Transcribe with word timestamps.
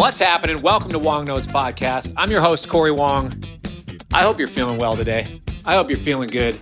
What's 0.00 0.18
happening? 0.18 0.62
Welcome 0.62 0.92
to 0.92 0.98
Wong 0.98 1.26
Notes 1.26 1.46
Podcast. 1.46 2.14
I'm 2.16 2.30
your 2.30 2.40
host, 2.40 2.70
Cory 2.70 2.90
Wong. 2.90 3.44
I 4.14 4.22
hope 4.22 4.38
you're 4.38 4.48
feeling 4.48 4.78
well 4.78 4.96
today. 4.96 5.42
I 5.66 5.74
hope 5.74 5.90
you're 5.90 5.98
feeling 5.98 6.30
good. 6.30 6.58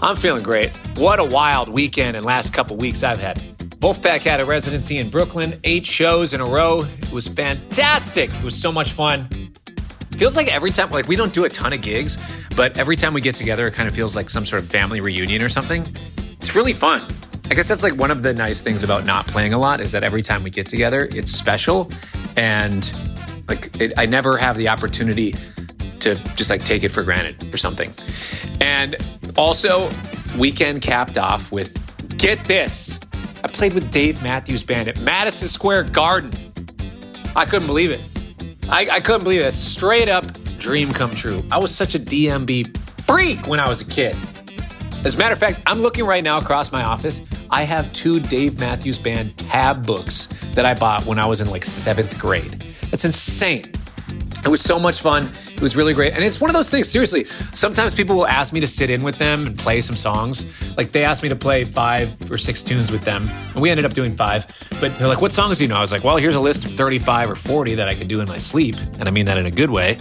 I'm 0.00 0.16
feeling 0.16 0.42
great. 0.42 0.70
What 0.96 1.20
a 1.20 1.24
wild 1.24 1.68
weekend 1.68 2.16
and 2.16 2.24
last 2.24 2.54
couple 2.54 2.78
weeks 2.78 3.02
I've 3.02 3.18
had. 3.18 3.36
Wolfpack 3.80 4.22
had 4.22 4.40
a 4.40 4.46
residency 4.46 4.96
in 4.96 5.10
Brooklyn, 5.10 5.60
eight 5.64 5.84
shows 5.84 6.32
in 6.32 6.40
a 6.40 6.46
row. 6.46 6.86
It 7.02 7.12
was 7.12 7.28
fantastic. 7.28 8.32
It 8.32 8.42
was 8.42 8.58
so 8.58 8.72
much 8.72 8.92
fun. 8.92 9.52
Feels 10.16 10.34
like 10.34 10.48
every 10.48 10.70
time, 10.70 10.90
like 10.90 11.08
we 11.08 11.16
don't 11.16 11.34
do 11.34 11.44
a 11.44 11.50
ton 11.50 11.74
of 11.74 11.82
gigs, 11.82 12.16
but 12.56 12.74
every 12.74 12.96
time 12.96 13.12
we 13.12 13.20
get 13.20 13.36
together, 13.36 13.66
it 13.66 13.74
kind 13.74 13.86
of 13.86 13.94
feels 13.94 14.16
like 14.16 14.30
some 14.30 14.46
sort 14.46 14.62
of 14.62 14.68
family 14.70 15.02
reunion 15.02 15.42
or 15.42 15.50
something. 15.50 15.86
It's 16.16 16.56
really 16.56 16.72
fun. 16.72 17.06
I 17.50 17.54
guess 17.54 17.66
that's 17.66 17.82
like 17.82 17.96
one 17.96 18.12
of 18.12 18.22
the 18.22 18.32
nice 18.32 18.60
things 18.60 18.84
about 18.84 19.04
not 19.04 19.26
playing 19.26 19.52
a 19.52 19.58
lot 19.58 19.80
is 19.80 19.90
that 19.92 20.04
every 20.04 20.22
time 20.22 20.44
we 20.44 20.50
get 20.50 20.68
together, 20.68 21.08
it's 21.10 21.32
special. 21.32 21.90
And 22.36 22.90
like, 23.48 23.74
it, 23.80 23.92
I 23.96 24.06
never 24.06 24.38
have 24.38 24.56
the 24.56 24.68
opportunity 24.68 25.34
to 25.98 26.14
just 26.36 26.48
like 26.48 26.64
take 26.64 26.84
it 26.84 26.90
for 26.90 27.02
granted 27.02 27.52
or 27.52 27.56
something. 27.56 27.92
And 28.60 28.96
also, 29.36 29.90
weekend 30.38 30.82
capped 30.82 31.18
off 31.18 31.50
with 31.50 31.76
get 32.16 32.44
this. 32.44 33.00
I 33.42 33.48
played 33.48 33.72
with 33.74 33.90
Dave 33.90 34.22
Matthews 34.22 34.62
Band 34.62 34.88
at 34.88 35.00
Madison 35.00 35.48
Square 35.48 35.84
Garden. 35.84 36.32
I 37.34 37.46
couldn't 37.46 37.66
believe 37.66 37.90
it. 37.90 38.00
I, 38.68 38.88
I 38.88 39.00
couldn't 39.00 39.24
believe 39.24 39.40
it. 39.40 39.52
Straight 39.52 40.08
up 40.08 40.24
dream 40.58 40.92
come 40.92 41.10
true. 41.10 41.42
I 41.50 41.58
was 41.58 41.74
such 41.74 41.96
a 41.96 41.98
DMB 41.98 42.76
freak 43.02 43.46
when 43.48 43.58
I 43.58 43.68
was 43.68 43.80
a 43.80 43.86
kid. 43.86 44.16
As 45.02 45.14
a 45.14 45.18
matter 45.18 45.32
of 45.32 45.38
fact, 45.38 45.62
I'm 45.66 45.80
looking 45.80 46.04
right 46.04 46.22
now 46.22 46.36
across 46.36 46.72
my 46.72 46.82
office. 46.82 47.22
I 47.48 47.62
have 47.62 47.90
two 47.94 48.20
Dave 48.20 48.58
Matthews 48.58 48.98
Band 48.98 49.36
tab 49.38 49.86
books 49.86 50.26
that 50.54 50.66
I 50.66 50.74
bought 50.74 51.06
when 51.06 51.18
I 51.18 51.24
was 51.24 51.40
in 51.40 51.48
like 51.48 51.64
seventh 51.64 52.18
grade. 52.18 52.52
That's 52.90 53.06
insane. 53.06 53.72
It 54.44 54.48
was 54.48 54.60
so 54.60 54.78
much 54.78 55.00
fun. 55.00 55.30
It 55.52 55.60
was 55.62 55.74
really 55.74 55.94
great. 55.94 56.12
And 56.12 56.22
it's 56.22 56.38
one 56.38 56.50
of 56.50 56.54
those 56.54 56.68
things, 56.68 56.88
seriously. 56.88 57.24
Sometimes 57.52 57.94
people 57.94 58.14
will 58.14 58.26
ask 58.26 58.52
me 58.52 58.60
to 58.60 58.66
sit 58.66 58.90
in 58.90 59.02
with 59.02 59.16
them 59.16 59.46
and 59.46 59.58
play 59.58 59.80
some 59.80 59.96
songs. 59.96 60.44
Like 60.76 60.92
they 60.92 61.04
asked 61.04 61.22
me 61.22 61.30
to 61.30 61.36
play 61.36 61.64
five 61.64 62.30
or 62.30 62.36
six 62.36 62.62
tunes 62.62 62.92
with 62.92 63.04
them. 63.04 63.28
And 63.54 63.62
we 63.62 63.70
ended 63.70 63.86
up 63.86 63.94
doing 63.94 64.14
five. 64.14 64.46
But 64.80 64.98
they're 64.98 65.08
like, 65.08 65.22
what 65.22 65.32
songs 65.32 65.58
do 65.58 65.64
you 65.64 65.68
know? 65.68 65.76
I 65.76 65.80
was 65.80 65.92
like, 65.92 66.04
well, 66.04 66.18
here's 66.18 66.36
a 66.36 66.40
list 66.40 66.66
of 66.66 66.72
35 66.72 67.30
or 67.30 67.36
40 67.36 67.74
that 67.76 67.88
I 67.88 67.94
could 67.94 68.08
do 68.08 68.20
in 68.20 68.28
my 68.28 68.36
sleep. 68.38 68.76
And 68.98 69.08
I 69.08 69.10
mean 69.10 69.24
that 69.26 69.38
in 69.38 69.46
a 69.46 69.50
good 69.50 69.70
way. 69.70 69.98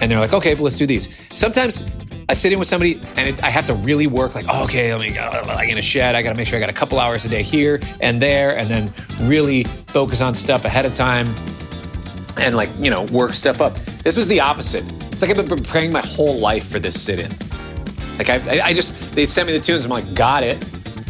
And 0.00 0.10
they're 0.10 0.20
like, 0.20 0.32
okay, 0.32 0.54
but 0.54 0.62
let's 0.62 0.76
do 0.76 0.86
these. 0.86 1.08
Sometimes 1.32 1.88
I 2.30 2.34
sit 2.34 2.52
in 2.52 2.58
with 2.58 2.68
somebody 2.68 3.00
and 3.16 3.30
it, 3.30 3.42
I 3.42 3.48
have 3.48 3.66
to 3.66 3.74
really 3.74 4.06
work 4.06 4.34
like, 4.34 4.44
oh, 4.50 4.64
okay, 4.64 4.94
let 4.94 5.00
me, 5.00 5.18
like 5.18 5.70
in 5.70 5.78
a 5.78 5.82
shed, 5.82 6.14
I 6.14 6.20
got 6.20 6.30
to 6.30 6.36
make 6.36 6.46
sure 6.46 6.58
I 6.58 6.60
got 6.60 6.68
a 6.68 6.74
couple 6.74 7.00
hours 7.00 7.24
a 7.24 7.28
day 7.28 7.42
here 7.42 7.80
and 8.00 8.20
there, 8.20 8.56
and 8.58 8.70
then 8.70 8.92
really 9.22 9.64
focus 9.88 10.20
on 10.20 10.34
stuff 10.34 10.66
ahead 10.66 10.84
of 10.84 10.92
time 10.92 11.34
and 12.36 12.54
like, 12.54 12.68
you 12.78 12.90
know, 12.90 13.04
work 13.04 13.32
stuff 13.32 13.62
up. 13.62 13.76
This 14.02 14.16
was 14.16 14.28
the 14.28 14.40
opposite. 14.40 14.84
It's 15.10 15.22
like 15.22 15.30
I've 15.30 15.36
been 15.36 15.48
preparing 15.48 15.90
my 15.90 16.02
whole 16.02 16.38
life 16.38 16.68
for 16.68 16.78
this 16.78 17.00
sit 17.00 17.18
in. 17.18 17.32
Like, 18.18 18.28
I, 18.28 18.60
I 18.60 18.74
just, 18.74 19.14
they 19.14 19.24
sent 19.24 19.46
me 19.46 19.54
the 19.56 19.60
tunes. 19.60 19.86
I'm 19.86 19.90
like, 19.90 20.12
got 20.14 20.42
it. 20.42 20.62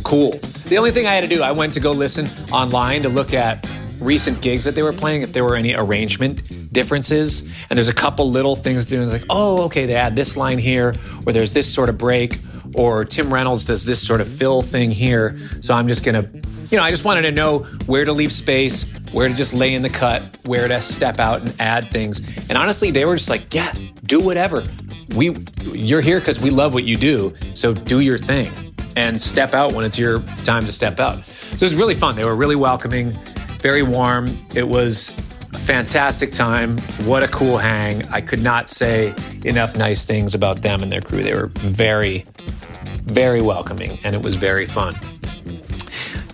Cool. 0.05 0.39
The 0.67 0.79
only 0.79 0.93
thing 0.93 1.07
I 1.07 1.15
had 1.15 1.23
to 1.23 1.29
do, 1.29 1.43
I 1.43 1.51
went 1.51 1.75
to 1.75 1.81
go 1.81 1.91
listen 1.91 2.29
online 2.53 3.03
to 3.03 3.09
look 3.09 3.35
at 3.35 3.67
recent 4.01 4.41
gigs 4.41 4.65
that 4.65 4.75
they 4.75 4.83
were 4.83 4.93
playing, 4.93 5.23
if 5.23 5.33
there 5.33 5.45
were 5.45 5.57
any 5.57 5.75
arrangement 5.75 6.73
differences. 6.73 7.43
And 7.69 7.77
there's 7.77 7.89
a 7.89 7.95
couple 7.95 8.31
little 8.31 8.57
things 8.57 8.85
doing. 8.85 9.03
It's 9.03 9.13
like, 9.13 9.25
oh, 9.31 9.65
okay, 9.65 9.87
they 9.87 9.95
add 9.95 10.17
this 10.17 10.37
line 10.37 10.59
here, 10.59 10.95
or 11.27 11.33
there's 11.33 11.53
this 11.53 11.73
sort 11.73 11.89
of 11.89 11.99
break, 11.99 12.39
or 12.75 13.05
Tim 13.05 13.33
Reynolds 13.33 13.65
does 13.65 13.85
this 13.85 14.07
sort 14.07 14.21
of 14.21 14.29
fill 14.29 14.63
thing 14.63 14.91
here. 14.91 15.39
So 15.61 15.75
I'm 15.75 15.89
just 15.89 16.05
gonna, 16.05 16.29
you 16.71 16.77
know, 16.77 16.83
I 16.83 16.91
just 16.91 17.05
wanted 17.05 17.23
to 17.23 17.33
know 17.33 17.61
where 17.87 18.05
to 18.05 18.13
leave 18.13 18.33
space, 18.33 18.85
where 19.13 19.29
to 19.29 19.35
just 19.35 19.55
lay 19.55 19.75
in 19.75 19.83
the 19.83 19.91
cut, 19.91 20.23
where 20.45 20.69
to 20.69 20.83
step 20.83 21.19
out 21.19 21.41
and 21.41 21.55
add 21.61 21.91
things. 21.91 22.21
And 22.49 22.59
honestly, 22.59 22.91
they 22.91 23.05
were 23.05 23.17
just 23.17 23.31
like, 23.31 23.53
yeah, 23.55 23.73
do 24.05 24.21
whatever. 24.21 24.65
We, 25.17 25.37
you're 25.63 26.03
here 26.03 26.19
because 26.19 26.41
we 26.41 26.51
love 26.51 26.75
what 26.75 26.85
you 26.85 26.97
do. 26.97 27.35
So 27.55 27.73
do 27.73 28.01
your 28.01 28.19
thing 28.19 28.53
and 28.95 29.21
step 29.21 29.55
out 29.55 29.73
when 29.73 29.85
it's 29.85 29.99
your 29.99 30.21
time 30.43 30.67
to 30.67 30.73
step 30.73 31.01
out. 31.01 31.25
So 31.27 31.55
it 31.55 31.63
was 31.63 31.75
really 31.75 31.95
fun. 31.95 32.17
They 32.17 32.25
were 32.25 32.37
really 32.37 32.57
welcoming, 32.57 33.17
very 33.61 33.83
warm. 33.83 34.39
It 34.55 34.69
was 34.69 35.17
a 35.53 35.59
fantastic 35.59 36.33
time. 36.33 36.79
What 37.05 37.23
a 37.23 37.29
cool 37.29 37.59
hang. 37.59 38.05
I 38.09 38.21
could 38.21 38.43
not 38.43 38.69
say 38.69 39.15
enough 39.45 39.77
nice 39.77 40.05
things 40.05 40.35
about 40.35 40.63
them 40.63 40.83
and 40.83 40.93
their 40.93 41.01
crew. 41.01 41.23
They 41.23 41.35
were 41.35 41.51
very, 41.57 42.27
very 43.05 43.41
welcoming 43.41 43.99
and 44.05 44.15
it 44.15 44.23
was 44.23 44.37
very 44.37 44.67
fun. 44.67 44.95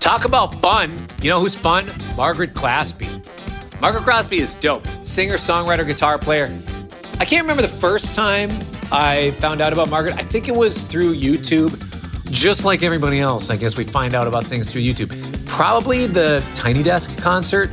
Talk 0.00 0.24
about 0.24 0.60
fun. 0.60 1.08
You 1.22 1.30
know 1.30 1.40
who's 1.40 1.56
fun? 1.56 1.90
Margaret 2.16 2.52
Glaspy. 2.52 3.08
Margaret 3.80 4.04
Glaspy 4.04 4.38
is 4.38 4.54
dope. 4.56 4.86
Singer, 5.02 5.34
songwriter, 5.34 5.86
guitar 5.86 6.18
player. 6.18 6.54
I 7.20 7.24
can't 7.24 7.42
remember 7.42 7.62
the 7.62 7.68
first 7.68 8.14
time 8.14 8.50
I 8.92 9.30
found 9.32 9.60
out 9.60 9.72
about 9.72 9.88
Margaret. 9.88 10.16
I 10.16 10.22
think 10.22 10.48
it 10.48 10.54
was 10.54 10.82
through 10.82 11.16
YouTube. 11.16 11.80
Just 12.30 12.64
like 12.64 12.82
everybody 12.82 13.20
else, 13.20 13.48
I 13.48 13.56
guess 13.56 13.76
we 13.76 13.84
find 13.84 14.14
out 14.14 14.26
about 14.26 14.44
things 14.44 14.70
through 14.70 14.82
YouTube. 14.82 15.10
Probably 15.46 16.06
the 16.06 16.44
Tiny 16.54 16.82
Desk 16.82 17.16
concert. 17.18 17.70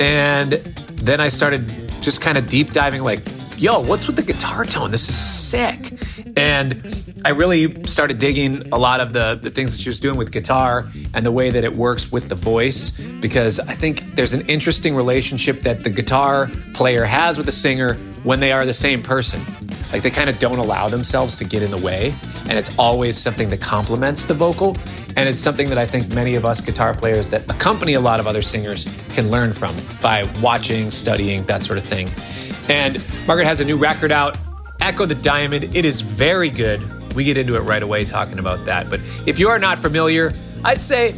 And 0.00 0.52
then 0.52 1.20
I 1.20 1.28
started 1.28 1.92
just 2.02 2.20
kind 2.20 2.36
of 2.36 2.48
deep 2.48 2.72
diving, 2.72 3.02
like, 3.02 3.26
yo, 3.58 3.80
what's 3.80 4.06
with 4.06 4.16
the 4.16 4.22
guitar 4.22 4.64
tone? 4.64 4.90
This 4.90 5.08
is 5.08 5.16
sick. 5.16 5.92
And 6.36 7.14
I 7.24 7.30
really 7.30 7.84
started 7.84 8.18
digging 8.18 8.72
a 8.72 8.78
lot 8.78 9.00
of 9.00 9.12
the, 9.12 9.38
the 9.40 9.50
things 9.50 9.72
that 9.72 9.80
she 9.80 9.88
was 9.88 10.00
doing 10.00 10.18
with 10.18 10.30
guitar 10.30 10.88
and 11.14 11.24
the 11.24 11.32
way 11.32 11.50
that 11.50 11.64
it 11.64 11.74
works 11.74 12.12
with 12.12 12.28
the 12.28 12.34
voice, 12.34 12.90
because 12.90 13.58
I 13.60 13.74
think 13.74 14.14
there's 14.14 14.34
an 14.34 14.46
interesting 14.46 14.94
relationship 14.94 15.60
that 15.60 15.84
the 15.84 15.90
guitar 15.90 16.50
player 16.74 17.04
has 17.04 17.36
with 17.36 17.46
the 17.46 17.52
singer 17.52 17.94
when 18.24 18.40
they 18.40 18.52
are 18.52 18.66
the 18.66 18.74
same 18.74 19.02
person. 19.02 19.40
Like 19.92 20.02
they 20.02 20.10
kind 20.10 20.28
of 20.28 20.38
don't 20.38 20.58
allow 20.58 20.88
themselves 20.88 21.36
to 21.36 21.44
get 21.44 21.62
in 21.62 21.70
the 21.70 21.78
way. 21.78 22.14
And 22.48 22.58
it's 22.58 22.76
always 22.76 23.16
something 23.16 23.50
that 23.50 23.60
complements 23.60 24.24
the 24.24 24.34
vocal. 24.34 24.76
And 25.16 25.28
it's 25.28 25.40
something 25.40 25.68
that 25.68 25.78
I 25.78 25.86
think 25.86 26.08
many 26.08 26.34
of 26.34 26.44
us 26.44 26.60
guitar 26.60 26.92
players 26.92 27.28
that 27.30 27.48
accompany 27.50 27.94
a 27.94 28.00
lot 28.00 28.20
of 28.20 28.26
other 28.26 28.42
singers 28.42 28.86
can 29.12 29.30
learn 29.30 29.52
from 29.52 29.76
by 30.02 30.24
watching, 30.42 30.90
studying, 30.90 31.44
that 31.44 31.64
sort 31.64 31.78
of 31.78 31.84
thing. 31.84 32.10
And 32.68 33.02
Margaret 33.26 33.46
has 33.46 33.60
a 33.60 33.64
new 33.64 33.76
record 33.76 34.12
out, 34.12 34.36
Echo 34.80 35.06
the 35.06 35.14
Diamond. 35.14 35.76
It 35.76 35.84
is 35.84 36.00
very 36.00 36.50
good. 36.50 37.14
We 37.14 37.24
get 37.24 37.36
into 37.36 37.54
it 37.54 37.60
right 37.60 37.82
away 37.82 38.04
talking 38.04 38.38
about 38.38 38.64
that. 38.66 38.90
But 38.90 39.00
if 39.26 39.38
you 39.38 39.48
are 39.48 39.58
not 39.58 39.78
familiar, 39.78 40.32
I'd 40.64 40.80
say 40.80 41.14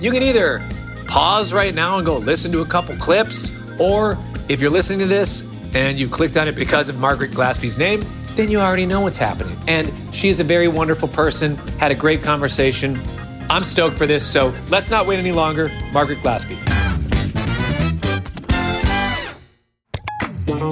you 0.00 0.10
can 0.10 0.22
either 0.22 0.66
pause 1.06 1.52
right 1.52 1.74
now 1.74 1.96
and 1.96 2.06
go 2.06 2.18
listen 2.18 2.52
to 2.52 2.60
a 2.60 2.66
couple 2.66 2.96
clips, 2.96 3.50
or 3.78 4.18
if 4.48 4.60
you're 4.60 4.70
listening 4.70 5.00
to 5.00 5.06
this 5.06 5.48
and 5.74 5.98
you've 5.98 6.10
clicked 6.10 6.36
on 6.36 6.48
it 6.48 6.54
because 6.54 6.88
of 6.88 6.98
Margaret 6.98 7.30
Glaspy's 7.32 7.78
name, 7.78 8.04
then 8.36 8.50
you 8.50 8.60
already 8.60 8.86
know 8.86 9.00
what's 9.00 9.18
happening. 9.18 9.58
And 9.66 9.92
she 10.14 10.28
is 10.28 10.38
a 10.38 10.44
very 10.44 10.68
wonderful 10.68 11.08
person, 11.08 11.56
had 11.78 11.90
a 11.90 11.94
great 11.94 12.22
conversation. 12.22 13.02
I'm 13.50 13.64
stoked 13.64 13.96
for 13.96 14.06
this, 14.06 14.26
so 14.26 14.54
let's 14.68 14.90
not 14.90 15.06
wait 15.06 15.18
any 15.18 15.32
longer. 15.32 15.70
Margaret 15.92 16.20
Glaspie. 16.20 16.87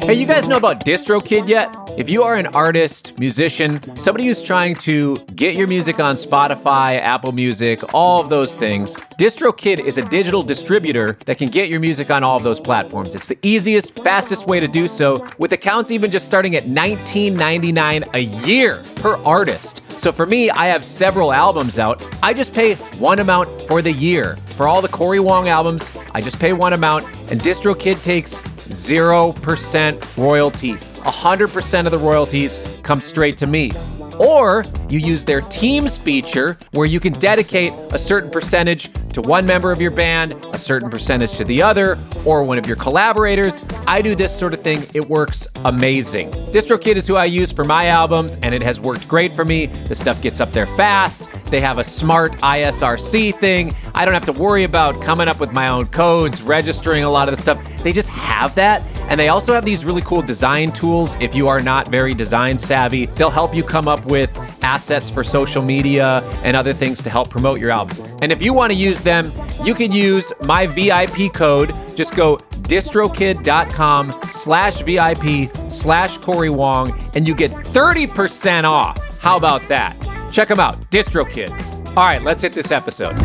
Hey, 0.06 0.14
you 0.14 0.24
guys 0.24 0.46
know 0.46 0.56
about 0.56 0.84
DistroKid 0.84 1.48
yet? 1.48 1.85
If 1.96 2.10
you 2.10 2.24
are 2.24 2.34
an 2.34 2.48
artist, 2.48 3.18
musician, 3.18 3.98
somebody 3.98 4.26
who's 4.26 4.42
trying 4.42 4.74
to 4.76 5.16
get 5.34 5.54
your 5.54 5.66
music 5.66 5.98
on 5.98 6.16
Spotify, 6.16 7.00
Apple 7.00 7.32
Music, 7.32 7.94
all 7.94 8.20
of 8.20 8.28
those 8.28 8.54
things, 8.54 8.96
DistroKid 9.18 9.82
is 9.82 9.96
a 9.96 10.02
digital 10.02 10.42
distributor 10.42 11.16
that 11.24 11.38
can 11.38 11.48
get 11.48 11.70
your 11.70 11.80
music 11.80 12.10
on 12.10 12.22
all 12.22 12.36
of 12.36 12.44
those 12.44 12.60
platforms. 12.60 13.14
It's 13.14 13.28
the 13.28 13.38
easiest, 13.40 13.94
fastest 14.00 14.46
way 14.46 14.60
to 14.60 14.68
do 14.68 14.86
so, 14.86 15.24
with 15.38 15.54
accounts 15.54 15.90
even 15.90 16.10
just 16.10 16.26
starting 16.26 16.54
at 16.54 16.66
$19.99 16.66 18.10
a 18.12 18.20
year 18.46 18.84
per 18.96 19.16
artist. 19.24 19.80
So 19.96 20.12
for 20.12 20.26
me, 20.26 20.50
I 20.50 20.66
have 20.66 20.84
several 20.84 21.32
albums 21.32 21.78
out. 21.78 22.04
I 22.22 22.34
just 22.34 22.52
pay 22.52 22.74
one 22.98 23.20
amount 23.20 23.66
for 23.66 23.80
the 23.80 23.92
year. 23.92 24.36
For 24.54 24.68
all 24.68 24.82
the 24.82 24.88
Cory 24.88 25.20
Wong 25.20 25.48
albums, 25.48 25.90
I 26.12 26.20
just 26.20 26.38
pay 26.38 26.53
one 26.53 26.74
amount, 26.74 27.06
and 27.30 27.41
DistroKid 27.41 28.03
takes 28.03 28.38
0% 28.38 30.16
royalty. 30.18 30.78
100% 31.06 31.86
of 31.86 31.92
the 31.92 31.98
royalties 31.98 32.58
come 32.82 33.00
straight 33.00 33.36
to 33.38 33.47
me. 33.47 33.72
Or 34.18 34.64
you 34.88 34.98
use 34.98 35.24
their 35.24 35.42
Teams 35.42 35.98
feature 35.98 36.56
where 36.72 36.86
you 36.86 37.00
can 37.00 37.12
dedicate 37.18 37.72
a 37.92 37.98
certain 37.98 38.30
percentage 38.30 38.91
to 39.12 39.20
one 39.20 39.47
member 39.47 39.72
of 39.72 39.80
your 39.80 39.91
band, 39.91 40.32
a 40.53 40.58
certain 40.58 40.91
percentage 40.91 41.32
to 41.38 41.44
the 41.44 41.62
other, 41.62 41.98
or 42.24 42.42
one 42.42 42.58
of 42.58 42.66
your 42.66 42.76
collaborators. 42.76 43.60
I 43.86 44.03
do 44.03 44.14
this 44.14 44.36
sort 44.36 44.54
of 44.54 44.60
thing. 44.60 44.86
It 44.94 45.08
works 45.08 45.47
amazing. 45.64 46.30
DistroKid 46.53 46.97
is 46.97 47.06
who 47.06 47.16
I 47.16 47.26
use 47.26 47.52
for 47.52 47.64
my 47.64 47.86
albums, 47.86 48.36
and 48.42 48.54
it 48.54 48.62
has 48.62 48.80
worked 48.80 49.06
great 49.06 49.34
for 49.34 49.44
me. 49.44 49.66
The 49.66 49.94
stuff 49.94 50.20
gets 50.22 50.41
up 50.41 50.52
there 50.52 50.66
fast. 50.76 51.28
They 51.50 51.60
have 51.60 51.78
a 51.78 51.84
smart 51.84 52.32
ISRC 52.38 53.38
thing. 53.38 53.74
I 53.97 54.04
don't 54.04 54.13
have 54.13 54.27
to 54.27 54.33
worry 54.33 54.65
about 54.65 55.01
coming 55.03 55.27
up 55.27 55.41
with 55.41 55.53
my 55.53 55.69
own 55.69 55.87
codes, 55.87 56.43
registering 56.43 57.03
a 57.03 57.10
lot 57.10 57.31
of 57.31 57.34
the 57.34 57.41
stuff. 57.41 57.59
They 57.83 57.95
just 57.95 58.10
have 58.10 58.54
that. 58.57 58.84
And 59.09 59.19
they 59.19 59.28
also 59.28 59.54
have 59.54 59.65
these 59.65 59.87
really 59.87 60.03
cool 60.03 60.21
design 60.21 60.71
tools. 60.71 61.16
If 61.19 61.34
you 61.34 61.48
are 61.48 61.60
not 61.60 61.89
very 61.89 62.13
design 62.13 62.59
savvy, 62.59 63.07
they'll 63.07 63.31
help 63.31 63.54
you 63.54 63.65
come 63.65 63.89
up 63.89 64.04
with 64.04 64.31
assets 64.60 65.09
for 65.09 65.25
social 65.25 65.63
media 65.63 66.22
and 66.45 66.57
other 66.57 66.75
things 66.75 67.03
to 67.04 67.10
help 67.10 67.31
promote 67.31 67.59
your 67.59 67.71
album. 67.71 68.19
And 68.21 68.31
if 68.31 68.43
you 68.43 68.53
want 68.53 68.71
to 68.71 68.78
use 68.78 69.03
them, 69.03 69.33
you 69.65 69.75
can 69.75 69.93
use 69.93 70.31
my 70.43 70.66
VIP 70.66 71.33
code. 71.33 71.75
Just 71.97 72.15
go 72.15 72.37
distrokid.com 72.37 74.21
slash 74.33 74.83
VIP 74.83 75.51
slash 75.71 76.19
Cory 76.19 76.51
Wong, 76.51 77.10
and 77.15 77.27
you 77.27 77.34
get 77.34 77.51
30% 77.51 78.65
off. 78.65 79.03
How 79.21 79.37
about 79.37 79.66
that? 79.69 79.97
Check 80.31 80.48
them 80.48 80.60
out, 80.60 80.91
DistroKid. 80.91 81.51
All 81.97 82.04
right, 82.04 82.22
let's 82.22 82.43
hit 82.43 82.53
this 82.53 82.71
episode. 82.71 83.16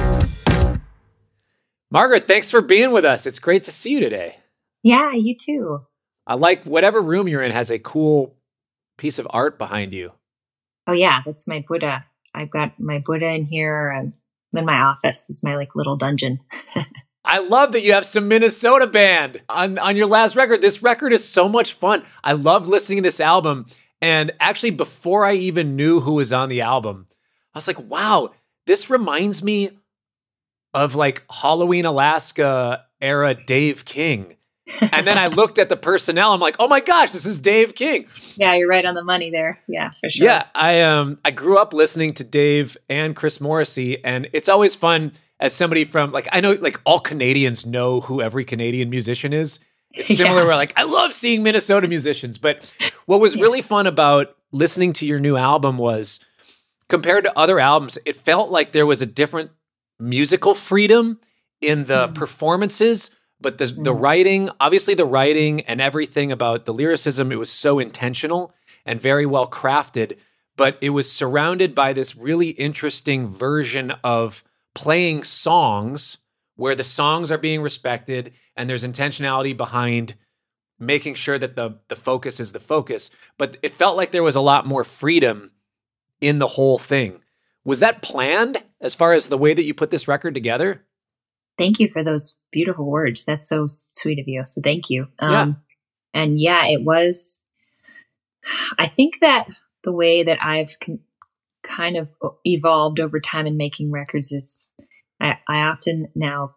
Margaret, 1.92 2.26
thanks 2.26 2.50
for 2.50 2.62
being 2.62 2.92
with 2.92 3.04
us. 3.04 3.26
It's 3.26 3.38
great 3.38 3.64
to 3.64 3.72
see 3.72 3.92
you 3.92 4.00
today. 4.00 4.38
Yeah, 4.82 5.12
you 5.12 5.36
too. 5.36 5.86
I 6.26 6.36
like 6.36 6.64
whatever 6.64 7.02
room 7.02 7.28
you're 7.28 7.44
in 7.44 7.52
has 7.52 7.70
a 7.70 7.80
cool 7.80 8.38
piece 8.98 9.20
of 9.20 9.28
art 9.30 9.58
behind 9.58 9.94
you. 9.94 10.14
Oh 10.88 10.94
yeah, 10.94 11.22
that's 11.26 11.50
my 11.50 11.64
Buddha. 11.68 12.06
I've 12.34 12.50
got 12.50 12.80
my 12.80 13.00
Buddha 13.00 13.28
in 13.28 13.44
here. 13.44 13.92
I'm 13.92 14.14
in 14.58 14.66
my 14.66 14.82
office. 14.82 15.30
It's 15.30 15.44
my 15.44 15.58
like 15.58 15.76
little 15.76 15.98
dungeon. 15.98 16.40
I 17.26 17.40
love 17.40 17.74
that 17.74 17.84
you 17.84 17.92
have 17.92 18.06
some 18.06 18.30
Minnesota 18.30 18.88
band 18.88 19.42
on, 19.50 19.78
on 19.78 19.98
your 19.98 20.08
last 20.08 20.36
record. 20.38 20.62
This 20.62 20.82
record 20.82 21.12
is 21.12 21.28
so 21.28 21.50
much 21.50 21.74
fun. 21.74 22.04
I 22.24 22.34
love 22.34 22.68
listening 22.68 23.00
to 23.00 23.04
this 23.04 23.20
album. 23.20 23.66
And 24.02 24.32
actually, 24.40 24.72
before 24.72 25.26
I 25.26 25.34
even 25.34 25.76
knew 25.76 26.00
who 26.00 26.14
was 26.16 26.34
on 26.34 26.50
the 26.50 26.62
album, 26.62 27.06
I 27.54 27.58
was 27.58 27.68
like, 27.68 27.80
wow, 27.80 28.32
this 28.66 28.90
reminds 28.90 29.44
me 29.44 29.72
of 30.74 30.96
like 30.96 31.24
Halloween 31.30 31.86
Alaska 31.86 32.86
era 33.02 33.34
Dave 33.34 33.86
King. 33.86 34.36
and 34.92 35.06
then 35.06 35.18
I 35.18 35.28
looked 35.28 35.58
at 35.58 35.70
the 35.70 35.78
personnel. 35.78 36.34
I'm 36.34 36.40
like, 36.40 36.56
oh 36.60 36.68
my 36.68 36.80
gosh, 36.80 37.12
this 37.12 37.26
is 37.26 37.40
Dave 37.40 37.76
King. 37.76 38.08
Yeah, 38.36 38.54
you're 38.56 38.70
right 38.70 38.86
on 38.86 38.94
the 38.94 39.04
money 39.04 39.30
there. 39.32 39.60
Yeah, 39.68 39.92
for 40.00 40.10
sure. 40.10 40.28
Yeah, 40.28 40.46
I 40.56 40.82
um 40.82 41.20
I 41.26 41.32
grew 41.32 41.58
up 41.58 41.74
listening 41.74 42.14
to 42.16 42.24
Dave 42.24 42.78
and 42.90 43.16
Chris 43.16 43.42
Morrissey, 43.42 44.04
and 44.04 44.30
it's 44.34 44.50
always 44.50 44.76
fun 44.76 45.14
as 45.40 45.54
somebody 45.54 45.84
from 45.84 46.12
like 46.12 46.28
I 46.32 46.40
know 46.40 46.54
like 46.54 46.80
all 46.86 47.00
Canadians 47.00 47.66
know 47.66 48.02
who 48.02 48.22
every 48.22 48.46
Canadian 48.46 48.90
musician 48.90 49.34
is. 49.34 49.60
It's 49.92 50.08
similar. 50.18 50.42
Yeah. 50.42 50.48
Where 50.48 50.56
like 50.56 50.74
I 50.78 50.84
love 50.84 51.14
seeing 51.14 51.44
Minnesota 51.44 51.88
musicians, 51.88 52.38
but 52.38 52.74
what 53.08 53.20
was 53.20 53.36
yeah. 53.36 53.42
really 53.42 53.62
fun 53.62 53.88
about 53.88 54.36
listening 54.52 54.94
to 54.94 55.06
your 55.06 55.20
new 55.20 55.36
album 55.36 55.78
was 55.78 56.20
compared 56.88 57.24
to 57.24 57.40
other 57.40 57.60
albums, 57.60 57.98
it 58.06 58.16
felt 58.18 58.52
like 58.52 58.74
there 58.74 58.86
was 58.86 59.02
a 59.02 59.06
different 59.06 59.52
musical 60.02 60.56
freedom 60.56 61.20
in 61.62 61.86
the 61.86 62.08
mm. 62.08 62.16
performances, 62.16 63.12
but 63.40 63.58
the 63.58 63.66
mm. 63.66 63.84
the 63.84 63.94
writing, 63.94 64.50
obviously 64.60 64.94
the 64.94 65.06
writing 65.06 65.62
and 65.62 65.80
everything 65.80 66.32
about 66.32 66.66
the 66.66 66.74
lyricism, 66.74 67.32
it 67.32 67.40
was 67.40 67.52
so 67.52 67.80
intentional 67.80 68.54
and 68.86 69.00
very 69.00 69.26
well 69.26 69.48
crafted, 69.48 70.18
but 70.58 70.78
it 70.82 70.90
was 70.90 71.12
surrounded 71.12 71.76
by 71.76 71.94
this 71.94 72.16
really 72.16 72.50
interesting 72.50 73.28
version 73.28 73.94
of 74.04 74.44
playing 74.74 75.24
songs 75.24 76.18
where 76.56 76.76
the 76.76 76.84
songs 76.84 77.32
are 77.32 77.38
being 77.38 77.62
respected 77.62 78.34
and 78.56 78.70
there's 78.70 78.86
intentionality 78.86 79.56
behind 79.56 80.16
making 80.80 81.14
sure 81.14 81.38
that 81.38 81.56
the 81.56 81.80
the 81.90 81.96
focus 81.96 82.40
is 82.40 82.54
the 82.54 82.60
focus 82.60 83.12
but 83.38 83.58
it 83.62 83.76
felt 83.76 83.98
like 83.98 84.12
there 84.12 84.24
was 84.24 84.36
a 84.36 84.42
lot 84.42 84.66
more 84.66 84.84
freedom 84.84 85.52
in 86.20 86.40
the 86.40 86.48
whole 86.48 86.80
thing 86.80 87.22
was 87.64 87.80
that 87.80 88.02
planned 88.02 88.62
as 88.82 88.96
far 88.96 89.14
as 89.14 89.28
the 89.28 89.38
way 89.38 89.54
that 89.54 89.64
you 89.64 89.74
put 89.74 89.92
this 89.92 90.08
record 90.08 90.34
together 90.34 90.84
thank 91.58 91.80
you 91.80 91.88
for 91.88 92.04
those 92.04 92.38
beautiful 92.52 92.90
words 92.90 93.26
that's 93.26 93.48
so 93.48 93.66
sweet 93.68 94.20
of 94.20 94.28
you 94.28 94.44
so 94.46 94.62
thank 94.64 94.90
you 94.90 95.08
um, 95.20 95.32
yeah. 95.32 96.22
and 96.22 96.40
yeah 96.40 96.66
it 96.68 96.84
was 96.84 97.40
i 98.80 98.88
think 98.88 99.20
that 99.20 99.48
the 99.84 99.94
way 99.94 100.24
that 100.24 100.38
i've 100.42 100.76
con- 100.80 101.00
kind 101.64 101.98
of 101.98 102.14
evolved 102.46 103.00
over 103.00 103.20
time 103.20 103.46
in 103.46 103.58
making 103.58 103.92
records 103.92 104.32
is 104.32 104.68
I, 105.20 105.38
I 105.48 105.58
often 105.60 106.08
now 106.16 106.56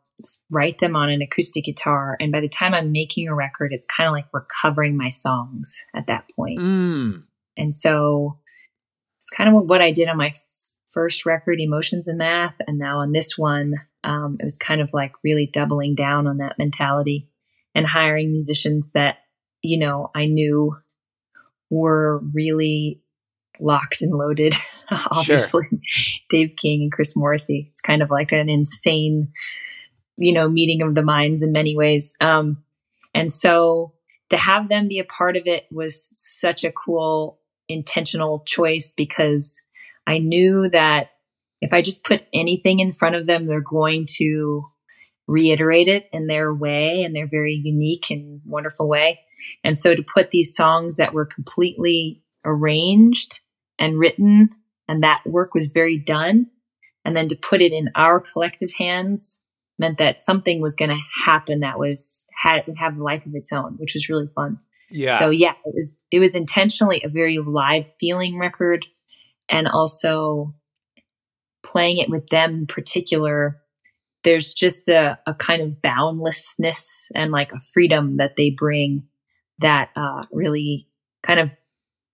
write 0.51 0.79
them 0.79 0.97
on 0.97 1.11
an 1.11 1.21
acoustic 1.21 1.65
guitar 1.65 2.17
and 2.21 2.33
by 2.33 2.41
the 2.41 2.49
time 2.49 2.73
i'm 2.73 2.93
making 2.93 3.29
a 3.29 3.35
record 3.35 3.73
it's 3.73 3.87
kind 3.87 4.09
of 4.09 4.13
like 4.13 4.27
recovering 4.33 4.97
my 4.97 5.11
songs 5.11 5.83
at 5.95 6.07
that 6.07 6.25
point 6.35 6.61
mm. 6.61 7.23
and 7.57 7.75
so 7.75 8.39
it's 9.19 9.29
kind 9.31 9.55
of 9.55 9.65
what 9.65 9.83
i 9.83 9.91
did 9.91 10.09
on 10.09 10.17
my 10.17 10.33
first 10.95 11.27
record 11.27 11.61
emotions 11.61 12.09
and 12.09 12.19
math 12.19 12.55
and 12.67 12.79
now 12.79 13.01
on 13.01 13.13
this 13.13 13.37
one 13.37 13.75
um, 14.05 14.37
it 14.39 14.45
was 14.45 14.57
kind 14.57 14.81
of 14.81 14.91
like 14.93 15.13
really 15.23 15.47
doubling 15.47 15.95
down 15.95 16.27
on 16.27 16.39
that 16.39 16.59
mentality 16.59 17.29
and 17.75 17.87
hiring 17.87 18.31
musicians 18.31 18.93
that 18.93 19.17
you 19.63 19.79
know 19.79 20.11
i 20.15 20.27
knew 20.27 20.75
were 21.71 22.21
really 22.33 23.01
locked 23.61 24.01
and 24.01 24.13
loaded 24.13 24.55
obviously 25.11 25.65
sure. 25.87 26.21
dave 26.29 26.55
king 26.57 26.83
and 26.83 26.93
chris 26.93 27.17
morrissey 27.17 27.69
it's 27.73 27.81
kind 27.81 28.03
of 28.03 28.11
like 28.11 28.33
an 28.33 28.49
insane 28.49 29.33
you 30.17 30.33
know, 30.33 30.49
meeting 30.49 30.83
of 30.83 30.95
the 30.95 31.03
minds 31.03 31.43
in 31.43 31.53
many 31.53 31.77
ways. 31.77 32.17
Um, 32.21 32.63
and 33.15 33.33
so 33.33 33.95
to 34.31 34.37
have 34.37 34.69
them 34.69 34.89
be 34.89 34.99
a 34.99 35.05
part 35.05 35.37
of 35.37 35.47
it 35.47 35.67
was 35.71 36.11
such 36.15 36.65
a 36.65 36.73
cool, 36.73 37.41
intentional 37.69 38.43
choice 38.47 38.93
because 38.97 39.63
I 40.07 40.19
knew 40.19 40.69
that 40.71 41.11
if 41.61 41.73
I 41.73 41.83
just 41.83 42.05
put 42.05 42.27
anything 42.33 42.81
in 42.81 42.93
front 42.93 43.15
of 43.15 43.27
them, 43.27 43.47
they're 43.47 43.61
going 43.61 44.07
to 44.17 44.67
reiterate 45.27 45.89
it 45.89 46.09
in 46.13 46.27
their 46.27 46.53
way, 46.55 47.03
in 47.03 47.15
their 47.15 47.27
very 47.27 47.55
unique 47.55 48.11
and 48.11 48.41
wonderful 48.45 48.89
way. 48.89 49.21
And 49.63 49.79
so 49.79 49.95
to 49.95 50.03
put 50.03 50.31
these 50.31 50.55
songs 50.55 50.97
that 50.97 51.15
were 51.15 51.27
completely 51.27 52.23
arranged 52.45 53.41
and 53.79 53.99
written, 53.99 54.51
and 54.89 55.03
that 55.03 55.23
work 55.27 55.55
was 55.55 55.67
very 55.67 55.99
done, 55.99 56.49
and 57.05 57.17
then 57.17 57.29
to 57.29 57.37
put 57.37 57.63
it 57.63 57.73
in 57.73 57.91
our 57.95 58.21
collective 58.21 58.73
hands 58.79 59.41
meant 59.79 59.99
that 59.99 60.19
something 60.19 60.61
was 60.61 60.77
going 60.77 60.91
to 60.91 61.01
happen 61.25 61.61
that 61.61 61.79
was 61.79 62.27
had 62.37 62.67
would 62.67 62.79
have 62.79 62.97
a 62.97 63.03
life 63.03 63.27
of 63.27 63.35
its 63.35 63.53
own, 63.53 63.75
which 63.79 63.95
was 63.95 64.09
really 64.09 64.29
fun. 64.29 64.59
Yeah. 64.91 65.19
So 65.19 65.31
yeah, 65.31 65.55
it 65.65 65.75
was 65.75 65.97
it 66.11 66.21
was 66.21 66.35
intentionally 66.35 67.03
a 67.05 67.09
very 67.09 67.39
live 67.39 67.91
feeling 67.99 68.39
record, 68.39 68.87
and 69.49 69.69
also 69.69 70.55
playing 71.65 71.99
it 71.99 72.11
with 72.11 72.27
them 72.29 72.55
in 72.55 72.67
particular. 72.67 73.61
There's 74.23 74.55
just 74.55 74.89
a, 74.89 75.19
a 75.27 75.35
kind 75.35 75.63
of 75.63 75.83
boundlessness 75.83 77.11
and 77.15 77.31
like 77.31 77.53
a 77.53 77.61
freedom 77.73 78.17
that 78.19 78.37
they 78.37 78.51
bring 78.51 79.05
that 79.59 79.91
uh, 79.97 80.25
really 80.33 80.89
kind 81.23 81.41
of 81.41 81.51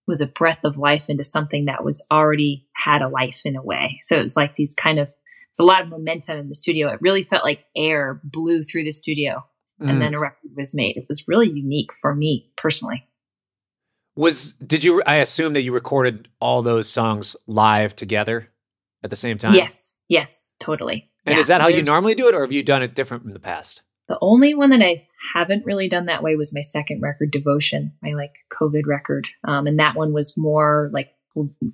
was 0.07 0.21
a 0.21 0.27
breath 0.27 0.63
of 0.63 0.77
life 0.77 1.09
into 1.09 1.23
something 1.23 1.65
that 1.65 1.83
was 1.83 2.05
already 2.11 2.67
had 2.73 3.01
a 3.01 3.09
life 3.09 3.41
in 3.45 3.55
a 3.55 3.63
way. 3.63 3.99
So 4.01 4.17
it 4.17 4.23
was 4.23 4.35
like 4.35 4.55
these 4.55 4.73
kind 4.73 4.99
of 4.99 5.13
it's 5.49 5.59
a 5.59 5.63
lot 5.63 5.81
of 5.81 5.89
momentum 5.89 6.39
in 6.39 6.47
the 6.47 6.55
studio. 6.55 6.87
It 6.89 7.01
really 7.01 7.23
felt 7.23 7.43
like 7.43 7.65
air 7.75 8.21
blew 8.23 8.63
through 8.63 8.85
the 8.85 8.91
studio 8.91 9.43
mm. 9.81 9.89
and 9.89 10.01
then 10.01 10.13
a 10.13 10.19
record 10.19 10.51
was 10.55 10.73
made. 10.73 10.95
It 10.95 11.05
was 11.09 11.27
really 11.27 11.49
unique 11.49 11.91
for 11.93 12.15
me 12.15 12.49
personally. 12.55 13.05
Was 14.15 14.53
did 14.53 14.83
you 14.83 15.01
I 15.05 15.15
assume 15.15 15.53
that 15.53 15.61
you 15.61 15.73
recorded 15.73 16.27
all 16.39 16.61
those 16.61 16.89
songs 16.89 17.35
live 17.47 17.95
together 17.95 18.49
at 19.03 19.09
the 19.09 19.15
same 19.15 19.37
time? 19.37 19.53
Yes. 19.53 19.99
Yes, 20.07 20.53
totally. 20.59 21.09
And 21.25 21.35
yeah. 21.35 21.41
is 21.41 21.47
that 21.47 21.61
how 21.61 21.67
There's, 21.67 21.77
you 21.77 21.83
normally 21.83 22.15
do 22.15 22.27
it 22.27 22.35
or 22.35 22.41
have 22.41 22.51
you 22.51 22.63
done 22.63 22.83
it 22.83 22.95
different 22.95 23.25
in 23.25 23.33
the 23.33 23.39
past? 23.39 23.83
The 24.09 24.17
only 24.21 24.53
one 24.53 24.71
that 24.71 24.81
I 24.81 25.07
haven't 25.33 25.65
really 25.65 25.87
done 25.87 26.07
that 26.07 26.23
way 26.23 26.35
was 26.35 26.53
my 26.53 26.61
second 26.61 27.01
record, 27.01 27.31
Devotion, 27.31 27.93
my 28.01 28.11
like 28.13 28.39
COVID 28.51 28.81
record. 28.85 29.27
Um, 29.47 29.67
and 29.67 29.79
that 29.79 29.95
one 29.95 30.11
was 30.11 30.35
more 30.35 30.89
like 30.91 31.11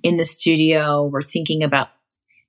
in 0.02 0.18
the 0.18 0.24
studio. 0.24 1.04
We're 1.06 1.22
thinking 1.22 1.64
about 1.64 1.88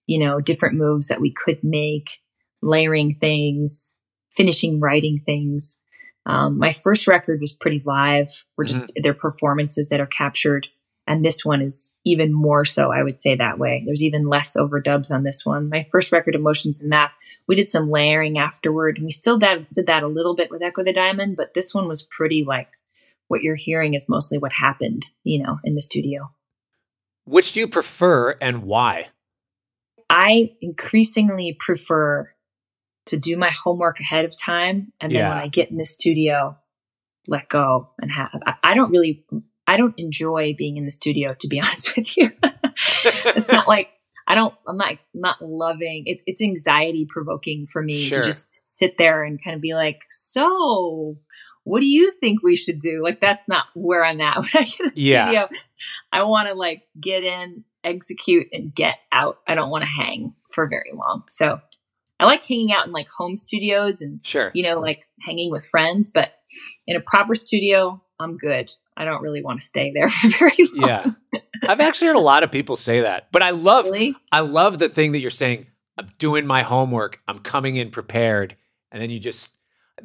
you 0.09 0.17
know, 0.17 0.41
different 0.41 0.75
moves 0.75 1.07
that 1.07 1.21
we 1.21 1.31
could 1.31 1.63
make, 1.63 2.17
layering 2.63 3.13
things, 3.13 3.93
finishing 4.31 4.79
writing 4.79 5.21
things. 5.23 5.77
Um, 6.25 6.59
my 6.59 6.71
first 6.71 7.07
record 7.07 7.41
was 7.41 7.55
pretty 7.55 7.81
live. 7.85 8.45
We're 8.57 8.65
just 8.65 8.85
mm-hmm. 8.85 9.01
their 9.01 9.13
performances 9.13 9.89
that 9.89 10.01
are 10.01 10.07
captured. 10.07 10.67
And 11.07 11.25
this 11.25 11.43
one 11.43 11.61
is 11.61 11.91
even 12.05 12.31
more 12.31 12.65
so, 12.65 12.91
I 12.91 13.01
would 13.01 13.19
say 13.19 13.35
that 13.35 13.57
way. 13.57 13.81
There's 13.83 14.03
even 14.03 14.27
less 14.27 14.55
overdubs 14.55 15.11
on 15.11 15.23
this 15.23 15.43
one. 15.43 15.69
My 15.69 15.87
first 15.91 16.11
record, 16.11 16.35
Emotions 16.35 16.81
and 16.81 16.89
Math, 16.91 17.11
we 17.47 17.55
did 17.55 17.67
some 17.67 17.89
layering 17.89 18.37
afterward. 18.37 18.97
And 18.97 19.05
we 19.05 19.11
still 19.11 19.39
did, 19.39 19.65
did 19.73 19.87
that 19.87 20.03
a 20.03 20.07
little 20.07 20.35
bit 20.35 20.51
with 20.51 20.61
Echo 20.61 20.83
the 20.83 20.93
Diamond, 20.93 21.35
but 21.35 21.55
this 21.55 21.73
one 21.73 21.87
was 21.87 22.03
pretty 22.11 22.43
like 22.43 22.67
what 23.27 23.41
you're 23.41 23.55
hearing 23.55 23.95
is 23.95 24.09
mostly 24.09 24.37
what 24.37 24.51
happened, 24.51 25.05
you 25.23 25.41
know, 25.41 25.57
in 25.63 25.73
the 25.73 25.81
studio. 25.81 26.31
Which 27.25 27.53
do 27.53 27.59
you 27.59 27.67
prefer 27.67 28.35
and 28.41 28.63
why? 28.63 29.07
I 30.09 30.51
increasingly 30.61 31.55
prefer 31.59 32.31
to 33.09 33.17
do 33.17 33.37
my 33.37 33.51
homework 33.51 33.99
ahead 33.99 34.25
of 34.25 34.35
time. 34.35 34.91
And 34.99 35.11
then 35.11 35.19
yeah. 35.19 35.29
when 35.29 35.37
I 35.37 35.47
get 35.47 35.71
in 35.71 35.77
the 35.77 35.85
studio, 35.85 36.57
let 37.27 37.49
go 37.49 37.89
and 38.01 38.11
have, 38.11 38.29
I, 38.45 38.53
I 38.63 38.73
don't 38.73 38.91
really, 38.91 39.25
I 39.67 39.77
don't 39.77 39.93
enjoy 39.97 40.55
being 40.57 40.77
in 40.77 40.85
the 40.85 40.91
studio, 40.91 41.35
to 41.39 41.47
be 41.47 41.59
honest 41.63 41.95
with 41.95 42.17
you. 42.17 42.31
it's 42.43 43.49
not 43.49 43.67
like, 43.67 43.91
I 44.27 44.35
don't, 44.35 44.53
I'm 44.67 44.77
not, 44.77 44.97
not 45.13 45.37
loving 45.41 46.03
it's, 46.05 46.23
it's 46.27 46.41
anxiety 46.41 47.07
provoking 47.09 47.65
for 47.65 47.81
me 47.81 48.05
sure. 48.05 48.19
to 48.19 48.25
just 48.25 48.77
sit 48.77 48.97
there 48.97 49.23
and 49.23 49.43
kind 49.43 49.55
of 49.55 49.61
be 49.61 49.73
like, 49.73 50.03
so 50.11 51.17
what 51.63 51.81
do 51.81 51.87
you 51.87 52.11
think 52.11 52.41
we 52.41 52.55
should 52.55 52.79
do? 52.79 53.03
Like, 53.03 53.19
that's 53.19 53.47
not 53.47 53.65
where 53.75 54.03
I'm 54.03 54.21
at. 54.21 54.37
When 54.37 54.49
I 54.53 54.63
get 54.63 54.79
in 54.79 54.87
the 54.87 55.01
yeah. 55.01 55.25
studio, 55.25 55.49
I 56.11 56.23
want 56.23 56.47
to 56.47 56.55
like 56.55 56.83
get 56.99 57.23
in, 57.23 57.63
execute 57.83 58.47
and 58.51 58.73
get 58.73 58.97
out. 59.11 59.39
I 59.47 59.55
don't 59.55 59.69
want 59.69 59.83
to 59.83 59.89
hang 59.89 60.33
for 60.51 60.67
very 60.67 60.91
long. 60.93 61.23
So 61.29 61.61
I 62.19 62.25
like 62.25 62.43
hanging 62.43 62.71
out 62.73 62.85
in 62.85 62.91
like 62.91 63.07
home 63.09 63.35
studios 63.35 64.01
and 64.01 64.19
sure, 64.25 64.51
you 64.53 64.63
know, 64.63 64.79
like 64.79 65.05
hanging 65.21 65.51
with 65.51 65.65
friends. 65.65 66.11
But 66.13 66.31
in 66.87 66.95
a 66.95 66.99
proper 67.01 67.35
studio, 67.35 68.01
I'm 68.19 68.37
good. 68.37 68.71
I 68.97 69.05
don't 69.05 69.21
really 69.21 69.41
want 69.41 69.59
to 69.61 69.65
stay 69.65 69.91
there 69.93 70.09
for 70.09 70.27
very 70.37 70.51
long. 70.73 70.89
Yeah, 70.89 71.41
I've 71.67 71.79
actually 71.79 72.07
heard 72.07 72.17
a 72.17 72.21
lot 72.21 72.43
of 72.43 72.51
people 72.51 72.75
say 72.75 73.01
that, 73.01 73.31
but 73.31 73.41
I 73.41 73.51
love, 73.51 73.85
Really? 73.85 74.15
I 74.31 74.41
love 74.41 74.79
the 74.79 74.89
thing 74.89 75.13
that 75.13 75.19
you're 75.19 75.31
saying. 75.31 75.67
I'm 75.97 76.09
doing 76.17 76.45
my 76.47 76.63
homework. 76.63 77.21
I'm 77.27 77.39
coming 77.39 77.75
in 77.75 77.89
prepared, 77.89 78.55
and 78.91 79.01
then 79.01 79.09
you 79.09 79.19
just. 79.19 79.55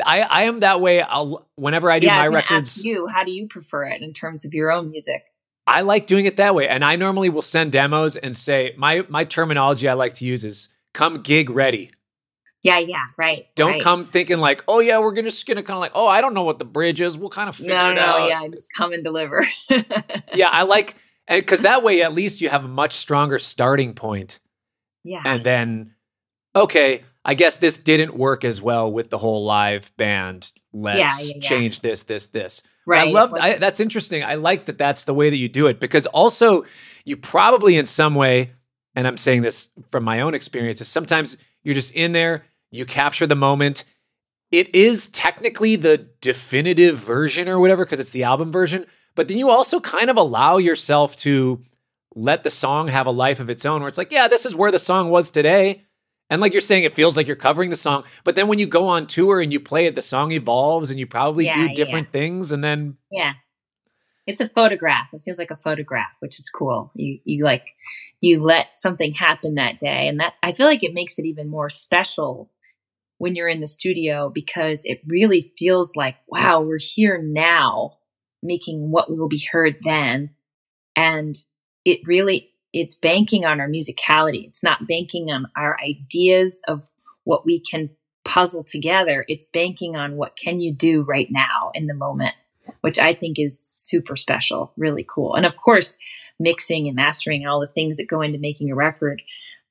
I, 0.05 0.23
I 0.23 0.43
am 0.45 0.59
that 0.61 0.81
way. 0.81 1.01
I'll 1.03 1.47
whenever 1.55 1.89
I 1.89 2.01
do 2.01 2.09
yeah, 2.09 2.17
I 2.17 2.23
my 2.23 2.25
was 2.25 2.35
records. 2.35 2.65
ask 2.79 2.85
you, 2.85 3.07
how 3.07 3.23
do 3.23 3.31
you 3.31 3.47
prefer 3.47 3.85
it 3.85 4.03
in 4.03 4.13
terms 4.13 4.45
of 4.45 4.53
your 4.53 4.73
own 4.73 4.91
music? 4.91 5.23
I 5.67 5.83
like 5.83 6.07
doing 6.07 6.27
it 6.27 6.37
that 6.37 6.55
way. 6.55 6.69
And 6.69 6.85
I 6.85 6.97
normally 6.97 7.29
will 7.31 7.43
send 7.43 7.73
demos 7.73 8.17
and 8.17 8.35
say 8.37 8.75
my 8.77 9.05
my 9.09 9.25
terminology 9.25 9.89
I 9.89 9.95
like 9.95 10.15
to 10.15 10.25
use 10.25 10.45
is 10.45 10.69
come 10.93 11.23
gig 11.23 11.49
ready. 11.49 11.91
Yeah, 12.65 12.79
yeah, 12.79 13.05
right. 13.19 13.47
Don't 13.55 13.73
right. 13.73 13.83
come 13.83 14.07
thinking 14.07 14.39
like, 14.39 14.65
oh 14.67 14.81
yeah, 14.81 14.99
we're 14.99 15.13
gonna 15.13 15.29
just 15.29 15.47
gonna 15.47 15.63
kind 15.63 15.77
of 15.77 15.81
like, 15.81 15.93
oh, 15.95 16.07
I 16.09 16.21
don't 16.21 16.35
know 16.35 16.43
what 16.45 16.59
the 16.59 16.65
bridge 16.65 17.01
is. 17.01 17.17
We'll 17.17 17.29
kind 17.31 17.49
of 17.49 17.55
figure 17.55 17.75
No, 17.75 17.91
it 17.91 17.95
no, 17.95 18.01
out. 18.01 18.29
yeah, 18.29 18.49
just 18.49 18.69
come 18.77 18.93
and 18.93 19.05
deliver. 19.05 19.45
yeah, 20.35 20.49
I 20.51 20.63
like 20.63 20.97
because 21.29 21.61
that 21.63 21.83
way 21.83 22.03
at 22.03 22.15
least 22.15 22.41
you 22.41 22.49
have 22.49 22.65
a 22.65 22.69
much 22.69 22.95
stronger 22.95 23.39
starting 23.39 23.95
point. 23.95 24.41
yeah, 25.05 25.23
And 25.25 25.45
then, 25.45 25.95
okay, 26.57 27.03
I 27.25 27.35
guess 27.35 27.57
this 27.59 27.79
didn't 27.79 28.17
work 28.17 28.45
as 28.45 28.61
well 28.61 28.91
with 28.91 29.11
the 29.11 29.19
whole 29.19 29.45
live 29.45 29.95
band. 29.97 30.51
Let's 30.73 30.99
Yeah, 30.99 31.17
yeah, 31.27 31.33
yeah. 31.37 31.41
change 31.49 31.81
this, 31.81 32.03
this, 32.05 32.27
this. 32.27 32.63
right. 32.87 33.09
I 33.09 33.11
love 33.11 33.35
I, 33.35 33.55
that's 33.57 33.81
interesting. 33.81 34.23
I 34.25 34.35
like 34.37 34.67
that 34.67 34.79
that's 34.79 35.05
the 35.05 35.15
way 35.15 35.29
that 35.31 35.37
you 35.37 35.49
do 35.49 35.67
it 35.67 35.81
because 35.81 36.07
also 36.07 36.65
you 37.05 37.17
probably 37.19 37.77
in 37.77 37.85
some 37.87 38.15
way, 38.15 38.53
and 38.95 39.07
I'm 39.07 39.17
saying 39.19 39.43
this 39.43 39.69
from 39.91 40.05
my 40.05 40.21
own 40.21 40.35
experiences, 40.35 40.89
sometimes 40.89 41.37
you're 41.63 41.75
just 41.75 41.93
in 41.95 42.13
there, 42.13 42.45
you 42.75 42.85
capture 42.85 43.27
the 43.27 43.35
moment. 43.37 43.85
It 44.51 44.75
is 44.75 45.09
technically 45.09 45.77
the 45.77 46.09
definitive 46.21 46.99
version 46.99 47.49
or 47.49 47.59
whatever 47.59 47.85
because 47.85 48.01
it's 48.01 48.11
the 48.11 48.25
album 48.25 48.53
version, 48.53 48.87
but 49.15 49.29
then 49.29 49.39
you 49.39 49.51
also 49.51 49.81
kind 49.81 50.11
of 50.11 50.17
allow 50.17 50.59
yourself 50.59 51.17
to 51.17 51.61
let 52.15 52.43
the 52.43 52.51
song 52.51 52.89
have 52.89 53.07
a 53.07 53.11
life 53.11 53.41
of 53.41 53.51
its 53.51 53.65
own 53.67 53.81
where 53.81 53.89
it's 53.89 53.99
like, 53.99 54.13
yeah, 54.13 54.29
this 54.29 54.47
is 54.47 54.55
where 54.55 54.71
the 54.71 54.79
song 54.79 55.11
was 55.11 55.31
today. 55.31 55.83
And 56.31 56.41
like 56.41 56.53
you're 56.53 56.61
saying, 56.61 56.85
it 56.85 56.95
feels 56.95 57.17
like 57.17 57.27
you're 57.27 57.37
covering 57.37 57.71
the 57.71 57.77
song. 57.77 58.05
But 58.23 58.35
then 58.35 58.49
when 58.49 58.59
you 58.59 58.67
go 58.67 58.89
on 58.89 59.07
tour 59.07 59.41
and 59.41 59.53
you 59.53 59.61
play 59.61 59.87
it, 59.87 59.95
the 59.95 60.03
song 60.03 60.31
evolves 60.33 60.91
and 60.91 60.99
you 60.99 61.07
probably 61.07 61.47
Yeah, 61.47 61.55
do 61.55 61.61
yeah. 61.67 61.75
different 61.75 62.13
things. 62.13 62.53
And 62.53 62.63
then 62.63 62.97
yeah. 63.11 63.33
It's 64.27 64.41
a 64.41 64.49
photograph. 64.49 65.13
It 65.13 65.21
feels 65.23 65.39
like 65.39 65.51
a 65.51 65.57
photograph, 65.57 66.13
which 66.21 66.39
is 66.39 66.49
cool. 66.49 66.91
You 66.95 67.19
you 67.25 67.45
like 67.45 67.77
you 68.23 68.43
let 68.43 68.79
something 68.79 69.13
happen 69.13 69.57
that 69.57 69.79
day, 69.79 70.09
and 70.09 70.19
that 70.21 70.33
I 70.43 70.53
feel 70.53 70.67
like 70.67 70.83
it 70.83 70.95
makes 70.95 71.19
it 71.19 71.27
even 71.27 71.51
more 71.51 71.69
special 71.69 72.51
when 73.25 73.35
you're 73.35 73.49
in 73.49 73.61
the 73.61 73.67
studio 73.67 74.29
because 74.29 74.83
it 74.85 75.01
really 75.07 75.51
feels 75.57 75.97
like 75.97 76.15
wow, 76.29 76.61
we're 76.61 76.79
here 76.79 77.19
now, 77.25 77.97
making 78.43 78.91
what 78.91 79.11
will 79.11 79.29
be 79.29 79.43
heard 79.51 79.77
then, 79.83 80.29
and 80.95 81.35
it 81.87 82.01
really 82.05 82.51
it's 82.75 82.99
banking 82.99 83.47
on 83.47 83.63
our 83.63 83.69
musicality. 83.69 84.47
It's 84.47 84.63
not 84.63 84.87
banking 84.87 85.31
on 85.31 85.47
our 85.57 85.75
ideas 85.81 86.61
of 86.69 86.91
what 87.23 87.47
we 87.47 87.61
can 87.61 87.89
puzzle 88.27 88.63
together. 88.63 89.25
It's 89.27 89.49
banking 89.49 89.97
on 89.97 90.17
what 90.17 90.37
can 90.37 90.61
you 90.61 90.75
do 90.75 91.01
right 91.01 91.29
now 91.31 91.71
in 91.73 91.87
the 91.87 91.95
moment, 91.95 92.35
which 92.83 92.99
I 92.99 93.15
think 93.15 93.39
is 93.39 93.59
super 93.59 94.17
special, 94.17 94.75
really 94.77 95.07
cool. 95.09 95.35
And 95.35 95.47
of 95.47 95.57
course, 95.57 95.97
mixing 96.39 96.89
and 96.89 96.97
mastering 96.97 97.41
and 97.41 97.51
all 97.51 97.61
the 97.61 97.69
things 97.69 97.97
that 97.97 98.07
go 98.07 98.21
into 98.21 98.39
making 98.39 98.71
a 98.71 98.75
record. 98.75 99.23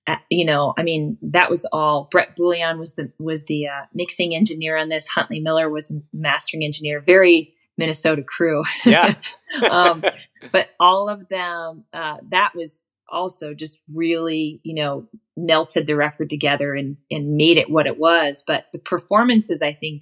Uh, 0.06 0.18
you 0.30 0.46
know, 0.46 0.74
I 0.78 0.84
mean, 0.84 1.18
that 1.22 1.50
was 1.50 1.66
all. 1.72 2.10
Brett 2.12 2.36
Bullion 2.36 2.78
was 2.78 2.96
the 2.96 3.12
was 3.20 3.46
the 3.46 3.68
uh, 3.68 3.86
mixing 3.94 4.36
engineer 4.36 4.78
on 4.78 4.90
this. 4.90 5.08
Huntley 5.08 5.40
Miller 5.40 5.70
was 5.70 5.88
the 5.88 6.04
mastering 6.14 6.64
engineer. 6.64 7.00
Very 7.00 7.54
Minnesota 7.78 8.24
crew. 8.24 8.64
Yeah. 8.86 9.14
um, 9.70 10.04
but 10.52 10.70
all 10.80 11.10
of 11.10 11.28
them, 11.30 11.86
uh, 11.94 12.18
that 12.30 12.54
was 12.56 12.84
also 13.10 13.54
just 13.54 13.80
really, 13.94 14.60
you 14.64 14.76
know, 14.76 15.08
melted 15.38 15.88
the 15.88 15.96
record 15.96 16.30
together 16.30 16.74
and 16.74 16.98
and 17.10 17.36
made 17.36 17.58
it 17.58 17.70
what 17.70 17.88
it 17.88 17.98
was. 17.98 18.44
But 18.46 18.66
the 18.74 18.80
performances, 18.80 19.62
I 19.62 19.74
think, 19.74 20.02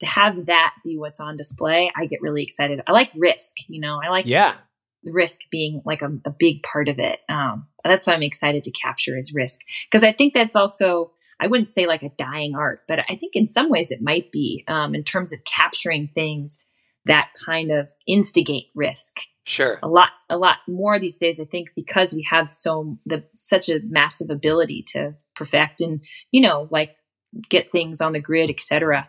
to 0.00 0.06
have 0.06 0.46
that 0.46 0.74
be 0.84 0.96
what's 0.96 1.20
on 1.20 1.36
display, 1.36 1.90
I 1.96 2.06
get 2.06 2.20
really 2.22 2.42
excited. 2.42 2.80
I 2.86 2.92
like 2.92 3.10
risk, 3.16 3.56
you 3.68 3.80
know, 3.80 4.00
I 4.04 4.08
like 4.08 4.26
yeah. 4.26 4.54
risk 5.04 5.42
being 5.50 5.82
like 5.84 6.02
a, 6.02 6.10
a 6.24 6.30
big 6.30 6.62
part 6.62 6.88
of 6.88 6.98
it. 6.98 7.20
Um, 7.28 7.66
that's 7.86 8.06
why 8.06 8.14
I'm 8.14 8.22
excited 8.22 8.64
to 8.64 8.70
capture 8.70 9.18
is 9.18 9.34
risk. 9.34 9.60
Because 9.90 10.04
I 10.04 10.12
think 10.12 10.34
that's 10.34 10.56
also 10.56 11.12
I 11.38 11.48
wouldn't 11.48 11.68
say 11.68 11.86
like 11.86 12.02
a 12.02 12.10
dying 12.16 12.54
art, 12.54 12.82
but 12.88 13.00
I 13.10 13.16
think 13.16 13.36
in 13.36 13.46
some 13.46 13.68
ways 13.68 13.90
it 13.90 14.00
might 14.00 14.32
be 14.32 14.64
um, 14.68 14.94
in 14.94 15.04
terms 15.04 15.32
of 15.32 15.44
capturing 15.44 16.08
things 16.14 16.64
that 17.04 17.30
kind 17.44 17.70
of 17.70 17.88
instigate 18.06 18.66
risk. 18.74 19.18
Sure. 19.48 19.78
a 19.80 19.86
lot 19.86 20.10
a 20.28 20.36
lot 20.36 20.56
more 20.66 20.98
these 20.98 21.18
days 21.18 21.38
i 21.38 21.44
think 21.44 21.68
because 21.76 22.12
we 22.12 22.26
have 22.28 22.48
so 22.48 22.98
the 23.06 23.22
such 23.36 23.68
a 23.68 23.78
massive 23.84 24.28
ability 24.28 24.82
to 24.88 25.14
perfect 25.36 25.80
and 25.80 26.02
you 26.32 26.40
know 26.40 26.66
like 26.72 26.96
get 27.48 27.70
things 27.70 28.00
on 28.00 28.12
the 28.12 28.20
grid 28.20 28.50
etc 28.50 29.08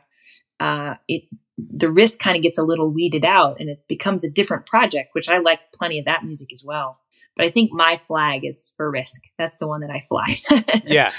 uh 0.59 0.95
it 1.07 1.23
the 1.57 1.91
risk 1.91 2.19
kind 2.19 2.37
of 2.37 2.43
gets 2.43 2.57
a 2.59 2.63
little 2.63 2.91
weeded 2.91 3.25
out 3.25 3.59
and 3.59 3.67
it 3.69 3.83
becomes 3.87 4.23
a 4.23 4.29
different 4.29 4.65
project 4.65 5.09
which 5.13 5.27
i 5.29 5.39
like 5.39 5.59
plenty 5.73 5.97
of 5.99 6.05
that 6.05 6.23
music 6.23 6.51
as 6.53 6.63
well 6.63 6.99
but 7.35 7.45
i 7.45 7.49
think 7.49 7.71
my 7.71 7.97
flag 7.97 8.45
is 8.45 8.73
for 8.77 8.89
risk 8.91 9.21
that's 9.37 9.57
the 9.57 9.67
one 9.67 9.81
that 9.81 9.89
i 9.89 10.01
fly 10.07 10.81
yeah. 10.85 11.11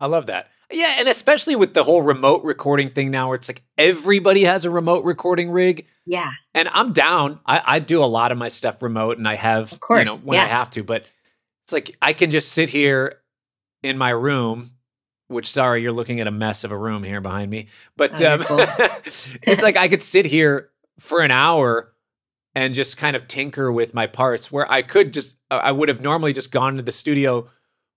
I 0.00 0.06
love 0.06 0.26
that. 0.26 0.48
Yeah. 0.70 0.96
And 0.98 1.08
especially 1.08 1.56
with 1.56 1.74
the 1.74 1.82
whole 1.82 2.02
remote 2.02 2.44
recording 2.44 2.90
thing 2.90 3.10
now 3.10 3.28
where 3.28 3.36
it's 3.36 3.48
like 3.48 3.62
everybody 3.76 4.44
has 4.44 4.64
a 4.64 4.70
remote 4.70 5.04
recording 5.04 5.50
rig. 5.50 5.86
yeah 6.06 6.30
And 6.54 6.68
I'm 6.72 6.92
down. 6.92 7.40
I, 7.46 7.62
I 7.64 7.78
do 7.78 8.02
a 8.02 8.06
lot 8.06 8.32
of 8.32 8.38
my 8.38 8.48
stuff 8.48 8.82
remote 8.82 9.18
and 9.18 9.26
I 9.26 9.34
have, 9.34 9.72
Of 9.72 9.80
course, 9.80 10.00
you 10.00 10.04
know, 10.04 10.38
when 10.38 10.40
I 10.40 10.46
have 10.46 10.70
to, 10.70 10.84
but 10.84 11.04
it's 11.64 11.72
like 11.72 11.96
I 12.00 12.12
can 12.12 12.30
just 12.30 12.52
sit 12.52 12.68
here 12.68 13.20
in 13.82 13.98
my 13.98 14.10
room, 14.10 14.72
which 15.28 15.46
sorry, 15.48 15.82
you're 15.82 15.92
looking 15.92 16.20
at 16.20 16.26
a 16.26 16.30
mess 16.32 16.64
of 16.64 16.72
a 16.72 16.76
room 16.76 17.02
here 17.04 17.20
behind 17.20 17.50
me. 17.50 17.68
But 17.96 18.20
um, 18.22 18.42
it's 18.48 19.62
like 19.62 19.76
I 19.76 19.88
could 19.88 20.02
sit 20.02 20.26
here 20.26 20.70
for 20.98 21.20
an 21.20 21.30
hour 21.30 21.92
and 22.54 22.74
just 22.74 22.96
kind 22.96 23.14
of 23.14 23.28
tinker 23.28 23.70
with 23.70 23.94
my 23.94 24.06
parts 24.06 24.50
where 24.50 24.70
I 24.70 24.82
could 24.82 25.12
just, 25.12 25.34
I 25.50 25.70
would 25.70 25.88
have 25.88 26.00
normally 26.00 26.32
just 26.32 26.50
gone 26.50 26.76
to 26.76 26.82
the 26.82 26.92
studio, 26.92 27.48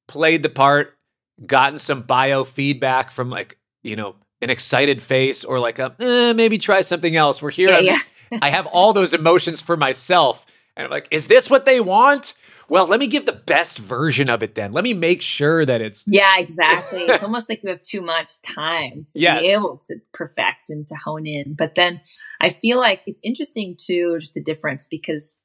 played 0.08 0.44
the 0.44 0.50
part, 0.50 0.98
gotten 1.46 1.80
some 1.80 2.04
biofeedback 2.04 3.10
from 3.10 3.30
like, 3.30 3.58
you 3.82 3.96
know, 3.96 4.16
an 4.42 4.50
excited 4.50 5.02
face 5.02 5.44
or 5.44 5.60
like 5.60 5.80
a, 5.80 5.96
eh, 6.00 6.34
maybe 6.34 6.58
try 6.58 6.82
something 6.82 7.16
else. 7.16 7.42
We're 7.42 7.52
here. 7.52 7.70
Yeah, 7.72 7.80
yeah. 7.80 7.92
just- 7.94 8.08
I 8.42 8.50
have 8.50 8.66
all 8.68 8.94
those 8.94 9.14
emotions 9.14 9.62
for 9.62 9.76
myself. 9.76 10.46
And 10.78 10.86
I'm 10.86 10.92
like, 10.92 11.08
is 11.12 11.28
this 11.28 11.50
what 11.50 11.66
they 11.66 11.80
want? 11.82 12.34
Well, 12.72 12.88
let 12.88 13.02
me 13.02 13.08
give 13.08 13.26
the 13.26 13.34
best 13.34 13.78
version 13.78 14.30
of 14.30 14.42
it 14.42 14.56
then. 14.56 14.72
Let 14.72 14.86
me 14.86 14.94
make 14.94 15.22
sure 15.22 15.66
that 15.66 15.82
it's 15.82 16.06
Yeah, 16.08 16.40
exactly. 16.40 17.02
it's 17.08 17.22
almost 17.22 17.50
like 17.50 17.62
you 17.64 17.70
have 17.70 17.82
too 17.82 18.00
much 18.02 18.42
time 18.44 19.04
to 19.10 19.20
Yes. 19.20 19.42
be 19.42 19.50
able 19.50 19.78
to 19.88 19.98
perfect 20.14 20.70
and 20.70 20.88
to 20.88 20.96
hone 20.96 21.28
in. 21.28 21.54
But 21.54 21.76
then 21.76 22.00
I 22.40 22.50
feel 22.50 22.80
like 22.80 23.02
it's 23.06 23.20
interesting 23.26 23.76
too, 23.78 24.16
just 24.22 24.36
the 24.36 24.42
difference 24.42 24.88
because 24.90 25.38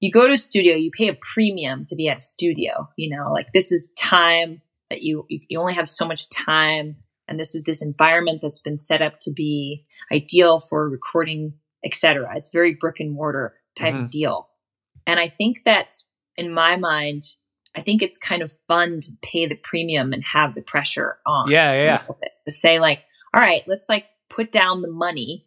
you 0.00 0.10
go 0.10 0.26
to 0.26 0.32
a 0.32 0.36
studio, 0.38 0.74
you 0.74 0.90
pay 0.90 1.08
a 1.08 1.18
premium 1.34 1.84
to 1.88 1.94
be 1.94 2.08
at 2.08 2.16
a 2.16 2.22
studio. 2.22 2.88
You 2.96 3.14
know, 3.14 3.30
like 3.30 3.52
this 3.52 3.70
is 3.70 3.90
time 3.98 4.62
that 4.88 5.02
you 5.02 5.26
you, 5.28 5.60
only 5.60 5.74
have 5.74 5.90
so 5.90 6.06
much 6.06 6.30
time, 6.30 6.96
and 7.28 7.38
this 7.38 7.54
is 7.54 7.64
this 7.64 7.82
environment 7.82 8.38
that's 8.40 8.62
been 8.62 8.78
set 8.78 9.02
up 9.02 9.18
to 9.20 9.30
be 9.30 9.84
ideal 10.10 10.58
for 10.58 10.88
recording, 10.88 11.52
etc. 11.84 12.32
It's 12.34 12.50
very 12.50 12.74
brick 12.80 12.98
and 12.98 13.12
mortar 13.12 13.52
type 13.76 13.92
Mhm. 13.92 14.04
of 14.04 14.10
deal, 14.10 14.48
and 15.06 15.20
I 15.20 15.28
think 15.28 15.58
that's 15.66 16.06
in 16.36 16.52
my 16.52 16.76
mind 16.76 17.22
I 17.74 17.80
think 17.80 18.02
it's 18.02 18.18
kind 18.18 18.42
of 18.42 18.52
fun 18.68 19.00
to 19.00 19.12
pay 19.22 19.46
the 19.46 19.54
premium 19.54 20.12
and 20.12 20.22
have 20.24 20.54
the 20.54 20.60
pressure 20.60 21.16
on. 21.24 21.50
yeah, 21.50 21.72
yeah, 21.72 21.84
yeah. 21.84 21.96
a 21.96 22.00
little 22.00 22.18
bit. 22.20 22.32
To 22.46 22.52
say 22.52 22.78
like, 22.78 23.02
all 23.32 23.40
right, 23.40 23.62
let's 23.66 23.88
like 23.88 24.04
put 24.28 24.52
down 24.52 24.82
the 24.82 24.90
money, 24.90 25.46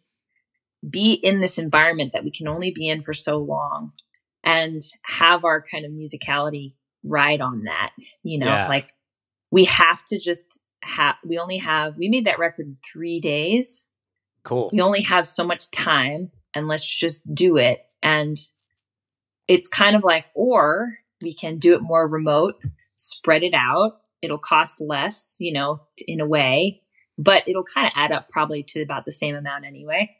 be 0.88 1.12
in 1.12 1.40
this 1.40 1.56
environment 1.56 2.12
that 2.14 2.24
we 2.24 2.32
can 2.32 2.48
only 2.48 2.72
be 2.72 2.88
in 2.88 3.04
for 3.04 3.14
so 3.14 3.38
long, 3.38 3.92
and 4.42 4.80
have 5.04 5.44
our 5.44 5.62
kind 5.62 5.84
of 5.84 5.92
musicality 5.92 6.74
ride 7.04 7.40
on 7.40 7.62
that. 7.64 7.90
You 8.24 8.38
know, 8.40 8.46
Yeah. 8.46 8.68
like 8.68 8.90
we 9.52 9.66
have 9.66 10.04
to 10.06 10.18
just 10.18 10.58
have. 10.82 11.14
We 11.24 11.38
only 11.38 11.58
have. 11.58 11.96
We 11.96 12.08
made 12.08 12.24
that 12.26 12.40
record 12.40 12.66
in 12.66 12.76
three 12.92 13.20
days 13.20 13.86
Cool. 14.42 14.70
we 14.72 14.80
only 14.80 15.02
have 15.02 15.28
so 15.28 15.44
much 15.44 15.70
time 15.70 16.32
and 16.54 16.66
let's 16.66 16.84
just 16.84 17.22
do 17.32 17.56
it 17.56 17.84
and 18.02 18.36
it's 19.48 19.68
kind 19.68 19.96
of 19.96 20.04
like 20.04 20.26
or 20.34 20.98
we 21.22 21.32
can 21.32 21.58
do 21.58 21.74
it 21.74 21.82
more 21.82 22.08
remote 22.08 22.56
spread 22.96 23.42
it 23.42 23.54
out 23.54 24.00
it'll 24.22 24.38
cost 24.38 24.80
less 24.80 25.36
you 25.40 25.52
know 25.52 25.80
in 26.06 26.20
a 26.20 26.26
way 26.26 26.82
but 27.18 27.42
it'll 27.46 27.64
kind 27.64 27.86
of 27.86 27.92
add 27.96 28.12
up 28.12 28.28
probably 28.28 28.62
to 28.62 28.82
about 28.82 29.04
the 29.04 29.12
same 29.12 29.34
amount 29.34 29.64
anyway 29.64 30.10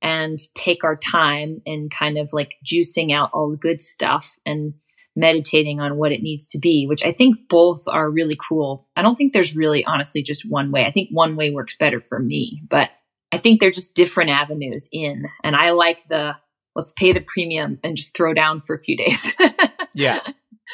and 0.00 0.38
take 0.54 0.84
our 0.84 0.96
time 0.96 1.60
and 1.66 1.90
kind 1.90 2.18
of 2.18 2.32
like 2.32 2.54
juicing 2.64 3.12
out 3.12 3.30
all 3.32 3.50
the 3.50 3.56
good 3.56 3.80
stuff 3.80 4.38
and 4.46 4.74
meditating 5.18 5.80
on 5.80 5.96
what 5.96 6.12
it 6.12 6.22
needs 6.22 6.48
to 6.48 6.58
be, 6.58 6.86
which 6.86 7.04
I 7.04 7.12
think 7.12 7.48
both 7.48 7.88
are 7.88 8.08
really 8.08 8.36
cool. 8.48 8.88
I 8.94 9.02
don't 9.02 9.16
think 9.16 9.32
there's 9.32 9.56
really 9.56 9.84
honestly 9.84 10.22
just 10.22 10.48
one 10.48 10.70
way. 10.70 10.86
I 10.86 10.92
think 10.92 11.08
one 11.10 11.34
way 11.34 11.50
works 11.50 11.74
better 11.78 12.00
for 12.00 12.20
me, 12.20 12.62
but 12.70 12.90
I 13.32 13.38
think 13.38 13.60
they're 13.60 13.70
just 13.70 13.96
different 13.96 14.30
avenues 14.30 14.88
in. 14.92 15.26
And 15.42 15.56
I 15.56 15.70
like 15.70 16.06
the 16.06 16.36
let's 16.78 16.92
pay 16.92 17.12
the 17.12 17.20
premium 17.20 17.78
and 17.82 17.96
just 17.96 18.16
throw 18.16 18.32
down 18.32 18.60
for 18.60 18.74
a 18.74 18.78
few 18.78 18.96
days. 18.96 19.34
yeah. 19.94 20.20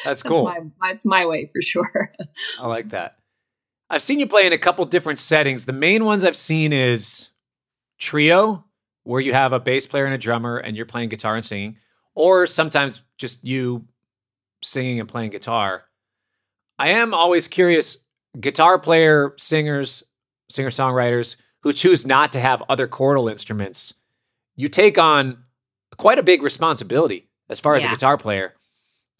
That's 0.04 0.23
cool. 0.23 0.44
That's 0.44 0.64
my, 0.78 0.88
that's 0.88 1.06
my 1.06 1.26
way 1.26 1.50
for 1.52 1.62
sure. 1.62 2.12
I 2.61 2.68
like 2.68 2.90
that. 2.90 3.16
I've 3.88 4.02
seen 4.02 4.18
you 4.18 4.26
play 4.26 4.46
in 4.46 4.52
a 4.52 4.58
couple 4.58 4.84
different 4.84 5.18
settings. 5.18 5.64
The 5.64 5.73
main 5.73 6.04
ones 6.04 6.23
I've 6.23 6.37
seen 6.37 6.73
is 6.73 7.30
trio, 7.99 8.64
where 9.04 9.20
you 9.20 9.32
have 9.32 9.52
a 9.52 9.61
bass 9.61 9.87
player 9.87 10.04
and 10.04 10.14
a 10.14 10.18
drummer 10.18 10.58
and 10.58 10.76
you're 10.76 10.87
playing 10.87 11.08
guitar 11.08 11.37
and 11.37 11.44
singing, 11.44 11.76
or 12.14 12.46
sometimes 12.46 13.00
just 13.16 13.42
you 13.42 13.87
singing 14.62 15.00
and 15.00 15.08
playing 15.08 15.30
guitar. 15.30 15.84
I 16.78 16.88
am 16.88 17.14
always 17.14 17.49
curious 17.49 17.96
guitar 18.38 18.78
player, 18.78 19.34
singers, 19.38 20.02
singer 20.50 20.70
songwriters 20.70 21.37
who 21.62 21.73
choose 21.73 22.04
not 22.04 22.32
to 22.32 22.40
have 22.40 22.62
other 22.68 22.87
chordal 22.87 23.30
instruments. 23.30 23.94
You 24.56 24.68
take 24.68 24.99
on 24.99 25.44
quite 25.97 26.19
a 26.19 26.23
big 26.23 26.43
responsibility 26.43 27.29
as 27.49 27.61
far 27.61 27.75
as 27.75 27.83
yeah. 27.83 27.91
a 27.91 27.95
guitar 27.95 28.17
player. 28.17 28.55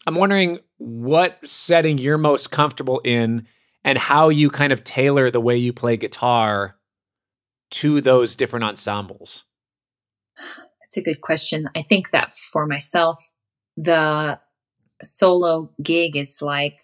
I'm 0.07 0.15
wondering 0.15 0.59
what 0.77 1.39
setting 1.45 1.97
you're 1.97 2.17
most 2.17 2.51
comfortable 2.51 3.01
in 3.03 3.47
and 3.83 3.97
how 3.97 4.29
you 4.29 4.49
kind 4.49 4.73
of 4.73 4.83
tailor 4.83 5.31
the 5.31 5.41
way 5.41 5.57
you 5.57 5.73
play 5.73 5.97
guitar 5.97 6.75
to 7.71 8.01
those 8.01 8.35
different 8.35 8.65
ensembles. 8.65 9.43
That's 10.37 10.97
a 10.97 11.01
good 11.01 11.21
question. 11.21 11.69
I 11.75 11.81
think 11.81 12.11
that 12.11 12.33
for 12.33 12.65
myself, 12.65 13.31
the 13.77 14.39
solo 15.03 15.71
gig 15.81 16.15
is 16.15 16.39
like 16.41 16.79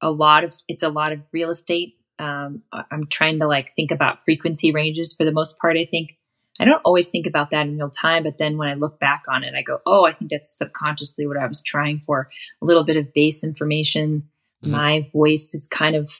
a 0.00 0.10
lot 0.10 0.44
of 0.44 0.54
it's 0.68 0.82
a 0.82 0.88
lot 0.88 1.12
of 1.12 1.20
real 1.32 1.50
estate. 1.50 1.94
Um, 2.18 2.62
I'm 2.72 3.06
trying 3.08 3.40
to 3.40 3.46
like 3.46 3.74
think 3.74 3.90
about 3.90 4.20
frequency 4.20 4.72
ranges 4.72 5.14
for 5.14 5.24
the 5.24 5.32
most 5.32 5.58
part. 5.58 5.76
I 5.76 5.86
think 5.90 6.16
I 6.60 6.64
don't 6.64 6.82
always 6.84 7.08
think 7.08 7.26
about 7.26 7.50
that 7.50 7.66
in 7.66 7.76
real 7.76 7.90
time, 7.90 8.24
but 8.24 8.38
then 8.38 8.58
when 8.58 8.68
I 8.68 8.74
look 8.74 9.00
back 9.00 9.22
on 9.32 9.42
it, 9.42 9.54
I 9.56 9.62
go, 9.62 9.80
oh, 9.86 10.04
I 10.04 10.12
think 10.12 10.30
that's 10.30 10.56
subconsciously 10.56 11.26
what 11.26 11.38
I 11.38 11.46
was 11.46 11.62
trying 11.62 12.00
for. 12.00 12.28
A 12.60 12.64
little 12.64 12.84
bit 12.84 12.96
of 12.96 13.12
bass 13.14 13.42
information. 13.42 14.28
Mm-hmm. 14.62 14.70
My 14.70 15.10
voice 15.12 15.54
is 15.54 15.66
kind 15.68 15.96
of 15.96 16.10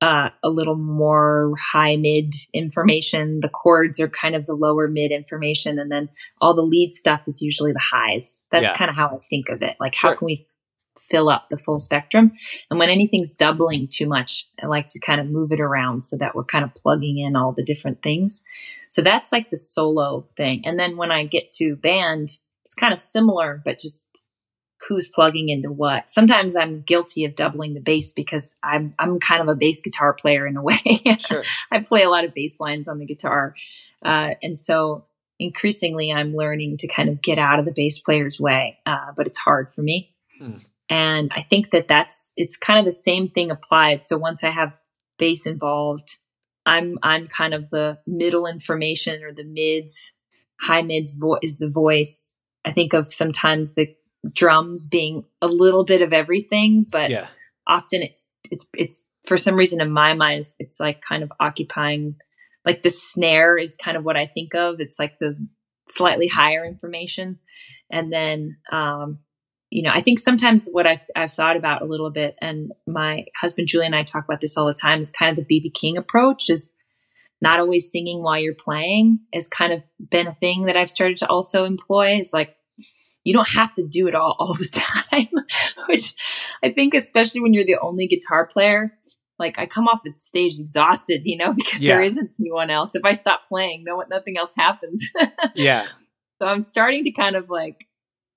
uh, 0.00 0.30
a 0.42 0.50
little 0.50 0.76
more 0.76 1.54
high 1.72 1.96
mid 1.96 2.34
information. 2.52 3.40
The 3.40 3.48
chords 3.48 4.00
are 4.00 4.08
kind 4.08 4.34
of 4.34 4.46
the 4.46 4.54
lower 4.54 4.88
mid 4.88 5.10
information. 5.12 5.78
And 5.78 5.90
then 5.90 6.08
all 6.40 6.54
the 6.54 6.62
lead 6.62 6.92
stuff 6.92 7.22
is 7.26 7.40
usually 7.40 7.72
the 7.72 7.82
highs. 7.82 8.42
That's 8.50 8.64
yeah. 8.64 8.74
kind 8.74 8.90
of 8.90 8.96
how 8.96 9.08
I 9.08 9.18
think 9.30 9.48
of 9.48 9.62
it. 9.62 9.76
Like, 9.80 9.94
sure. 9.94 10.10
how 10.10 10.16
can 10.16 10.26
we 10.26 10.46
fill 10.98 11.28
up 11.28 11.48
the 11.50 11.56
full 11.56 11.78
spectrum. 11.78 12.32
And 12.70 12.78
when 12.78 12.88
anything's 12.88 13.34
doubling 13.34 13.88
too 13.88 14.06
much, 14.06 14.46
I 14.62 14.66
like 14.66 14.88
to 14.90 15.00
kind 15.00 15.20
of 15.20 15.26
move 15.26 15.52
it 15.52 15.60
around 15.60 16.02
so 16.02 16.16
that 16.18 16.34
we're 16.34 16.44
kind 16.44 16.64
of 16.64 16.74
plugging 16.74 17.18
in 17.18 17.36
all 17.36 17.52
the 17.52 17.64
different 17.64 18.02
things. 18.02 18.44
So 18.88 19.02
that's 19.02 19.32
like 19.32 19.50
the 19.50 19.56
solo 19.56 20.26
thing. 20.36 20.62
And 20.64 20.78
then 20.78 20.96
when 20.96 21.10
I 21.10 21.24
get 21.24 21.52
to 21.52 21.76
band, 21.76 22.28
it's 22.64 22.74
kind 22.74 22.92
of 22.92 22.98
similar, 22.98 23.60
but 23.64 23.78
just 23.78 24.26
who's 24.88 25.08
plugging 25.08 25.48
into 25.48 25.70
what. 25.70 26.10
Sometimes 26.10 26.56
I'm 26.56 26.82
guilty 26.82 27.24
of 27.24 27.34
doubling 27.34 27.74
the 27.74 27.80
bass 27.80 28.12
because 28.12 28.54
I'm 28.62 28.94
I'm 28.98 29.18
kind 29.18 29.40
of 29.40 29.48
a 29.48 29.54
bass 29.54 29.80
guitar 29.82 30.12
player 30.12 30.46
in 30.46 30.56
a 30.56 30.62
way. 30.62 30.78
Sure. 31.18 31.42
I 31.70 31.80
play 31.80 32.02
a 32.02 32.10
lot 32.10 32.24
of 32.24 32.34
bass 32.34 32.60
lines 32.60 32.88
on 32.88 32.98
the 32.98 33.06
guitar. 33.06 33.54
Uh, 34.04 34.34
and 34.42 34.56
so 34.56 35.06
increasingly 35.38 36.12
I'm 36.12 36.34
learning 36.34 36.76
to 36.78 36.88
kind 36.88 37.08
of 37.08 37.22
get 37.22 37.38
out 37.38 37.58
of 37.58 37.64
the 37.64 37.72
bass 37.72 37.98
player's 37.98 38.40
way. 38.40 38.78
Uh, 38.86 39.12
but 39.16 39.26
it's 39.26 39.38
hard 39.38 39.72
for 39.72 39.82
me. 39.82 40.14
Hmm. 40.38 40.58
And 40.90 41.30
I 41.34 41.42
think 41.42 41.70
that 41.70 41.88
that's, 41.88 42.32
it's 42.36 42.58
kind 42.58 42.78
of 42.78 42.84
the 42.84 42.90
same 42.90 43.26
thing 43.26 43.50
applied. 43.50 44.02
So 44.02 44.18
once 44.18 44.44
I 44.44 44.50
have 44.50 44.80
bass 45.18 45.46
involved, 45.46 46.18
I'm, 46.66 46.98
I'm 47.02 47.26
kind 47.26 47.54
of 47.54 47.70
the 47.70 47.98
middle 48.06 48.46
information 48.46 49.22
or 49.22 49.32
the 49.32 49.44
mids, 49.44 50.14
high 50.60 50.82
mids 50.82 51.16
vo- 51.16 51.38
is 51.42 51.58
the 51.58 51.70
voice. 51.70 52.32
I 52.64 52.72
think 52.72 52.92
of 52.92 53.12
sometimes 53.12 53.74
the 53.74 53.94
drums 54.32 54.88
being 54.88 55.24
a 55.40 55.46
little 55.46 55.84
bit 55.84 56.02
of 56.02 56.12
everything, 56.12 56.86
but 56.90 57.10
yeah. 57.10 57.28
often 57.66 58.02
it's, 58.02 58.28
it's, 58.50 58.68
it's 58.74 59.06
for 59.26 59.36
some 59.36 59.56
reason 59.56 59.80
in 59.80 59.90
my 59.90 60.14
mind, 60.14 60.40
it's, 60.40 60.56
it's 60.58 60.80
like 60.80 61.00
kind 61.00 61.22
of 61.22 61.32
occupying, 61.40 62.16
like 62.64 62.82
the 62.82 62.90
snare 62.90 63.58
is 63.58 63.76
kind 63.76 63.96
of 63.96 64.04
what 64.04 64.16
I 64.16 64.26
think 64.26 64.54
of. 64.54 64.80
It's 64.80 64.98
like 64.98 65.18
the 65.18 65.36
slightly 65.88 66.28
higher 66.28 66.64
information. 66.64 67.38
And 67.90 68.12
then, 68.12 68.56
um, 68.72 69.18
you 69.74 69.82
know, 69.82 69.90
I 69.92 70.02
think 70.02 70.20
sometimes 70.20 70.68
what 70.70 70.86
I've, 70.86 71.04
I've 71.16 71.32
thought 71.32 71.56
about 71.56 71.82
a 71.82 71.84
little 71.84 72.12
bit, 72.12 72.36
and 72.40 72.70
my 72.86 73.24
husband 73.40 73.66
Julie 73.66 73.86
and 73.86 73.96
I 73.96 74.04
talk 74.04 74.24
about 74.24 74.40
this 74.40 74.56
all 74.56 74.66
the 74.66 74.72
time, 74.72 75.00
is 75.00 75.10
kind 75.10 75.36
of 75.36 75.44
the 75.44 75.60
BB 75.60 75.74
King 75.74 75.96
approach 75.96 76.48
is 76.48 76.74
not 77.40 77.58
always 77.58 77.90
singing 77.90 78.22
while 78.22 78.38
you're 78.38 78.54
playing 78.54 79.18
is 79.32 79.48
kind 79.48 79.72
of 79.72 79.82
been 79.98 80.28
a 80.28 80.34
thing 80.34 80.66
that 80.66 80.76
I've 80.76 80.88
started 80.88 81.16
to 81.18 81.28
also 81.28 81.64
employ. 81.64 82.20
Is 82.20 82.32
like 82.32 82.54
you 83.24 83.32
don't 83.32 83.48
have 83.48 83.74
to 83.74 83.84
do 83.84 84.06
it 84.06 84.14
all 84.14 84.36
all 84.38 84.54
the 84.54 84.68
time, 84.72 85.28
which 85.88 86.14
I 86.62 86.70
think 86.70 86.94
especially 86.94 87.40
when 87.40 87.52
you're 87.52 87.64
the 87.64 87.80
only 87.82 88.06
guitar 88.06 88.46
player, 88.46 88.96
like 89.40 89.58
I 89.58 89.66
come 89.66 89.88
off 89.88 90.02
the 90.04 90.12
stage 90.18 90.60
exhausted, 90.60 91.22
you 91.24 91.36
know, 91.36 91.52
because 91.56 91.82
yeah. 91.82 91.94
there 91.94 92.02
isn't 92.04 92.30
anyone 92.38 92.70
else. 92.70 92.94
If 92.94 93.04
I 93.04 93.10
stop 93.10 93.40
playing, 93.48 93.82
no 93.82 94.00
nothing 94.08 94.38
else 94.38 94.54
happens. 94.56 95.10
yeah. 95.56 95.88
So 96.40 96.46
I'm 96.46 96.60
starting 96.60 97.02
to 97.02 97.10
kind 97.10 97.34
of 97.34 97.50
like 97.50 97.88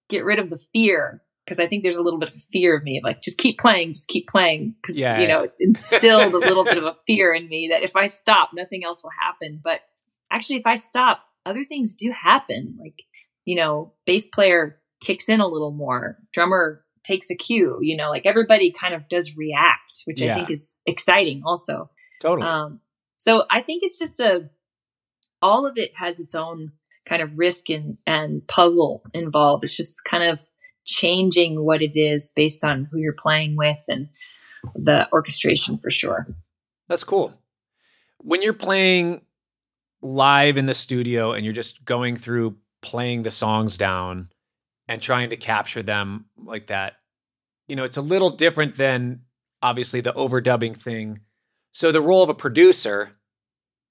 get 0.10 0.26
rid 0.26 0.40
of 0.40 0.50
the 0.50 0.58
fear 0.74 1.22
because 1.48 1.60
I 1.62 1.68
think 1.68 1.84
there's 1.84 1.96
a 1.96 2.02
little 2.02 2.20
bit 2.20 2.28
of 2.28 2.36
a 2.36 2.40
fear 2.52 2.76
of 2.76 2.84
me, 2.84 3.00
like 3.02 3.22
just 3.22 3.38
keep 3.38 3.58
playing, 3.58 3.94
just 3.94 4.10
keep 4.10 4.28
playing, 4.28 4.74
because 4.82 5.00
yeah, 5.00 5.20
you 5.20 5.28
know 5.28 5.42
it's 5.42 5.62
instilled 5.62 6.34
a 6.34 6.38
little 6.38 6.66
bit 6.66 6.78
of 6.78 6.84
a 6.84 6.96
fear 7.08 7.34
in 7.34 7.48
me 7.48 7.70
that 7.72 7.84
if 7.84 7.96
I 7.96 8.08
stop, 8.08 8.50
nothing 8.54 8.84
else 8.84 9.02
will 9.02 9.12
happen. 9.22 9.62
But 9.64 9.80
actually, 10.30 10.58
if 10.58 10.66
I 10.68 10.76
stop, 10.76 11.24
other 11.46 11.64
things 11.64 11.96
do 11.96 12.12
happen. 12.12 12.78
Like 12.78 12.96
you 13.46 13.56
know, 13.56 13.94
bass 14.06 14.28
player 14.28 14.82
kicks 15.02 15.30
in 15.30 15.40
a 15.40 15.48
little 15.48 15.72
more, 15.72 16.18
drummer 16.34 16.84
takes 17.06 17.30
a 17.30 17.36
cue. 17.36 17.80
You 17.82 17.96
know, 17.96 18.10
like 18.10 18.26
everybody 18.26 18.72
kind 18.72 18.94
of 18.94 19.08
does 19.08 19.38
react, 19.38 20.02
which 20.04 20.20
yeah. 20.20 20.34
I 20.34 20.36
think 20.36 20.52
is 20.52 20.76
exciting, 20.86 21.44
also. 21.46 21.90
Totally. 22.22 22.46
Um, 22.46 22.82
so 23.16 23.46
I 23.50 23.62
think 23.62 23.84
it's 23.84 23.98
just 23.98 24.20
a 24.20 24.50
all 25.42 25.66
of 25.66 25.78
it 25.78 25.92
has 25.96 26.20
its 26.20 26.36
own 26.36 26.74
kind 27.06 27.22
of 27.22 27.38
risk 27.38 27.70
and 27.70 27.98
and 28.06 28.46
puzzle 28.48 29.04
involved. 29.14 29.64
It's 29.64 29.78
just 29.78 30.04
kind 30.04 30.26
of 30.26 30.42
changing 30.88 31.64
what 31.64 31.82
it 31.82 31.98
is 32.00 32.32
based 32.36 32.64
on 32.64 32.88
who 32.92 32.98
you're 32.98 33.14
playing 33.14 33.56
with 33.56 33.84
and 33.88 34.08
the 34.74 35.08
orchestration 35.12 35.78
for 35.78 35.92
sure. 35.92 36.26
That's 36.88 37.04
cool. 37.04 37.34
When 38.20 38.42
you're 38.42 38.54
playing 38.54 39.22
live 40.02 40.58
in 40.58 40.66
the 40.66 40.74
studio 40.74 41.34
and 41.34 41.46
you're 41.46 41.54
just 41.54 41.86
going 41.86 42.16
through 42.16 42.58
playing 42.82 43.24
the 43.24 43.32
songs 43.32 43.78
down 43.78 44.30
and 44.88 45.02
trying 45.02 45.30
to 45.30 45.38
capture 45.38 45.84
them 45.84 46.26
like 46.38 46.68
that, 46.68 46.94
you 47.68 47.76
know, 47.76 47.84
it's 47.84 47.98
a 47.98 48.02
little 48.02 48.30
different 48.30 48.76
than 48.76 49.22
obviously 49.62 50.02
the 50.02 50.14
overdubbing 50.14 50.76
thing. 50.76 51.20
So 51.74 51.92
the 51.92 52.02
role 52.02 52.24
of 52.24 52.30
a 52.30 52.34
producer 52.34 53.12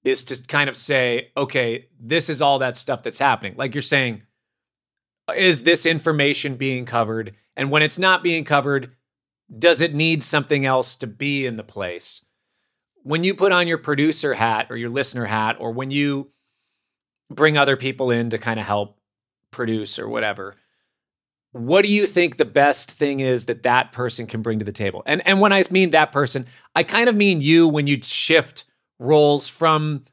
is 0.03 0.23
to 0.23 0.41
kind 0.47 0.69
of 0.69 0.75
say, 0.75 1.29
okay, 1.37 1.87
this 1.99 2.29
is 2.29 2.41
all 2.41 2.59
that 2.59 2.77
stuff 2.77 3.03
that's 3.03 3.19
happening. 3.19 3.55
Like 3.57 3.75
you're 3.75 3.81
saying, 3.81 4.23
is 5.35 5.63
this 5.63 5.85
information 5.85 6.55
being 6.55 6.85
covered? 6.85 7.33
And 7.55 7.71
when 7.71 7.81
it's 7.81 7.99
not 7.99 8.23
being 8.23 8.43
covered, 8.43 8.91
does 9.57 9.81
it 9.81 9.93
need 9.93 10.23
something 10.23 10.65
else 10.65 10.95
to 10.95 11.07
be 11.07 11.45
in 11.45 11.57
the 11.57 11.63
place? 11.63 12.23
When 13.03 13.23
you 13.23 13.33
put 13.33 13.51
on 13.51 13.67
your 13.67 13.77
producer 13.77 14.33
hat 14.33 14.67
or 14.69 14.77
your 14.77 14.89
listener 14.89 15.25
hat, 15.25 15.57
or 15.59 15.71
when 15.71 15.91
you 15.91 16.31
bring 17.29 17.57
other 17.57 17.77
people 17.77 18.11
in 18.11 18.29
to 18.29 18.37
kind 18.37 18.59
of 18.59 18.65
help 18.65 18.99
produce 19.51 19.97
or 19.97 20.07
whatever, 20.07 20.55
what 21.51 21.83
do 21.83 21.91
you 21.91 22.05
think 22.05 22.37
the 22.37 22.45
best 22.45 22.91
thing 22.91 23.19
is 23.19 23.45
that 23.45 23.63
that 23.63 23.91
person 23.91 24.27
can 24.27 24.41
bring 24.41 24.59
to 24.59 24.65
the 24.65 24.71
table? 24.71 25.03
And 25.05 25.25
and 25.25 25.39
when 25.39 25.53
I 25.53 25.63
mean 25.71 25.91
that 25.91 26.11
person, 26.11 26.45
I 26.75 26.83
kind 26.83 27.09
of 27.09 27.15
mean 27.15 27.41
you 27.41 27.67
when 27.67 27.87
you 27.87 28.01
shift 28.01 28.65
roles 28.99 29.47
from 29.47 30.05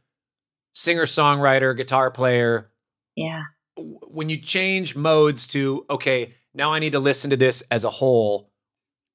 singer 0.74 1.06
songwriter, 1.06 1.76
guitar 1.76 2.10
player, 2.10 2.70
yeah, 3.16 3.42
when 3.76 4.28
you 4.28 4.36
change 4.36 4.96
modes 4.96 5.46
to 5.48 5.84
okay, 5.90 6.34
now 6.54 6.72
I 6.72 6.78
need 6.78 6.92
to 6.92 7.00
listen 7.00 7.30
to 7.30 7.36
this 7.36 7.62
as 7.70 7.84
a 7.84 7.90
whole. 7.90 8.50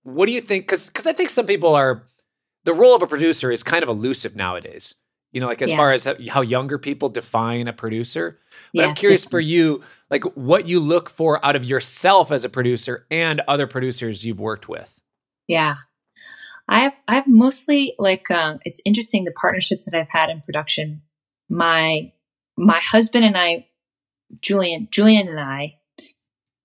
What 0.03 0.27
do 0.27 0.31
you 0.31 0.41
think? 0.41 0.65
Because 0.65 0.87
because 0.87 1.07
I 1.07 1.13
think 1.13 1.29
some 1.29 1.45
people 1.45 1.75
are 1.75 2.03
the 2.65 2.73
role 2.73 2.95
of 2.95 3.01
a 3.01 3.07
producer 3.07 3.51
is 3.51 3.63
kind 3.63 3.83
of 3.83 3.89
elusive 3.89 4.35
nowadays. 4.35 4.95
You 5.31 5.39
know, 5.39 5.47
like 5.47 5.61
as 5.61 5.69
yeah. 5.71 5.77
far 5.77 5.93
as 5.93 6.07
how 6.29 6.41
younger 6.41 6.79
people 6.79 7.07
define 7.07 7.67
a 7.67 7.73
producer. 7.73 8.39
But 8.73 8.85
I'm 8.85 8.95
curious 8.95 9.25
for 9.25 9.39
you, 9.39 9.81
like 10.09 10.23
what 10.35 10.67
you 10.67 10.79
look 10.79 11.07
for 11.07 11.43
out 11.45 11.55
of 11.55 11.63
yourself 11.63 12.31
as 12.31 12.43
a 12.43 12.49
producer 12.49 13.05
and 13.11 13.41
other 13.47 13.67
producers 13.67 14.25
you've 14.25 14.39
worked 14.39 14.67
with. 14.67 14.99
Yeah, 15.47 15.75
I 16.67 16.79
have 16.79 17.01
I've 17.07 17.27
mostly 17.27 17.93
like 17.99 18.29
um, 18.31 18.59
it's 18.65 18.81
interesting 18.85 19.23
the 19.23 19.31
partnerships 19.31 19.85
that 19.85 19.97
I've 19.97 20.09
had 20.09 20.29
in 20.29 20.41
production. 20.41 21.03
My 21.47 22.11
my 22.57 22.79
husband 22.79 23.23
and 23.23 23.37
I 23.37 23.67
Julian, 24.41 24.87
Julian 24.91 25.27
and 25.27 25.39
I, 25.39 25.75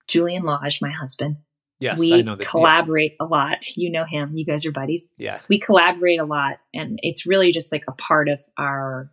Julian 0.07 0.45
Lage, 0.45 0.81
my 0.83 0.91
husband, 0.91 1.37
Yes, 1.81 1.99
we 1.99 2.15
I 2.15 2.23
know 2.23 2.37
that. 2.37 2.49
collaborate 2.49 3.15
yeah. 3.21 3.27
a 3.27 3.29
lot. 3.29 3.77
You 3.77 3.91
know 3.91 4.05
him. 4.05 4.37
You 4.37 4.45
guys 4.45 4.65
are 4.65 4.73
buddies. 4.73 5.09
Yeah. 5.19 5.41
We 5.49 5.59
collaborate 5.59 6.21
a 6.21 6.25
lot, 6.25 6.59
and 6.73 6.99
it's 7.03 7.27
really 7.27 7.51
just 7.51 7.73
like 7.73 7.85
a 7.89 7.93
part 7.93 8.29
of 8.29 8.39
our, 8.57 9.11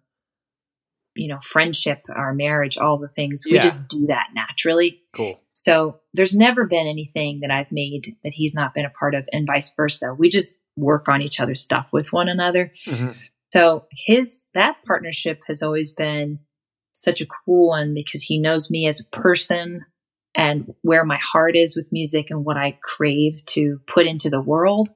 you 1.15 1.27
know, 1.27 1.39
friendship, 1.39 2.03
our 2.09 2.33
marriage, 2.33 2.77
all 2.77 2.97
the 2.97 3.07
things. 3.07 3.43
We 3.45 3.55
yeah. 3.55 3.61
just 3.61 3.87
do 3.87 4.07
that 4.07 4.27
naturally. 4.33 5.01
Cool. 5.13 5.41
So 5.53 5.99
there's 6.13 6.35
never 6.35 6.65
been 6.65 6.87
anything 6.87 7.39
that 7.41 7.51
I've 7.51 7.71
made 7.71 8.15
that 8.23 8.33
he's 8.33 8.53
not 8.53 8.73
been 8.73 8.85
a 8.85 8.91
part 8.91 9.15
of, 9.15 9.27
and 9.33 9.47
vice 9.47 9.73
versa. 9.75 10.13
We 10.13 10.29
just 10.29 10.55
work 10.77 11.09
on 11.09 11.21
each 11.21 11.39
other's 11.39 11.61
stuff 11.61 11.89
with 11.91 12.13
one 12.13 12.29
another. 12.29 12.71
Mm-hmm. 12.85 13.09
So 13.53 13.85
his 13.91 14.47
that 14.53 14.77
partnership 14.85 15.41
has 15.47 15.61
always 15.61 15.93
been 15.93 16.39
such 17.01 17.21
a 17.21 17.25
cool 17.25 17.69
one 17.69 17.93
because 17.93 18.21
he 18.21 18.39
knows 18.39 18.69
me 18.69 18.87
as 18.87 18.99
a 18.99 19.17
person 19.17 19.85
and 20.35 20.73
where 20.81 21.03
my 21.03 21.19
heart 21.21 21.55
is 21.55 21.75
with 21.75 21.91
music 21.91 22.27
and 22.29 22.45
what 22.45 22.57
I 22.57 22.77
crave 22.81 23.43
to 23.47 23.79
put 23.87 24.05
into 24.05 24.29
the 24.29 24.41
world. 24.41 24.89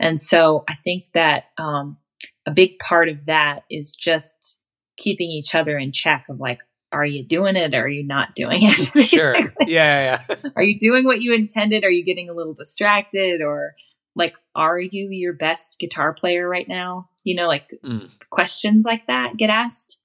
And 0.00 0.20
so 0.20 0.64
I 0.68 0.74
think 0.74 1.04
that 1.14 1.44
um, 1.56 1.96
a 2.44 2.50
big 2.50 2.78
part 2.78 3.08
of 3.08 3.26
that 3.26 3.64
is 3.70 3.94
just 3.94 4.60
keeping 4.96 5.30
each 5.30 5.54
other 5.54 5.78
in 5.78 5.92
check 5.92 6.26
of 6.28 6.40
like, 6.40 6.60
are 6.92 7.04
you 7.04 7.24
doing 7.24 7.56
it 7.56 7.74
or 7.74 7.84
are 7.84 7.88
you 7.88 8.06
not 8.06 8.34
doing 8.34 8.58
it? 8.60 9.06
sure. 9.08 9.52
Yeah, 9.66 10.18
yeah. 10.28 10.36
are 10.56 10.62
you 10.62 10.78
doing 10.78 11.04
what 11.04 11.22
you 11.22 11.34
intended? 11.34 11.84
Are 11.84 11.90
you 11.90 12.04
getting 12.04 12.28
a 12.28 12.34
little 12.34 12.54
distracted 12.54 13.40
or 13.40 13.74
like, 14.14 14.36
are 14.54 14.78
you 14.78 15.08
your 15.10 15.32
best 15.32 15.76
guitar 15.80 16.12
player 16.12 16.48
right 16.48 16.68
now? 16.68 17.08
You 17.24 17.36
know, 17.36 17.48
like 17.48 17.70
mm. 17.84 18.10
questions 18.30 18.84
like 18.84 19.06
that 19.06 19.36
get 19.36 19.50
asked. 19.50 20.00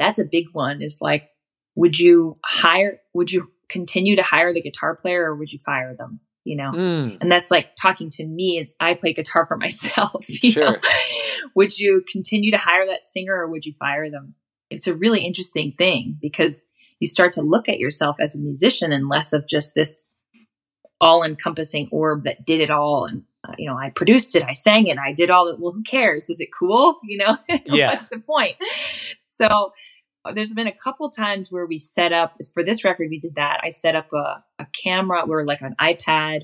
That's 0.00 0.18
a 0.18 0.24
big 0.24 0.46
one 0.52 0.82
is 0.82 0.98
like, 1.00 1.28
would 1.76 1.98
you 1.98 2.38
hire, 2.44 2.98
would 3.14 3.30
you 3.30 3.52
continue 3.68 4.16
to 4.16 4.22
hire 4.22 4.52
the 4.52 4.62
guitar 4.62 4.96
player 4.96 5.24
or 5.24 5.36
would 5.36 5.52
you 5.52 5.58
fire 5.58 5.94
them? 5.94 6.20
You 6.44 6.56
know, 6.56 6.72
mm. 6.72 7.18
and 7.20 7.30
that's 7.30 7.50
like 7.50 7.76
talking 7.80 8.08
to 8.12 8.24
me 8.24 8.58
as 8.58 8.74
I 8.80 8.94
play 8.94 9.12
guitar 9.12 9.46
for 9.46 9.56
myself. 9.58 10.24
sure. 10.24 10.80
Would 11.54 11.78
you 11.78 12.02
continue 12.10 12.50
to 12.50 12.56
hire 12.56 12.86
that 12.86 13.04
singer 13.04 13.34
or 13.34 13.48
would 13.48 13.66
you 13.66 13.74
fire 13.74 14.10
them? 14.10 14.34
It's 14.70 14.86
a 14.86 14.94
really 14.94 15.20
interesting 15.20 15.74
thing 15.76 16.16
because 16.20 16.66
you 16.98 17.08
start 17.08 17.32
to 17.34 17.42
look 17.42 17.68
at 17.68 17.78
yourself 17.78 18.16
as 18.20 18.36
a 18.36 18.40
musician 18.40 18.92
and 18.92 19.08
less 19.08 19.32
of 19.32 19.46
just 19.46 19.74
this 19.74 20.10
all 21.00 21.22
encompassing 21.22 21.88
orb 21.90 22.24
that 22.24 22.44
did 22.44 22.60
it 22.60 22.70
all. 22.70 23.06
And, 23.06 23.22
uh, 23.46 23.54
you 23.58 23.68
know, 23.68 23.76
I 23.76 23.90
produced 23.90 24.36
it, 24.36 24.42
I 24.42 24.52
sang 24.52 24.86
it, 24.86 24.98
I 24.98 25.12
did 25.12 25.30
all 25.30 25.46
that. 25.46 25.58
Well, 25.58 25.72
who 25.72 25.82
cares? 25.82 26.28
Is 26.28 26.40
it 26.40 26.50
cool? 26.58 26.96
You 27.04 27.18
know, 27.18 27.38
yeah. 27.66 27.90
what's 27.90 28.08
the 28.08 28.18
point? 28.18 28.56
So, 29.26 29.72
there's 30.34 30.54
been 30.54 30.66
a 30.66 30.72
couple 30.72 31.08
times 31.10 31.50
where 31.50 31.66
we 31.66 31.78
set 31.78 32.12
up 32.12 32.36
for 32.52 32.62
this 32.62 32.84
record 32.84 33.08
we 33.10 33.20
did 33.20 33.36
that. 33.36 33.60
I 33.62 33.70
set 33.70 33.96
up 33.96 34.12
a, 34.12 34.44
a 34.58 34.66
camera 34.82 35.22
where 35.26 35.44
like 35.44 35.62
an 35.62 35.74
ipad 35.80 36.42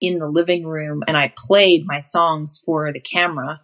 in 0.00 0.18
the 0.18 0.28
living 0.28 0.66
room 0.66 1.02
and 1.06 1.16
i 1.16 1.32
played 1.36 1.86
my 1.86 2.00
songs 2.00 2.62
for 2.64 2.92
the 2.92 3.00
camera 3.00 3.60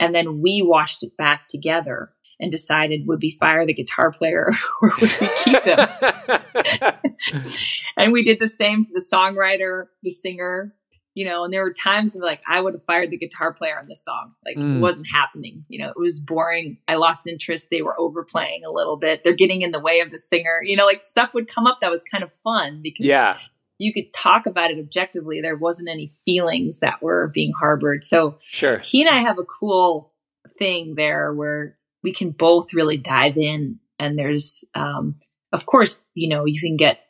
and 0.00 0.14
then 0.14 0.40
we 0.40 0.62
watched 0.62 1.02
it 1.02 1.16
back 1.16 1.48
together 1.48 2.10
and 2.40 2.50
decided 2.50 3.06
would 3.06 3.20
we 3.22 3.30
fire 3.30 3.66
the 3.66 3.74
guitar 3.74 4.10
player 4.10 4.48
or 4.82 4.92
would 5.00 5.20
we 5.20 5.28
keep 5.44 5.62
them 5.64 5.88
and 7.96 8.12
we 8.12 8.22
did 8.22 8.38
the 8.38 8.48
same 8.48 8.84
for 8.84 8.92
the 8.94 9.04
songwriter 9.12 9.86
the 10.02 10.10
singer 10.10 10.74
you 11.14 11.26
know, 11.26 11.44
and 11.44 11.52
there 11.52 11.62
were 11.62 11.72
times 11.72 12.14
where 12.14 12.26
like 12.26 12.40
I 12.48 12.60
would 12.60 12.74
have 12.74 12.84
fired 12.84 13.10
the 13.10 13.18
guitar 13.18 13.52
player 13.52 13.78
on 13.78 13.86
this 13.86 14.04
song. 14.04 14.32
Like 14.44 14.56
mm. 14.56 14.76
it 14.76 14.80
wasn't 14.80 15.08
happening. 15.10 15.64
You 15.68 15.80
know, 15.80 15.88
it 15.90 15.98
was 15.98 16.20
boring. 16.20 16.78
I 16.88 16.94
lost 16.94 17.26
interest. 17.26 17.68
They 17.70 17.82
were 17.82 17.98
overplaying 17.98 18.62
a 18.66 18.72
little 18.72 18.96
bit. 18.96 19.22
They're 19.22 19.34
getting 19.34 19.62
in 19.62 19.72
the 19.72 19.80
way 19.80 20.00
of 20.00 20.10
the 20.10 20.18
singer. 20.18 20.60
You 20.62 20.76
know, 20.76 20.86
like 20.86 21.04
stuff 21.04 21.34
would 21.34 21.48
come 21.48 21.66
up 21.66 21.80
that 21.80 21.90
was 21.90 22.02
kind 22.10 22.24
of 22.24 22.32
fun 22.32 22.80
because 22.82 23.04
yeah. 23.04 23.36
you 23.78 23.92
could 23.92 24.12
talk 24.14 24.46
about 24.46 24.70
it 24.70 24.78
objectively. 24.78 25.40
There 25.40 25.56
wasn't 25.56 25.90
any 25.90 26.08
feelings 26.24 26.78
that 26.80 27.02
were 27.02 27.30
being 27.34 27.52
harbored. 27.58 28.04
So 28.04 28.36
sure. 28.40 28.78
he 28.78 29.02
and 29.02 29.10
I 29.10 29.20
have 29.20 29.38
a 29.38 29.44
cool 29.44 30.12
thing 30.58 30.94
there 30.94 31.32
where 31.32 31.76
we 32.02 32.12
can 32.12 32.30
both 32.30 32.74
really 32.74 32.96
dive 32.96 33.36
in 33.36 33.78
and 33.98 34.18
there's 34.18 34.64
um 34.74 35.16
of 35.52 35.66
course, 35.66 36.10
you 36.14 36.28
know, 36.28 36.46
you 36.46 36.60
can 36.60 36.76
get 36.76 37.00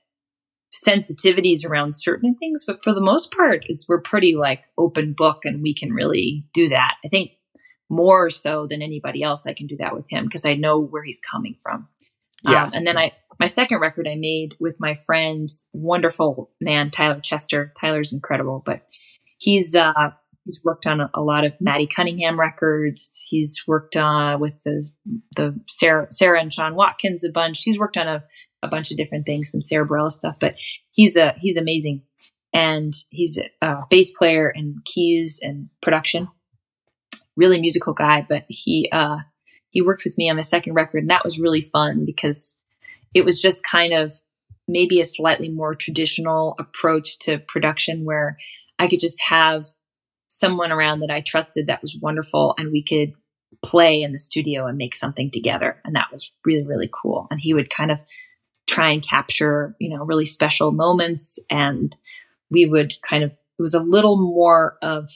sensitivities 0.73 1.67
around 1.69 1.95
certain 1.95 2.35
things, 2.35 2.65
but 2.67 2.83
for 2.83 2.95
the 2.95 3.01
most 3.01 3.33
part, 3.33 3.65
it's 3.69 3.87
we're 3.89 4.01
pretty 4.01 4.35
like 4.37 4.65
open 4.79 5.15
book 5.17 5.45
and 5.45 5.63
we 5.63 5.75
can 5.75 5.93
really 5.93 6.45
do 6.55 6.69
that. 6.71 6.95
I 7.05 7.09
think 7.09 7.33
more 7.91 8.31
so 8.31 8.67
than 8.69 8.81
anybody 8.81 9.23
else, 9.23 9.47
I 9.47 9.53
can 9.53 9.67
do 9.67 9.77
that 9.79 9.95
with 9.95 10.07
him 10.11 10.25
because 10.25 10.47
I 10.47 10.55
know 10.55 10.81
where 10.81 11.05
he's 11.05 11.21
coming 11.21 11.57
from. 11.63 11.89
Yeah. 12.43 12.65
Um, 12.65 12.71
and 12.73 12.87
then 12.87 12.97
I, 12.97 13.13
my 13.39 13.47
second 13.47 13.81
record 13.81 14.09
I 14.09 14.17
made 14.17 14.57
with 14.59 14.77
my 14.81 14.95
friend, 14.95 15.49
wonderful 15.75 16.51
man, 16.61 16.91
Tyler 16.91 17.21
Chester. 17.21 17.73
Tyler's 17.81 18.13
incredible, 18.13 18.63
but 18.65 18.83
he's, 19.39 19.77
uh, 19.77 19.93
he's 20.45 20.63
worked 20.65 20.87
on 20.87 21.03
a, 21.03 21.11
a 21.15 21.21
lot 21.21 21.45
of 21.45 21.53
Maddie 21.61 21.87
Cunningham 21.87 22.41
records. 22.41 23.23
He's 23.29 23.63
worked 23.67 23.97
on 23.97 24.35
uh, 24.35 24.39
with 24.39 24.63
the, 24.65 24.89
the 25.37 25.61
Sarah, 25.69 26.07
Sarah 26.11 26.41
and 26.41 26.53
Sean 26.53 26.75
Watkins 26.75 27.25
a 27.25 27.31
bunch. 27.31 27.63
He's 27.63 27.79
worked 27.79 27.99
on 27.99 28.09
a 28.09 28.25
a 28.62 28.68
bunch 28.68 28.90
of 28.90 28.96
different 28.96 29.27
things, 29.27 29.51
some 29.51 29.61
Bareilles 29.61 30.12
stuff, 30.12 30.37
but 30.38 30.57
he's 30.92 31.16
a, 31.16 31.35
he's 31.38 31.57
amazing. 31.57 32.03
And 32.55 32.92
he's 33.11 33.38
a 33.62 33.85
bass 33.88 34.12
player 34.12 34.53
and 34.55 34.85
keys 34.85 35.40
and 35.42 35.70
production. 35.81 36.29
Really 37.35 37.61
musical 37.61 37.94
guy, 37.94 38.27
but 38.29 38.44
he, 38.48 38.90
uh, 38.92 39.18
he 39.70 39.81
worked 39.81 40.05
with 40.05 40.18
me 40.18 40.29
on 40.29 40.37
my 40.37 40.42
second 40.42 40.75
record 40.75 40.98
and 40.98 41.09
that 41.09 41.25
was 41.25 41.40
really 41.40 41.62
fun 41.62 42.05
because 42.05 42.55
it 43.14 43.25
was 43.25 43.40
just 43.40 43.62
kind 43.64 43.94
of 43.94 44.12
maybe 44.68 45.01
a 45.01 45.05
slightly 45.05 45.48
more 45.48 45.75
traditional 45.75 46.55
approach 46.59 47.18
to 47.20 47.38
production 47.38 48.05
where 48.05 48.37
I 48.79 48.87
could 48.88 49.01
just 49.01 49.20
have 49.22 49.64
someone 50.29 50.72
around 50.72 51.01
that 51.01 51.11
I 51.11 51.20
trusted 51.20 51.66
that 51.66 51.83
was 51.83 51.96
wonderful 52.01 52.55
and 52.59 52.70
we 52.70 52.83
could 52.83 53.12
play 53.62 54.03
in 54.03 54.12
the 54.12 54.18
studio 54.18 54.66
and 54.66 54.79
make 54.79 54.94
something 54.94 55.31
together. 55.31 55.81
And 55.85 55.94
that 55.94 56.11
was 56.11 56.33
really, 56.44 56.66
really 56.66 56.90
cool. 56.92 57.27
And 57.31 57.40
he 57.40 57.55
would 57.55 57.70
kind 57.70 57.90
of 57.90 58.01
try 58.66 58.90
and 58.90 59.03
capture, 59.03 59.75
you 59.79 59.90
know, 59.90 60.05
really 60.05 60.27
special 60.27 60.72
moments. 60.72 61.38
And 61.51 61.96
we 62.51 62.66
would 62.66 62.94
kind 63.03 63.25
of, 63.25 63.33
it 63.33 63.62
was 63.62 63.75
a 63.75 63.83
little 63.83 64.16
more 64.16 64.79
of 64.83 65.09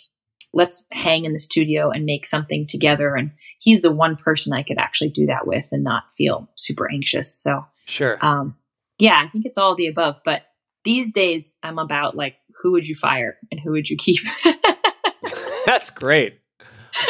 let's 0.52 0.86
hang 0.90 1.24
in 1.24 1.32
the 1.32 1.38
studio 1.38 1.90
and 1.90 2.04
make 2.04 2.24
something 2.24 2.66
together. 2.66 3.14
And 3.14 3.32
he's 3.58 3.82
the 3.82 3.92
one 3.92 4.16
person 4.16 4.52
I 4.52 4.62
could 4.62 4.78
actually 4.78 5.10
do 5.10 5.26
that 5.26 5.46
with 5.46 5.68
and 5.72 5.84
not 5.84 6.04
feel 6.14 6.48
super 6.54 6.90
anxious. 6.90 7.32
So, 7.32 7.66
sure. 7.86 8.18
Um, 8.24 8.56
yeah, 8.98 9.18
I 9.20 9.28
think 9.28 9.44
it's 9.44 9.58
all 9.58 9.74
the 9.74 9.86
above. 9.86 10.20
But 10.24 10.46
these 10.84 11.12
days, 11.12 11.56
I'm 11.62 11.78
about 11.78 12.16
like, 12.16 12.36
who 12.62 12.72
would 12.72 12.88
you 12.88 12.94
fire 12.94 13.36
and 13.50 13.60
who 13.60 13.72
would 13.72 13.90
you 13.90 13.96
keep? 13.96 14.20
That's 15.66 15.90
great. 15.90 16.40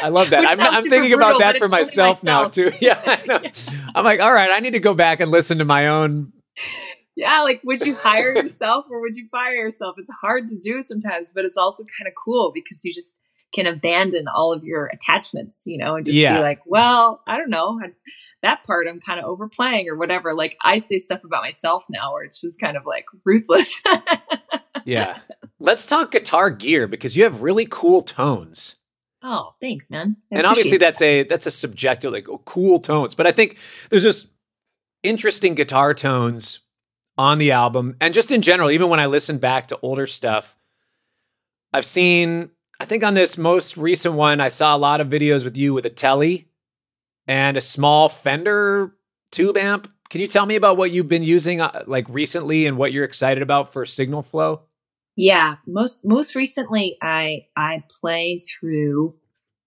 I 0.02 0.08
love 0.08 0.30
that. 0.30 0.48
I'm, 0.48 0.60
I'm 0.60 0.82
thinking 0.82 1.12
brutal, 1.12 1.28
about 1.28 1.38
that 1.38 1.58
for 1.58 1.68
myself, 1.68 2.22
myself, 2.22 2.24
now 2.24 2.48
too. 2.48 2.72
Yeah, 2.80 3.00
I 3.06 3.26
know. 3.26 3.40
I'm 3.96 4.04
like, 4.04 4.20
all 4.20 4.32
right, 4.32 4.50
I 4.52 4.60
need 4.60 4.74
to 4.74 4.78
go 4.78 4.94
back 4.94 5.20
and 5.20 5.30
listen 5.30 5.58
to 5.58 5.64
my 5.64 5.88
own 5.88 6.32
yeah, 7.16 7.40
like 7.40 7.62
would 7.64 7.80
you 7.84 7.96
hire 7.96 8.34
yourself 8.34 8.84
or 8.90 9.00
would 9.00 9.16
you 9.16 9.26
fire 9.30 9.54
yourself? 9.54 9.96
It's 9.98 10.12
hard 10.20 10.48
to 10.48 10.58
do 10.62 10.82
sometimes, 10.82 11.32
but 11.34 11.46
it's 11.46 11.56
also 11.56 11.82
kind 11.98 12.06
of 12.06 12.12
cool 12.22 12.52
because 12.54 12.84
you 12.84 12.92
just 12.92 13.16
can 13.54 13.66
abandon 13.66 14.26
all 14.28 14.52
of 14.52 14.64
your 14.64 14.86
attachments, 14.92 15.62
you 15.64 15.78
know, 15.78 15.96
and 15.96 16.04
just 16.04 16.18
yeah. 16.18 16.36
be 16.36 16.42
like, 16.42 16.60
well, 16.66 17.22
I 17.26 17.38
don't 17.38 17.48
know, 17.48 17.80
that 18.42 18.64
part 18.64 18.86
I'm 18.86 19.00
kind 19.00 19.18
of 19.18 19.24
overplaying 19.24 19.88
or 19.88 19.96
whatever. 19.96 20.34
Like 20.34 20.58
I 20.62 20.76
say 20.76 20.98
stuff 20.98 21.24
about 21.24 21.42
myself 21.42 21.86
now 21.88 22.12
where 22.12 22.22
it's 22.22 22.40
just 22.40 22.60
kind 22.60 22.76
of 22.76 22.84
like 22.84 23.06
ruthless. 23.24 23.82
yeah. 24.84 25.18
Let's 25.58 25.86
talk 25.86 26.10
guitar 26.10 26.50
gear 26.50 26.86
because 26.86 27.16
you 27.16 27.24
have 27.24 27.40
really 27.40 27.66
cool 27.68 28.02
tones. 28.02 28.75
Oh, 29.28 29.54
thanks, 29.60 29.90
man. 29.90 30.16
I 30.32 30.36
and 30.36 30.46
obviously 30.46 30.78
that's 30.78 31.02
a 31.02 31.24
that's 31.24 31.46
a 31.46 31.50
subjective 31.50 32.12
like 32.12 32.28
oh, 32.28 32.38
cool 32.44 32.78
tones, 32.78 33.16
but 33.16 33.26
I 33.26 33.32
think 33.32 33.58
there's 33.90 34.04
just 34.04 34.28
interesting 35.02 35.56
guitar 35.56 35.94
tones 35.94 36.60
on 37.18 37.38
the 37.38 37.50
album. 37.50 37.96
And 38.00 38.14
just 38.14 38.30
in 38.30 38.40
general 38.40 38.70
even 38.70 38.88
when 38.88 39.00
i 39.00 39.06
listen 39.06 39.38
back 39.38 39.68
to 39.68 39.78
older 39.82 40.06
stuff 40.06 40.56
i've 41.72 41.84
seen 41.84 42.50
i 42.78 42.84
think 42.84 43.02
on 43.02 43.14
this 43.14 43.36
most 43.38 43.76
recent 43.76 44.14
one 44.14 44.40
i 44.40 44.48
saw 44.48 44.76
a 44.76 44.78
lot 44.78 45.00
of 45.00 45.08
videos 45.08 45.44
with 45.44 45.56
you 45.56 45.74
with 45.74 45.86
a 45.86 45.90
telly 45.90 46.48
and 47.26 47.56
a 47.56 47.60
small 47.60 48.08
fender 48.08 48.92
tube 49.32 49.56
amp. 49.56 49.90
Can 50.08 50.20
you 50.20 50.28
tell 50.28 50.46
me 50.46 50.54
about 50.54 50.76
what 50.76 50.92
you've 50.92 51.08
been 51.08 51.24
using 51.24 51.60
uh, 51.60 51.82
like 51.86 52.06
recently 52.08 52.66
and 52.66 52.76
what 52.78 52.92
you're 52.92 53.04
excited 53.04 53.42
about 53.42 53.72
for 53.72 53.84
signal 53.84 54.22
flow 54.22 54.62
yeah 55.16 55.56
most 55.66 56.04
most 56.04 56.34
recently 56.34 56.96
i 57.02 57.46
i 57.56 57.82
play 58.00 58.38
through 58.38 59.14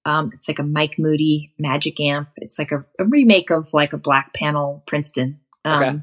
um, 0.05 0.31
it's 0.33 0.47
like 0.47 0.59
a 0.59 0.63
Mike 0.63 0.95
Moody 0.97 1.53
Magic 1.59 1.99
Amp. 1.99 2.29
It's 2.37 2.57
like 2.57 2.71
a, 2.71 2.85
a 2.97 3.05
remake 3.05 3.51
of 3.51 3.73
like 3.73 3.93
a 3.93 3.97
Black 3.97 4.33
Panel 4.33 4.83
Princeton, 4.87 5.39
um, 5.65 5.83
okay. 5.83 5.99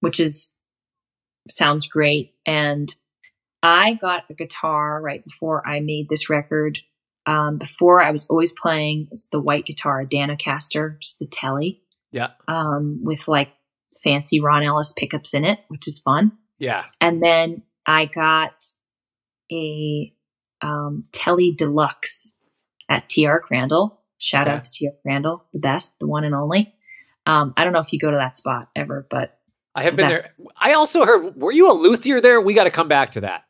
which 0.00 0.20
is 0.20 0.54
sounds 1.48 1.86
great. 1.86 2.34
And 2.46 2.94
I 3.62 3.94
got 3.94 4.24
a 4.30 4.34
guitar 4.34 5.00
right 5.00 5.22
before 5.22 5.66
I 5.66 5.80
made 5.80 6.08
this 6.08 6.30
record. 6.30 6.80
Um, 7.26 7.58
before 7.58 8.02
I 8.02 8.10
was 8.10 8.26
always 8.28 8.52
playing 8.52 9.08
it's 9.12 9.28
the 9.28 9.40
white 9.40 9.66
guitar, 9.66 10.04
Danocaster, 10.04 10.98
just 11.00 11.20
a 11.22 11.26
telly. 11.26 11.82
Yeah. 12.10 12.30
Um, 12.48 13.00
with 13.04 13.28
like 13.28 13.50
fancy 14.02 14.40
Ron 14.40 14.64
Ellis 14.64 14.94
pickups 14.96 15.34
in 15.34 15.44
it, 15.44 15.60
which 15.68 15.86
is 15.86 16.00
fun. 16.00 16.32
Yeah. 16.58 16.86
And 17.00 17.22
then 17.22 17.62
I 17.86 18.06
got 18.06 18.64
a 19.50 20.12
um, 20.62 21.04
Tele 21.12 21.52
Deluxe 21.52 22.34
at 22.88 23.08
TR 23.08 23.38
Crandall. 23.38 24.00
Shout 24.18 24.46
okay. 24.46 24.56
out 24.56 24.64
to 24.64 24.70
TR 24.70 24.94
Crandall, 25.02 25.44
the 25.52 25.58
best, 25.58 25.98
the 25.98 26.06
one 26.06 26.24
and 26.24 26.34
only. 26.34 26.74
Um, 27.26 27.54
I 27.56 27.64
don't 27.64 27.72
know 27.72 27.80
if 27.80 27.92
you 27.92 27.98
go 27.98 28.10
to 28.10 28.16
that 28.16 28.36
spot 28.36 28.68
ever, 28.76 29.06
but 29.08 29.38
I 29.74 29.82
have 29.84 29.96
been 29.96 30.08
there. 30.08 30.32
I 30.56 30.72
also 30.72 31.04
heard, 31.04 31.36
were 31.36 31.52
you 31.52 31.70
a 31.70 31.74
luthier 31.74 32.20
there? 32.20 32.40
We 32.40 32.54
got 32.54 32.64
to 32.64 32.70
come 32.70 32.88
back 32.88 33.12
to 33.12 33.22
that. 33.22 33.44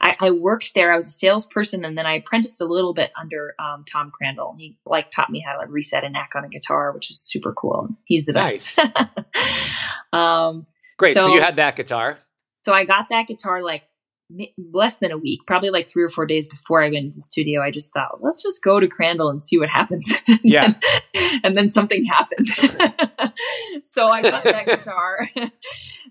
I, 0.00 0.16
I, 0.20 0.30
worked 0.30 0.74
there. 0.74 0.92
I 0.92 0.94
was 0.94 1.06
a 1.06 1.10
salesperson, 1.10 1.84
and 1.84 1.98
then 1.98 2.06
I 2.06 2.14
apprenticed 2.14 2.60
a 2.60 2.64
little 2.64 2.94
bit 2.94 3.10
under 3.20 3.54
um, 3.58 3.84
Tom 3.84 4.12
Crandall. 4.12 4.54
He 4.56 4.78
like 4.86 5.10
taught 5.10 5.28
me 5.28 5.40
how 5.40 5.54
to 5.54 5.58
like, 5.58 5.68
reset 5.70 6.04
a 6.04 6.08
neck 6.08 6.30
on 6.36 6.44
a 6.44 6.48
guitar, 6.48 6.92
which 6.92 7.10
is 7.10 7.20
super 7.20 7.52
cool. 7.52 7.88
He's 8.04 8.24
the 8.24 8.32
nice. 8.32 8.76
best. 8.76 8.96
um, 10.12 10.66
Great. 10.98 11.14
So, 11.14 11.26
so 11.26 11.34
you 11.34 11.40
had 11.40 11.56
that 11.56 11.74
guitar. 11.74 12.18
So 12.68 12.74
I 12.74 12.84
got 12.84 13.08
that 13.08 13.26
guitar 13.26 13.62
like 13.62 13.84
less 14.74 14.98
than 14.98 15.10
a 15.10 15.16
week, 15.16 15.40
probably 15.46 15.70
like 15.70 15.88
three 15.88 16.02
or 16.02 16.10
four 16.10 16.26
days 16.26 16.50
before 16.50 16.82
I 16.82 16.90
went 16.90 17.06
into 17.06 17.18
studio, 17.18 17.62
I 17.62 17.70
just 17.70 17.94
thought, 17.94 18.22
let's 18.22 18.42
just 18.42 18.62
go 18.62 18.78
to 18.78 18.86
Crandall 18.86 19.30
and 19.30 19.42
see 19.42 19.56
what 19.56 19.70
happens. 19.70 20.12
and 20.28 20.38
yeah. 20.44 20.74
Then, 21.14 21.40
and 21.44 21.56
then 21.56 21.70
something 21.70 22.04
happened. 22.04 22.46
so 23.84 24.08
I 24.08 24.20
got 24.20 24.44
that 24.44 24.66
guitar. 24.66 25.30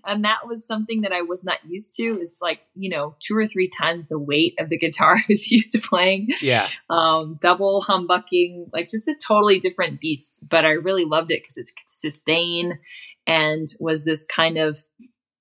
and 0.04 0.24
that 0.24 0.48
was 0.48 0.66
something 0.66 1.02
that 1.02 1.12
I 1.12 1.22
was 1.22 1.44
not 1.44 1.58
used 1.64 1.92
to. 1.98 2.18
Is 2.20 2.38
like, 2.42 2.58
you 2.74 2.88
know, 2.88 3.14
two 3.20 3.36
or 3.36 3.46
three 3.46 3.68
times 3.68 4.08
the 4.08 4.18
weight 4.18 4.58
of 4.58 4.68
the 4.68 4.78
guitar 4.78 5.14
I 5.14 5.22
was 5.28 5.52
used 5.52 5.70
to 5.72 5.78
playing. 5.78 6.30
Yeah. 6.42 6.68
Um, 6.90 7.38
double 7.40 7.84
humbucking, 7.86 8.70
like 8.72 8.88
just 8.88 9.06
a 9.06 9.14
totally 9.14 9.60
different 9.60 10.00
beast. 10.00 10.40
But 10.48 10.64
I 10.64 10.70
really 10.70 11.04
loved 11.04 11.30
it 11.30 11.40
because 11.40 11.56
it's 11.56 11.72
sustain 11.86 12.80
and 13.28 13.68
was 13.78 14.04
this 14.04 14.24
kind 14.24 14.58
of 14.58 14.76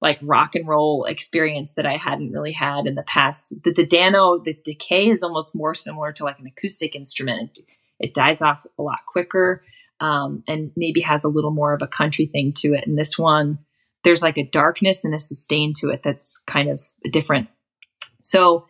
like 0.02 0.20
rock 0.22 0.56
and 0.56 0.68
roll 0.68 1.06
experience 1.06 1.76
that 1.76 1.86
I 1.86 1.98
hadn't 1.98 2.32
really 2.32 2.52
had 2.52 2.86
in 2.86 2.96
the 2.96 3.04
past. 3.04 3.54
The, 3.64 3.72
the 3.72 3.86
Dano, 3.86 4.38
the 4.38 4.54
decay 4.54 5.08
is 5.08 5.24
almost 5.24 5.56
more 5.56 5.74
similar 5.74 6.12
to 6.14 6.24
like 6.24 6.40
an 6.40 6.48
acoustic 6.48 6.96
instrument. 6.96 7.58
It, 7.58 7.66
it 8.00 8.14
dies 8.14 8.42
off 8.42 8.66
a 8.78 8.84
lot 8.84 9.00
quicker 9.08 9.64
um, 10.00 10.44
and 10.48 10.72
maybe 10.76 11.02
has 11.02 11.24
a 11.24 11.30
little 11.30 11.52
more 11.52 11.74
of 11.74 11.82
a 11.82 11.88
country 11.88 12.28
thing 12.28 12.54
to 12.58 12.74
it. 12.74 12.86
And 12.86 12.98
this 12.98 13.18
one, 13.18 13.60
there's 14.04 14.22
like 14.22 14.38
a 14.38 14.46
darkness 14.46 15.04
and 15.04 15.16
a 15.16 15.20
sustain 15.20 15.74
to 15.80 15.90
it 15.90 16.04
that's 16.04 16.40
kind 16.46 16.70
of 16.70 16.80
different. 17.12 17.48
So 18.22 18.68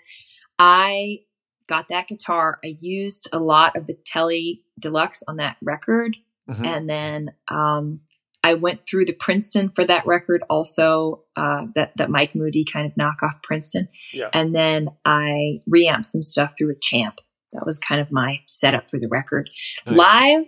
I 0.57 1.19
got 1.67 1.89
that 1.89 2.07
guitar. 2.07 2.59
I 2.63 2.75
used 2.79 3.29
a 3.33 3.39
lot 3.39 3.75
of 3.75 3.85
the 3.85 3.95
Tele 4.05 4.61
Deluxe 4.79 5.23
on 5.27 5.37
that 5.37 5.57
record. 5.61 6.15
Mm-hmm. 6.49 6.65
And 6.65 6.89
then 6.89 7.31
um, 7.49 7.99
I 8.47 8.53
went 8.53 8.87
through 8.87 9.03
the 9.03 9.13
Princeton 9.13 9.71
for 9.75 9.83
that 9.83 10.07
record 10.07 10.41
also, 10.49 11.25
uh, 11.35 11.65
that, 11.75 11.91
that 11.97 12.09
Mike 12.09 12.33
Moody 12.33 12.63
kind 12.63 12.85
of 12.85 12.95
knock 12.95 13.21
off 13.21 13.41
Princeton. 13.43 13.89
Yeah. 14.13 14.29
And 14.31 14.55
then 14.55 14.87
I 15.03 15.59
reamped 15.67 16.05
some 16.05 16.23
stuff 16.23 16.53
through 16.57 16.71
a 16.71 16.79
champ. 16.81 17.15
That 17.51 17.65
was 17.65 17.77
kind 17.77 17.99
of 17.99 18.09
my 18.09 18.39
setup 18.47 18.89
for 18.89 18.99
the 18.99 19.09
record. 19.09 19.49
Nice. 19.85 19.97
Live, 19.97 20.47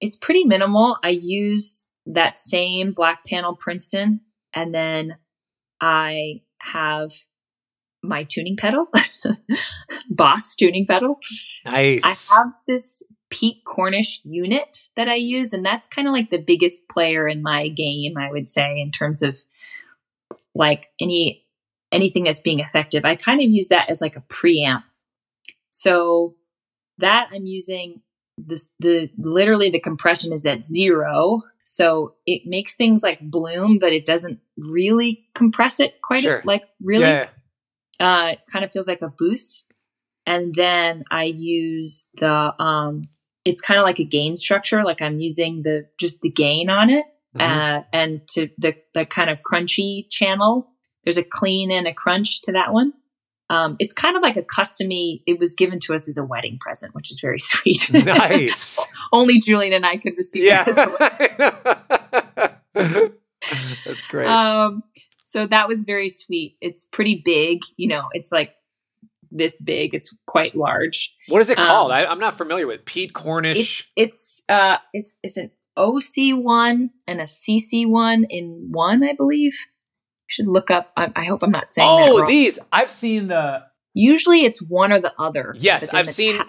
it's 0.00 0.16
pretty 0.16 0.44
minimal. 0.44 0.96
I 1.04 1.10
use 1.10 1.84
that 2.06 2.38
same 2.38 2.92
black 2.92 3.26
panel 3.26 3.54
Princeton 3.54 4.22
and 4.54 4.74
then 4.74 5.16
I 5.78 6.40
have 6.62 7.10
my 8.02 8.24
tuning 8.24 8.56
pedal, 8.56 8.86
Boss 10.08 10.56
tuning 10.56 10.86
pedal. 10.86 11.18
Nice. 11.66 12.00
I 12.02 12.16
have 12.34 12.52
this 12.66 13.02
Pete 13.38 13.64
Cornish 13.66 14.22
unit 14.24 14.88
that 14.96 15.08
I 15.08 15.16
use, 15.16 15.52
and 15.52 15.64
that's 15.64 15.88
kind 15.88 16.08
of 16.08 16.14
like 16.14 16.30
the 16.30 16.38
biggest 16.38 16.88
player 16.88 17.28
in 17.28 17.42
my 17.42 17.68
game, 17.68 18.16
I 18.16 18.30
would 18.30 18.48
say, 18.48 18.80
in 18.80 18.90
terms 18.90 19.20
of 19.20 19.38
like 20.54 20.86
any 20.98 21.44
anything 21.92 22.24
that's 22.24 22.40
being 22.40 22.60
effective. 22.60 23.04
I 23.04 23.14
kind 23.14 23.42
of 23.42 23.50
use 23.50 23.68
that 23.68 23.90
as 23.90 24.00
like 24.00 24.16
a 24.16 24.22
preamp. 24.22 24.84
So 25.70 26.34
that 26.98 27.28
I'm 27.30 27.44
using 27.44 28.00
this 28.38 28.72
the 28.80 29.10
literally 29.18 29.68
the 29.68 29.80
compression 29.80 30.32
is 30.32 30.46
at 30.46 30.64
zero. 30.64 31.42
So 31.62 32.14
it 32.26 32.42
makes 32.46 32.74
things 32.74 33.02
like 33.02 33.20
bloom, 33.20 33.78
but 33.78 33.92
it 33.92 34.06
doesn't 34.06 34.40
really 34.56 35.28
compress 35.34 35.78
it 35.78 36.00
quite 36.00 36.22
sure. 36.22 36.40
like 36.46 36.62
really. 36.82 37.04
Yeah. 37.04 37.28
Uh, 38.00 38.28
it 38.32 38.40
kind 38.50 38.64
of 38.64 38.72
feels 38.72 38.88
like 38.88 39.02
a 39.02 39.08
boost. 39.08 39.70
And 40.26 40.54
then 40.54 41.04
I 41.10 41.24
use 41.24 42.08
the 42.14 42.54
um 42.62 43.02
it's 43.46 43.60
kind 43.60 43.78
of 43.78 43.84
like 43.84 44.00
a 44.00 44.04
gain 44.04 44.36
structure. 44.36 44.84
Like 44.84 45.00
I'm 45.00 45.20
using 45.20 45.62
the 45.62 45.86
just 45.98 46.20
the 46.20 46.28
gain 46.28 46.68
on 46.68 46.90
it, 46.90 47.06
mm-hmm. 47.36 47.40
uh, 47.40 47.82
and 47.92 48.26
to 48.30 48.48
the 48.58 48.74
the 48.92 49.06
kind 49.06 49.30
of 49.30 49.38
crunchy 49.50 50.10
channel. 50.10 50.72
There's 51.04 51.16
a 51.16 51.22
clean 51.22 51.70
and 51.70 51.86
a 51.86 51.94
crunch 51.94 52.42
to 52.42 52.52
that 52.52 52.72
one. 52.72 52.92
Um, 53.48 53.76
it's 53.78 53.92
kind 53.92 54.16
of 54.16 54.22
like 54.22 54.36
a 54.36 54.42
customy. 54.42 55.22
It 55.24 55.38
was 55.38 55.54
given 55.54 55.78
to 55.80 55.94
us 55.94 56.08
as 56.08 56.18
a 56.18 56.24
wedding 56.24 56.58
present, 56.60 56.96
which 56.96 57.12
is 57.12 57.20
very 57.20 57.38
sweet. 57.38 57.92
Nice. 57.92 58.76
Only 59.12 59.38
Julian 59.38 59.72
and 59.72 59.86
I 59.86 59.98
could 59.98 60.16
receive. 60.16 60.42
Yeah. 60.42 60.64
That's 62.74 64.04
great. 64.08 64.26
Um, 64.26 64.82
so 65.24 65.46
that 65.46 65.68
was 65.68 65.84
very 65.84 66.08
sweet. 66.08 66.56
It's 66.60 66.86
pretty 66.86 67.22
big. 67.24 67.60
You 67.76 67.86
know, 67.86 68.08
it's 68.12 68.32
like 68.32 68.55
this 69.36 69.60
big. 69.60 69.94
It's 69.94 70.14
quite 70.26 70.56
large. 70.56 71.14
What 71.28 71.40
is 71.40 71.50
it 71.50 71.56
called? 71.56 71.90
Um, 71.90 71.96
I, 71.96 72.10
am 72.10 72.18
not 72.18 72.36
familiar 72.36 72.66
with 72.66 72.84
Pete 72.84 73.12
Cornish. 73.12 73.90
It's, 73.96 74.42
it's 74.42 74.42
uh 74.48 74.78
it's 74.92 75.16
it's 75.22 75.36
an 75.36 75.50
OC 75.76 76.42
one 76.42 76.90
and 77.06 77.20
a 77.20 77.24
CC 77.24 77.86
one 77.86 78.26
in 78.30 78.68
one, 78.70 79.04
I 79.04 79.12
believe. 79.12 79.52
You 79.52 80.28
should 80.28 80.46
look 80.48 80.70
up. 80.70 80.90
I, 80.96 81.12
I 81.14 81.24
hope 81.24 81.42
I'm 81.42 81.50
not 81.50 81.68
saying. 81.68 81.88
Oh, 81.88 82.26
these 82.26 82.58
I've 82.72 82.90
seen 82.90 83.28
the. 83.28 83.64
Usually, 83.94 84.40
it's 84.40 84.62
one 84.62 84.92
or 84.92 85.00
the 85.00 85.12
other. 85.18 85.54
Yes, 85.58 85.92
I've 85.94 86.08
seen. 86.08 86.40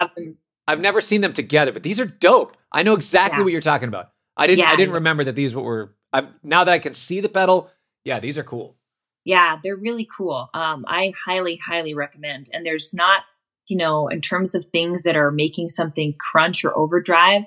I've 0.66 0.80
never 0.80 1.00
seen 1.00 1.22
them 1.22 1.32
together, 1.32 1.72
but 1.72 1.82
these 1.82 1.98
are 1.98 2.04
dope. 2.04 2.56
I 2.70 2.82
know 2.82 2.94
exactly 2.94 3.38
yeah. 3.38 3.44
what 3.44 3.52
you're 3.52 3.62
talking 3.62 3.88
about. 3.88 4.10
I 4.36 4.46
didn't. 4.46 4.60
Yeah, 4.60 4.70
I 4.70 4.76
didn't 4.76 4.94
remember 4.94 5.24
that 5.24 5.34
these 5.34 5.54
were. 5.54 5.94
I'm, 6.12 6.34
now 6.42 6.64
that 6.64 6.72
I 6.72 6.78
can 6.78 6.94
see 6.94 7.20
the 7.20 7.28
pedal, 7.28 7.70
yeah, 8.04 8.18
these 8.18 8.38
are 8.38 8.42
cool 8.42 8.77
yeah, 9.24 9.58
they're 9.62 9.76
really 9.76 10.06
cool. 10.16 10.48
Um, 10.54 10.84
I 10.88 11.12
highly, 11.24 11.56
highly 11.56 11.94
recommend. 11.94 12.48
And 12.52 12.64
there's 12.64 12.94
not, 12.94 13.22
you 13.66 13.76
know, 13.76 14.08
in 14.08 14.20
terms 14.20 14.54
of 14.54 14.64
things 14.66 15.02
that 15.02 15.16
are 15.16 15.30
making 15.30 15.68
something 15.68 16.14
crunch 16.18 16.64
or 16.64 16.76
overdrive, 16.76 17.42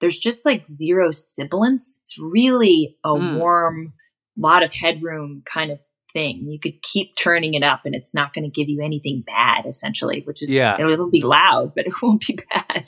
there's 0.00 0.18
just 0.18 0.44
like 0.44 0.66
zero 0.66 1.10
sibilance. 1.10 2.00
It's 2.02 2.18
really 2.18 2.96
a 3.04 3.10
mm. 3.10 3.38
warm, 3.38 3.92
lot 4.36 4.62
of 4.62 4.72
headroom 4.72 5.42
kind 5.44 5.70
of 5.70 5.84
thing. 6.12 6.48
You 6.48 6.58
could 6.58 6.82
keep 6.82 7.14
turning 7.16 7.54
it 7.54 7.62
up 7.62 7.82
and 7.84 7.94
it's 7.94 8.14
not 8.14 8.32
going 8.32 8.44
to 8.44 8.50
give 8.50 8.68
you 8.68 8.82
anything 8.82 9.22
bad, 9.26 9.66
essentially, 9.66 10.22
which 10.24 10.42
is, 10.42 10.50
yeah. 10.50 10.74
it'll, 10.78 10.92
it'll 10.92 11.10
be 11.10 11.22
loud, 11.22 11.74
but 11.74 11.86
it 11.86 11.92
won't 12.02 12.26
be 12.26 12.38
bad. 12.50 12.86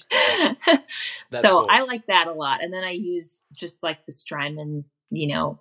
so 1.30 1.60
cool. 1.60 1.66
I 1.70 1.84
like 1.84 2.06
that 2.06 2.26
a 2.26 2.32
lot. 2.32 2.62
And 2.62 2.72
then 2.72 2.82
I 2.82 2.90
use 2.90 3.44
just 3.52 3.82
like 3.82 4.04
the 4.06 4.12
Strymon, 4.12 4.84
you 5.10 5.28
know, 5.28 5.60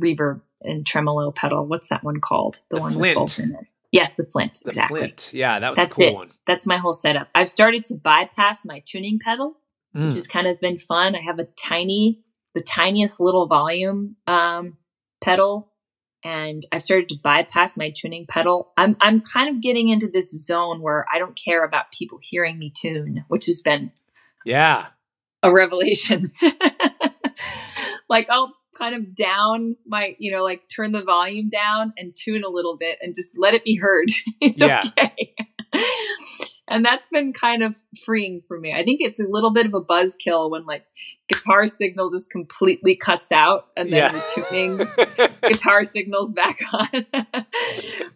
reverb 0.00 0.40
and 0.62 0.86
tremolo 0.86 1.30
pedal. 1.30 1.66
What's 1.66 1.88
that 1.88 2.04
one 2.04 2.20
called? 2.20 2.62
The, 2.70 2.76
the 2.76 2.80
one 2.82 2.92
Flint. 2.92 3.18
with 3.18 3.28
both 3.28 3.38
in 3.38 3.54
it. 3.54 3.66
Yes, 3.92 4.14
the 4.14 4.24
Flint. 4.24 4.60
The 4.64 4.70
exactly. 4.70 5.00
Flint. 5.00 5.30
Yeah, 5.32 5.58
that 5.58 5.70
was 5.70 5.76
That's 5.76 5.96
a 5.96 6.00
cool 6.00 6.08
it. 6.08 6.14
one. 6.14 6.30
That's 6.46 6.66
my 6.66 6.76
whole 6.76 6.92
setup. 6.92 7.28
I've 7.34 7.48
started 7.48 7.84
to 7.86 7.96
bypass 7.96 8.64
my 8.64 8.82
tuning 8.86 9.18
pedal, 9.18 9.56
mm. 9.94 10.06
which 10.06 10.14
has 10.14 10.26
kind 10.26 10.46
of 10.46 10.60
been 10.60 10.78
fun. 10.78 11.16
I 11.16 11.20
have 11.20 11.38
a 11.38 11.44
tiny, 11.44 12.20
the 12.54 12.62
tiniest 12.62 13.20
little 13.20 13.46
volume 13.46 14.16
um, 14.26 14.76
pedal, 15.20 15.72
and 16.22 16.62
I've 16.70 16.82
started 16.82 17.08
to 17.08 17.16
bypass 17.22 17.76
my 17.76 17.90
tuning 17.90 18.26
pedal. 18.26 18.72
I'm 18.76 18.96
I'm 19.00 19.20
kind 19.20 19.54
of 19.54 19.62
getting 19.62 19.88
into 19.88 20.08
this 20.08 20.30
zone 20.30 20.82
where 20.82 21.06
I 21.12 21.18
don't 21.18 21.38
care 21.38 21.64
about 21.64 21.90
people 21.90 22.18
hearing 22.22 22.58
me 22.58 22.72
tune, 22.74 23.24
which 23.28 23.46
has 23.46 23.62
been 23.62 23.90
yeah 24.44 24.88
a 25.42 25.52
revelation. 25.52 26.32
like 28.08 28.28
I'll 28.30 28.54
kind 28.80 28.94
of 28.94 29.14
down 29.14 29.76
my, 29.86 30.16
you 30.18 30.32
know, 30.32 30.42
like 30.42 30.68
turn 30.74 30.92
the 30.92 31.02
volume 31.02 31.48
down 31.48 31.92
and 31.96 32.14
tune 32.16 32.42
a 32.44 32.48
little 32.48 32.76
bit 32.76 32.98
and 33.02 33.14
just 33.14 33.32
let 33.36 33.54
it 33.54 33.64
be 33.64 33.76
heard. 33.76 34.08
it's 34.40 34.60
yeah. 34.60 34.82
okay. 34.86 35.34
and 36.68 36.84
that's 36.84 37.08
been 37.08 37.32
kind 37.32 37.62
of 37.62 37.76
freeing 38.04 38.42
for 38.46 38.58
me. 38.58 38.72
I 38.72 38.82
think 38.82 39.00
it's 39.02 39.20
a 39.20 39.28
little 39.28 39.52
bit 39.52 39.66
of 39.66 39.74
a 39.74 39.80
buzzkill 39.80 40.50
when 40.50 40.64
like 40.64 40.84
guitar 41.28 41.66
signal 41.66 42.10
just 42.10 42.30
completely 42.30 42.96
cuts 42.96 43.30
out 43.30 43.66
and 43.76 43.92
then 43.92 44.12
yeah. 44.12 44.12
the 44.12 44.42
tuning 44.42 45.30
guitar 45.52 45.84
signals 45.84 46.32
back 46.32 46.58
on. 46.72 47.06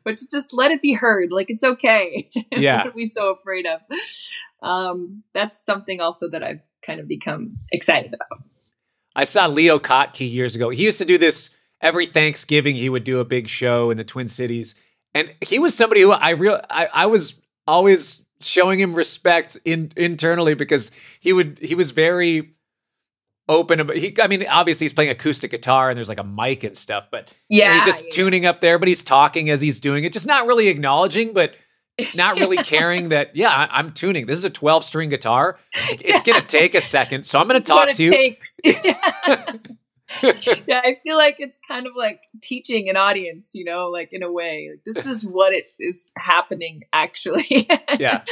but 0.04 0.18
just 0.30 0.52
let 0.52 0.70
it 0.70 0.80
be 0.80 0.94
heard. 0.94 1.30
Like 1.30 1.50
it's 1.50 1.64
okay. 1.64 2.30
Yeah. 2.52 2.78
what 2.78 2.86
are 2.88 2.96
we 2.96 3.04
so 3.04 3.32
afraid 3.32 3.66
of? 3.66 3.80
Um, 4.62 5.24
that's 5.34 5.62
something 5.64 6.00
also 6.00 6.30
that 6.30 6.42
I've 6.42 6.62
kind 6.82 7.00
of 7.00 7.06
become 7.06 7.56
excited 7.70 8.14
about. 8.14 8.42
I 9.14 9.24
saw 9.24 9.46
Leo 9.46 9.78
Kottke 9.78 10.30
years 10.30 10.54
ago. 10.54 10.70
He 10.70 10.84
used 10.84 10.98
to 10.98 11.04
do 11.04 11.18
this 11.18 11.50
every 11.80 12.06
Thanksgiving. 12.06 12.76
He 12.76 12.88
would 12.88 13.04
do 13.04 13.20
a 13.20 13.24
big 13.24 13.48
show 13.48 13.90
in 13.90 13.96
the 13.96 14.04
Twin 14.04 14.28
Cities, 14.28 14.74
and 15.14 15.32
he 15.40 15.58
was 15.58 15.74
somebody 15.74 16.00
who 16.00 16.12
I 16.12 16.30
real 16.30 16.60
I, 16.70 16.88
I 16.92 17.06
was 17.06 17.40
always 17.66 18.24
showing 18.40 18.78
him 18.78 18.94
respect 18.94 19.56
in 19.64 19.92
internally 19.96 20.54
because 20.54 20.90
he 21.20 21.32
would 21.32 21.58
he 21.60 21.74
was 21.74 21.92
very 21.92 22.54
open 23.48 23.80
about 23.80 23.96
he 23.96 24.14
I 24.20 24.26
mean 24.26 24.46
obviously 24.48 24.84
he's 24.84 24.92
playing 24.92 25.10
acoustic 25.10 25.50
guitar 25.50 25.90
and 25.90 25.96
there's 25.96 26.08
like 26.08 26.18
a 26.18 26.24
mic 26.24 26.64
and 26.64 26.76
stuff 26.76 27.08
but 27.10 27.28
yeah 27.48 27.74
he's 27.74 27.84
just 27.84 28.04
yeah. 28.04 28.10
tuning 28.12 28.46
up 28.46 28.60
there 28.60 28.78
but 28.78 28.88
he's 28.88 29.02
talking 29.02 29.50
as 29.50 29.60
he's 29.60 29.80
doing 29.80 30.04
it 30.04 30.12
just 30.12 30.26
not 30.26 30.46
really 30.46 30.68
acknowledging 30.68 31.32
but 31.32 31.54
not 32.14 32.38
really 32.38 32.56
caring 32.64 33.10
that, 33.10 33.36
yeah, 33.36 33.50
I, 33.50 33.80
am 33.80 33.92
tuning. 33.92 34.26
This 34.26 34.38
is 34.38 34.44
a 34.44 34.50
12 34.50 34.84
string 34.84 35.08
guitar. 35.08 35.58
It's 35.90 36.22
going 36.22 36.40
to 36.40 36.46
take 36.46 36.74
a 36.74 36.80
second. 36.80 37.24
So 37.24 37.38
I'm 37.38 37.48
going 37.48 37.60
to 37.60 37.66
talk 37.66 37.92
to 37.92 38.02
you. 38.02 38.36
Yeah, 40.66 40.80
I 40.84 40.98
feel 41.02 41.16
like 41.16 41.36
it's 41.38 41.60
kind 41.66 41.86
of 41.86 41.94
like 41.96 42.22
teaching 42.42 42.88
an 42.88 42.96
audience, 42.96 43.52
you 43.54 43.64
know, 43.64 43.88
like 43.88 44.12
in 44.12 44.22
a 44.22 44.30
way. 44.30 44.70
Like, 44.70 44.84
this 44.84 45.06
is 45.06 45.26
what 45.26 45.52
it 45.52 45.64
is 45.78 46.12
happening 46.16 46.82
actually. 46.92 47.68
yeah. 47.98 48.22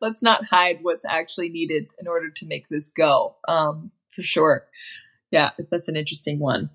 Let's 0.00 0.22
not 0.22 0.44
hide 0.44 0.78
what's 0.82 1.04
actually 1.04 1.48
needed 1.48 1.88
in 1.98 2.06
order 2.06 2.30
to 2.30 2.46
make 2.46 2.68
this 2.68 2.90
go. 2.90 3.36
Um, 3.48 3.90
for 4.10 4.22
sure. 4.22 4.66
Yeah, 5.30 5.50
that's 5.70 5.88
an 5.88 5.96
interesting 5.96 6.38
one. 6.38 6.70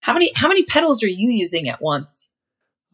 How 0.00 0.12
many 0.12 0.30
how 0.34 0.48
many 0.48 0.64
pedals 0.64 1.02
are 1.02 1.08
you 1.08 1.30
using 1.30 1.68
at 1.68 1.82
once? 1.82 2.30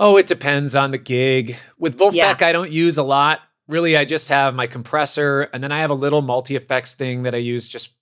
Oh, 0.03 0.17
it 0.17 0.27
depends 0.27 0.75
on 0.75 0.91
the 0.91 0.99
gig. 0.99 1.57
With 1.79 1.97
Vulfpeck, 1.97 2.15
yeah. 2.15 2.37
I 2.41 2.51
don't 2.51 2.73
use 2.73 2.99
a 2.99 3.05
lot. 3.05 3.41
Really, 3.69 3.97
I 3.97 4.05
just 4.05 4.29
have 4.31 4.53
my 4.53 4.67
compressor 4.67 5.43
and 5.43 5.63
then 5.63 5.71
I 5.71 5.79
have 5.79 5.91
a 5.91 5.95
little 5.95 6.23
multi 6.23 6.57
effects 6.57 6.97
thing 6.97 7.23
that 7.23 7.37
I 7.37 7.39
use 7.39 7.69
just 7.69 7.93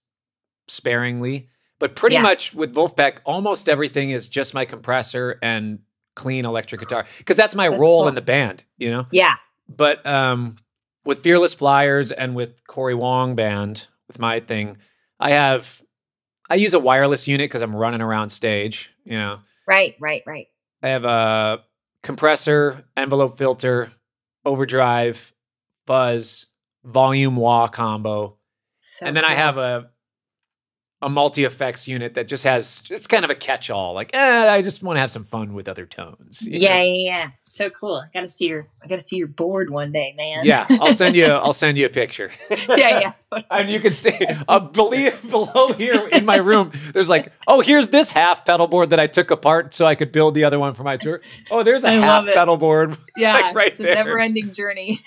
sparingly. 0.66 1.50
But 1.78 1.96
pretty 1.96 2.14
yeah. 2.16 2.22
much 2.22 2.54
with 2.54 2.74
Vulfpeck, 2.74 3.18
almost 3.26 3.68
everything 3.68 4.12
is 4.12 4.30
just 4.30 4.54
my 4.54 4.64
compressor 4.64 5.38
and 5.42 5.80
clean 6.16 6.46
electric 6.46 6.80
guitar 6.80 7.04
because 7.18 7.36
that's 7.36 7.54
my 7.54 7.68
that's 7.68 7.78
role 7.78 8.00
cool. 8.00 8.08
in 8.08 8.14
the 8.14 8.22
band, 8.22 8.64
you 8.78 8.90
know? 8.90 9.06
Yeah. 9.10 9.34
But 9.68 10.04
um, 10.06 10.56
with 11.04 11.22
Fearless 11.22 11.52
Flyers 11.52 12.12
and 12.12 12.34
with 12.34 12.66
Cory 12.66 12.94
Wong 12.94 13.34
Band, 13.34 13.88
with 14.08 14.18
my 14.18 14.40
thing, 14.40 14.78
I 15.18 15.32
have, 15.32 15.82
I 16.48 16.54
use 16.54 16.72
a 16.72 16.80
wireless 16.80 17.28
unit 17.28 17.44
because 17.44 17.60
I'm 17.60 17.76
running 17.76 18.00
around 18.00 18.30
stage, 18.30 18.90
you 19.04 19.18
know? 19.18 19.40
Right, 19.66 19.96
right, 20.00 20.22
right. 20.26 20.46
I 20.82 20.88
have 20.88 21.04
a 21.04 21.60
compressor, 22.02 22.84
envelope 22.96 23.38
filter, 23.38 23.90
overdrive, 24.44 25.34
fuzz, 25.86 26.46
volume 26.84 27.36
wah 27.36 27.68
combo. 27.68 28.36
So 28.80 29.06
and 29.06 29.16
then 29.16 29.24
cool. 29.24 29.32
I 29.32 29.36
have 29.36 29.58
a 29.58 29.90
a 31.02 31.08
multi 31.08 31.44
effects 31.44 31.88
unit 31.88 32.12
that 32.14 32.28
just 32.28 32.44
has 32.44 32.82
it's 32.90 33.06
kind 33.06 33.24
of 33.24 33.30
a 33.30 33.34
catch 33.34 33.70
all. 33.70 33.94
Like, 33.94 34.10
eh, 34.14 34.48
I 34.52 34.60
just 34.60 34.82
want 34.82 34.96
to 34.96 35.00
have 35.00 35.10
some 35.10 35.24
fun 35.24 35.54
with 35.54 35.66
other 35.66 35.86
tones. 35.86 36.46
Yeah, 36.46 36.82
yeah, 36.82 36.82
yeah, 36.82 37.30
So 37.42 37.70
cool. 37.70 37.96
I 37.96 38.08
gotta 38.12 38.28
see 38.28 38.46
your 38.48 38.66
I 38.84 38.86
gotta 38.86 39.00
see 39.00 39.16
your 39.16 39.26
board 39.28 39.70
one 39.70 39.92
day, 39.92 40.12
man. 40.16 40.44
Yeah, 40.44 40.66
I'll 40.68 40.94
send 40.94 41.16
you 41.16 41.24
I'll 41.26 41.54
send 41.54 41.78
you 41.78 41.86
a 41.86 41.88
picture. 41.88 42.30
yeah, 42.50 42.76
yeah. 42.76 43.12
Totally. 43.30 43.46
and 43.50 43.70
you 43.70 43.80
can 43.80 43.94
see 43.94 44.14
uh, 44.46 44.60
believe 44.60 45.28
below 45.30 45.72
here 45.72 46.06
in 46.12 46.26
my 46.26 46.36
room, 46.36 46.70
there's 46.92 47.08
like, 47.08 47.32
oh, 47.46 47.60
here's 47.62 47.88
this 47.88 48.12
half 48.12 48.44
pedal 48.44 48.66
board 48.66 48.90
that 48.90 49.00
I 49.00 49.06
took 49.06 49.30
apart 49.30 49.72
so 49.72 49.86
I 49.86 49.94
could 49.94 50.12
build 50.12 50.34
the 50.34 50.44
other 50.44 50.58
one 50.58 50.74
for 50.74 50.82
my 50.82 50.98
tour. 50.98 51.22
Oh, 51.50 51.62
there's 51.62 51.84
a 51.84 51.88
I 51.88 51.92
half 51.92 52.26
pedal 52.26 52.56
board. 52.56 52.96
Yeah, 53.16 53.34
like 53.34 53.54
right 53.54 53.68
it's 53.68 53.80
a 53.80 53.84
never 53.84 54.18
ending 54.18 54.52
journey. 54.52 55.00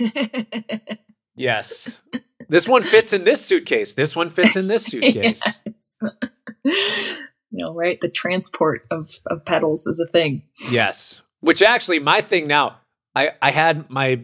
yes. 1.36 1.98
This 2.50 2.68
one 2.68 2.84
fits 2.84 3.14
in 3.14 3.24
this 3.24 3.44
suitcase. 3.44 3.94
This 3.94 4.16
one 4.16 4.30
fits 4.30 4.56
in 4.56 4.68
this 4.68 4.86
suitcase. 4.86 5.42
you 6.64 7.18
know, 7.52 7.74
right? 7.74 8.00
The 8.00 8.10
transport 8.10 8.86
of, 8.92 9.10
of 9.28 9.46
pedals 9.46 9.88
is 9.88 10.00
a 10.00 10.12
thing. 10.12 10.44
Yes. 10.70 11.22
Which 11.40 11.62
actually 11.62 12.00
my 12.00 12.22
thing 12.22 12.48
now, 12.48 12.80
I, 13.16 13.32
I 13.42 13.52
had 13.52 13.90
my 13.90 14.24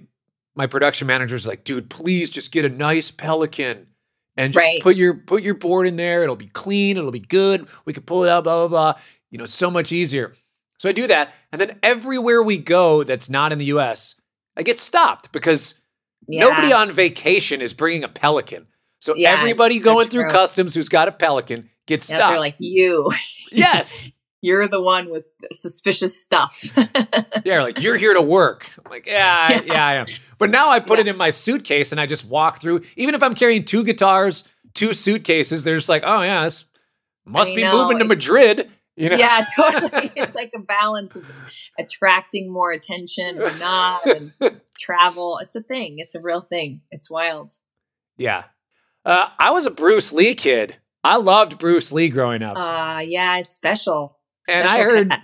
my 0.56 0.68
production 0.68 1.08
manager's 1.08 1.48
like, 1.48 1.64
dude, 1.64 1.90
please 1.90 2.30
just 2.30 2.52
get 2.52 2.66
a 2.66 2.70
nice 2.70 3.12
pelican 3.12 3.88
and 4.36 4.52
just 4.52 4.64
right. 4.64 4.82
put 4.82 4.98
your 4.98 5.14
put 5.14 5.44
your 5.44 5.54
board 5.54 5.88
in 5.88 5.96
there. 5.96 6.24
It'll 6.24 6.36
be 6.36 6.48
clean, 6.48 6.98
it'll 6.98 7.12
be 7.12 7.20
good. 7.20 7.68
We 7.86 7.94
can 7.94 8.04
pull 8.04 8.24
it 8.24 8.30
out, 8.30 8.44
blah, 8.44 8.68
blah, 8.68 8.68
blah. 8.68 9.02
You 9.32 9.38
know, 9.38 9.46
so 9.46 9.70
much 9.72 9.92
easier. 9.92 10.34
So 10.78 10.90
I 10.90 10.92
do 10.92 11.08
that. 11.08 11.34
And 11.52 11.62
then 11.62 11.78
everywhere 11.84 12.42
we 12.42 12.58
go 12.58 13.04
that's 13.04 13.30
not 13.30 13.52
in 13.52 13.58
the 13.58 13.66
US, 13.66 14.16
I 14.58 14.64
get 14.64 14.80
stopped 14.80 15.32
because 15.32 15.80
yeah. 16.28 16.42
nobody 16.42 16.74
on 16.74 16.92
vacation 16.92 17.62
is 17.62 17.74
bringing 17.74 18.04
a 18.04 18.10
pelican. 18.10 18.68
So 19.00 19.16
yeah, 19.16 19.32
everybody 19.32 19.80
going 19.80 20.10
through 20.10 20.28
customs 20.28 20.76
who's 20.76 20.90
got 20.90 21.08
a 21.08 21.12
pelican 21.12 21.70
gets 21.88 22.06
stopped. 22.06 22.32
They're 22.32 22.40
like 22.40 22.56
you. 22.60 23.12
Yes. 23.52 24.04
you're 24.42 24.68
the 24.68 24.80
one 24.80 25.10
with 25.10 25.26
suspicious 25.52 26.22
stuff. 26.22 26.64
yeah, 27.44 27.64
like 27.64 27.82
you're 27.82 27.98
here 27.98 28.14
to 28.14 28.22
work. 28.22 28.70
I'm 28.86 28.92
like, 28.92 29.08
yeah, 29.08 29.54
yeah, 29.54 29.62
yeah 29.66 29.88
I 29.88 29.94
am. 29.96 30.06
But 30.38 30.52
now 30.52 30.70
I 30.70 30.80
put 30.80 31.00
yeah. 31.00 31.06
it 31.06 31.08
in 31.08 31.18
my 31.18 31.32
suitcase 31.32 31.92
and 31.92 32.00
I 32.00 32.06
just 32.06 32.26
walk 32.26 32.62
through. 32.62 32.82
Even 32.96 33.16
if 33.16 33.24
I'm 33.24 33.34
carrying 33.34 33.66
two 33.66 33.84
guitars, 33.84 34.44
two 34.76 34.94
suitcases, 34.94 35.64
they're 35.64 35.78
just 35.78 35.90
like, 35.90 36.04
oh 36.06 36.22
yeah, 36.22 36.44
this 36.44 36.66
must 37.26 37.56
be 37.56 37.64
know, 37.64 37.72
moving 37.72 37.98
to 37.98 38.06
Madrid. 38.06 38.70
You 38.96 39.10
know? 39.10 39.16
Yeah, 39.16 39.46
totally. 39.56 40.12
it's 40.16 40.36
like 40.36 40.52
a 40.56 40.60
balance 40.60 41.16
of 41.16 41.26
attracting 41.80 42.52
more 42.52 42.72
attention 42.72 43.42
or 43.42 43.52
not, 43.58 44.06
and 44.06 44.32
travel. 44.80 45.40
It's 45.42 45.56
a 45.56 45.62
thing. 45.64 46.00
It's 46.00 46.14
a 46.14 46.22
real 46.22 46.42
thing. 46.42 46.82
It's 46.92 47.10
wild. 47.10 47.50
Yeah. 48.18 48.44
Uh, 49.10 49.28
I 49.40 49.50
was 49.50 49.66
a 49.66 49.72
Bruce 49.72 50.14
Lee 50.14 50.36
kid. 50.36 50.76
I 51.04 51.16
loved 51.18 51.58
Bruce 51.58 51.92
Lee 51.92 52.10
growing 52.10 52.44
up. 52.44 52.56
Uh 52.56 53.00
yeah, 53.00 53.42
special. 53.42 54.16
special 54.48 54.62
and 54.62 54.70
I 54.70 54.84
heard 54.84 55.10
cat. 55.10 55.24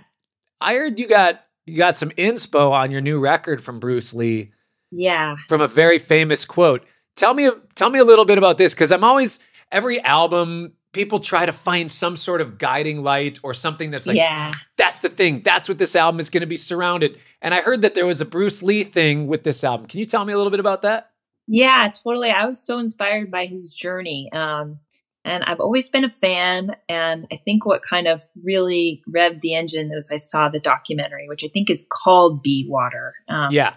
I 0.60 0.74
heard 0.74 0.98
you 0.98 1.06
got 1.06 1.44
you 1.66 1.76
got 1.76 1.96
some 1.96 2.10
inspo 2.10 2.72
on 2.72 2.90
your 2.90 3.00
new 3.00 3.20
record 3.20 3.62
from 3.62 3.78
Bruce 3.78 4.12
Lee. 4.12 4.50
Yeah. 4.90 5.36
From 5.46 5.60
a 5.60 5.68
very 5.68 6.00
famous 6.00 6.44
quote. 6.44 6.84
Tell 7.14 7.32
me 7.32 7.48
tell 7.76 7.90
me 7.90 8.00
a 8.00 8.04
little 8.04 8.24
bit 8.24 8.38
about 8.38 8.58
this 8.58 8.74
cuz 8.74 8.90
I'm 8.90 9.04
always 9.04 9.38
every 9.70 10.00
album 10.00 10.72
people 10.92 11.20
try 11.20 11.46
to 11.46 11.52
find 11.52 11.92
some 11.92 12.16
sort 12.16 12.40
of 12.40 12.58
guiding 12.58 13.04
light 13.04 13.38
or 13.44 13.54
something 13.54 13.92
that's 13.92 14.08
like 14.08 14.16
yeah. 14.16 14.50
that's 14.76 14.98
the 14.98 15.10
thing. 15.10 15.42
That's 15.42 15.68
what 15.68 15.78
this 15.78 15.94
album 15.94 16.18
is 16.18 16.28
going 16.28 16.40
to 16.40 16.46
be 16.46 16.56
surrounded. 16.56 17.20
And 17.40 17.54
I 17.54 17.60
heard 17.60 17.82
that 17.82 17.94
there 17.94 18.06
was 18.06 18.20
a 18.20 18.24
Bruce 18.24 18.64
Lee 18.64 18.82
thing 18.82 19.28
with 19.28 19.44
this 19.44 19.62
album. 19.62 19.86
Can 19.86 20.00
you 20.00 20.06
tell 20.06 20.24
me 20.24 20.32
a 20.32 20.36
little 20.36 20.50
bit 20.50 20.58
about 20.58 20.82
that? 20.82 21.12
Yeah, 21.46 21.88
totally. 21.88 22.30
I 22.30 22.44
was 22.46 22.64
so 22.64 22.78
inspired 22.78 23.30
by 23.30 23.46
his 23.46 23.72
journey. 23.72 24.30
Um, 24.32 24.80
and 25.24 25.42
I've 25.44 25.60
always 25.60 25.88
been 25.88 26.04
a 26.04 26.08
fan. 26.08 26.76
And 26.88 27.26
I 27.32 27.36
think 27.36 27.66
what 27.66 27.82
kind 27.82 28.06
of 28.06 28.22
really 28.42 29.02
revved 29.08 29.40
the 29.40 29.54
engine 29.54 29.90
was 29.90 30.10
I 30.12 30.18
saw 30.18 30.48
the 30.48 30.60
documentary, 30.60 31.28
which 31.28 31.44
I 31.44 31.48
think 31.48 31.68
is 31.68 31.86
called 31.90 32.42
Be 32.42 32.66
Water. 32.68 33.14
Um, 33.28 33.48
yeah. 33.50 33.74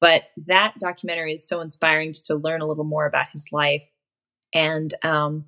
But 0.00 0.24
that 0.46 0.74
documentary 0.78 1.32
is 1.32 1.48
so 1.48 1.60
inspiring 1.60 2.12
just 2.12 2.26
to 2.26 2.34
learn 2.34 2.60
a 2.60 2.66
little 2.66 2.84
more 2.84 3.06
about 3.06 3.26
his 3.32 3.48
life. 3.52 3.88
And 4.54 4.92
um, 5.02 5.46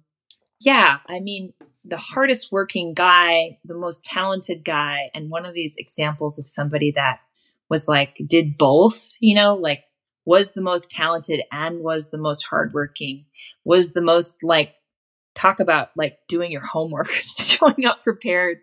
yeah, 0.60 0.98
I 1.08 1.20
mean, 1.20 1.52
the 1.84 1.96
hardest 1.98 2.50
working 2.50 2.94
guy, 2.94 3.58
the 3.64 3.76
most 3.76 4.04
talented 4.04 4.64
guy, 4.64 5.10
and 5.14 5.30
one 5.30 5.44
of 5.44 5.54
these 5.54 5.76
examples 5.76 6.38
of 6.38 6.48
somebody 6.48 6.92
that 6.92 7.18
was 7.68 7.88
like, 7.88 8.16
did 8.26 8.56
both, 8.56 9.16
you 9.20 9.34
know, 9.34 9.56
like 9.56 9.84
was 10.24 10.52
the 10.52 10.62
most 10.62 10.90
talented 10.90 11.42
and 11.52 11.80
was 11.80 12.10
the 12.10 12.18
most 12.18 12.46
hardworking, 12.46 13.26
was 13.64 13.92
the 13.92 14.00
most 14.00 14.42
like 14.42 14.74
talk 15.34 15.60
about 15.60 15.90
like 15.96 16.18
doing 16.28 16.52
your 16.52 16.64
homework, 16.64 17.10
showing 17.38 17.84
up 17.86 18.02
prepared, 18.02 18.58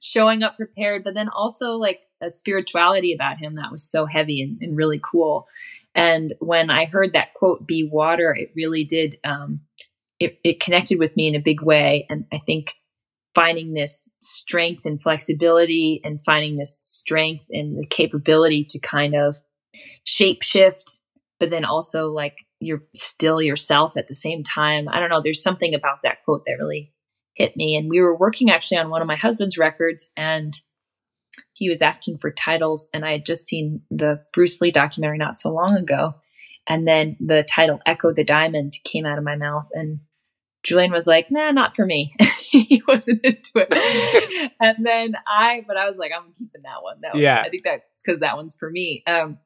showing 0.00 0.42
up 0.42 0.56
prepared, 0.56 1.02
but 1.02 1.14
then 1.14 1.28
also 1.28 1.72
like 1.72 2.02
a 2.20 2.30
spirituality 2.30 3.14
about 3.14 3.38
him 3.38 3.56
that 3.56 3.72
was 3.72 3.82
so 3.82 4.06
heavy 4.06 4.42
and, 4.42 4.58
and 4.60 4.76
really 4.76 5.00
cool. 5.02 5.46
And 5.94 6.34
when 6.40 6.70
I 6.70 6.86
heard 6.86 7.12
that 7.12 7.34
quote, 7.34 7.66
be 7.66 7.88
water, 7.90 8.34
it 8.34 8.50
really 8.54 8.84
did, 8.84 9.18
um, 9.24 9.60
it, 10.18 10.38
it 10.44 10.60
connected 10.60 10.98
with 10.98 11.16
me 11.16 11.28
in 11.28 11.34
a 11.34 11.40
big 11.40 11.62
way. 11.62 12.06
And 12.10 12.26
I 12.32 12.38
think 12.38 12.74
finding 13.34 13.74
this 13.74 14.10
strength 14.20 14.84
and 14.84 15.00
flexibility 15.00 16.00
and 16.04 16.20
finding 16.22 16.56
this 16.56 16.78
strength 16.82 17.44
and 17.50 17.78
the 17.78 17.86
capability 17.86 18.64
to 18.70 18.78
kind 18.78 19.14
of 19.14 19.36
shape 20.04 20.42
shift 20.42 21.02
but 21.40 21.50
then 21.50 21.64
also 21.64 22.08
like 22.08 22.46
you're 22.60 22.84
still 22.94 23.42
yourself 23.42 23.96
at 23.96 24.08
the 24.08 24.14
same 24.14 24.42
time. 24.42 24.88
I 24.88 24.98
don't 24.98 25.10
know. 25.10 25.20
There's 25.22 25.42
something 25.42 25.74
about 25.74 25.98
that 26.02 26.24
quote 26.24 26.44
that 26.46 26.56
really 26.58 26.92
hit 27.34 27.56
me. 27.56 27.76
And 27.76 27.90
we 27.90 28.00
were 28.00 28.16
working 28.16 28.50
actually 28.50 28.78
on 28.78 28.90
one 28.90 29.02
of 29.02 29.06
my 29.06 29.16
husband's 29.16 29.58
records 29.58 30.12
and 30.16 30.54
he 31.52 31.68
was 31.68 31.82
asking 31.82 32.18
for 32.18 32.30
titles. 32.30 32.88
And 32.94 33.04
I 33.04 33.12
had 33.12 33.26
just 33.26 33.46
seen 33.46 33.82
the 33.90 34.22
Bruce 34.32 34.60
Lee 34.60 34.70
documentary 34.70 35.18
not 35.18 35.38
so 35.38 35.52
long 35.52 35.76
ago. 35.76 36.14
And 36.66 36.88
then 36.88 37.16
the 37.20 37.42
title 37.42 37.80
Echo 37.84 38.12
the 38.12 38.24
Diamond 38.24 38.74
came 38.84 39.04
out 39.04 39.18
of 39.18 39.24
my 39.24 39.36
mouth. 39.36 39.68
And 39.74 40.00
Julian 40.62 40.92
was 40.92 41.06
like, 41.06 41.30
nah, 41.30 41.50
not 41.50 41.76
for 41.76 41.84
me. 41.84 42.14
he 42.50 42.82
wasn't 42.88 43.22
into 43.22 43.50
it. 43.56 44.52
and 44.60 44.86
then 44.86 45.14
I, 45.26 45.62
but 45.66 45.76
I 45.76 45.86
was 45.86 45.98
like, 45.98 46.12
I'm 46.16 46.32
keeping 46.32 46.62
that 46.62 46.82
one. 46.82 47.00
That 47.02 47.16
yeah. 47.16 47.40
Was, 47.40 47.46
I 47.46 47.50
think 47.50 47.64
that's 47.64 48.02
because 48.02 48.20
that 48.20 48.36
one's 48.36 48.56
for 48.56 48.70
me. 48.70 49.02
Um, 49.06 49.38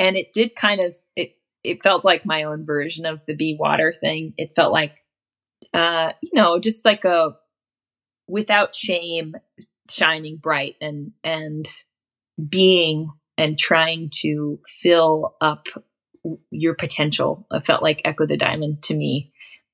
and 0.00 0.16
it 0.16 0.32
did 0.32 0.56
kind 0.56 0.80
of 0.80 0.96
it 1.14 1.36
it 1.62 1.82
felt 1.84 2.04
like 2.04 2.24
my 2.24 2.44
own 2.44 2.64
version 2.64 3.04
of 3.04 3.24
the 3.26 3.36
be 3.36 3.56
water 3.60 3.92
thing. 3.92 4.32
It 4.36 4.56
felt 4.56 4.72
like 4.72 4.96
uh 5.74 6.12
you 6.22 6.30
know 6.32 6.58
just 6.58 6.84
like 6.84 7.04
a 7.04 7.36
without 8.26 8.74
shame 8.74 9.36
shining 9.88 10.38
bright 10.38 10.76
and 10.80 11.12
and 11.22 11.66
being 12.48 13.10
and 13.36 13.58
trying 13.58 14.10
to 14.22 14.58
fill 14.66 15.36
up 15.40 15.66
your 16.50 16.74
potential. 16.74 17.46
It 17.50 17.64
felt 17.64 17.82
like 17.82 18.02
echo 18.04 18.26
the 18.26 18.36
diamond 18.36 18.82
to 18.84 18.96
me 18.96 19.29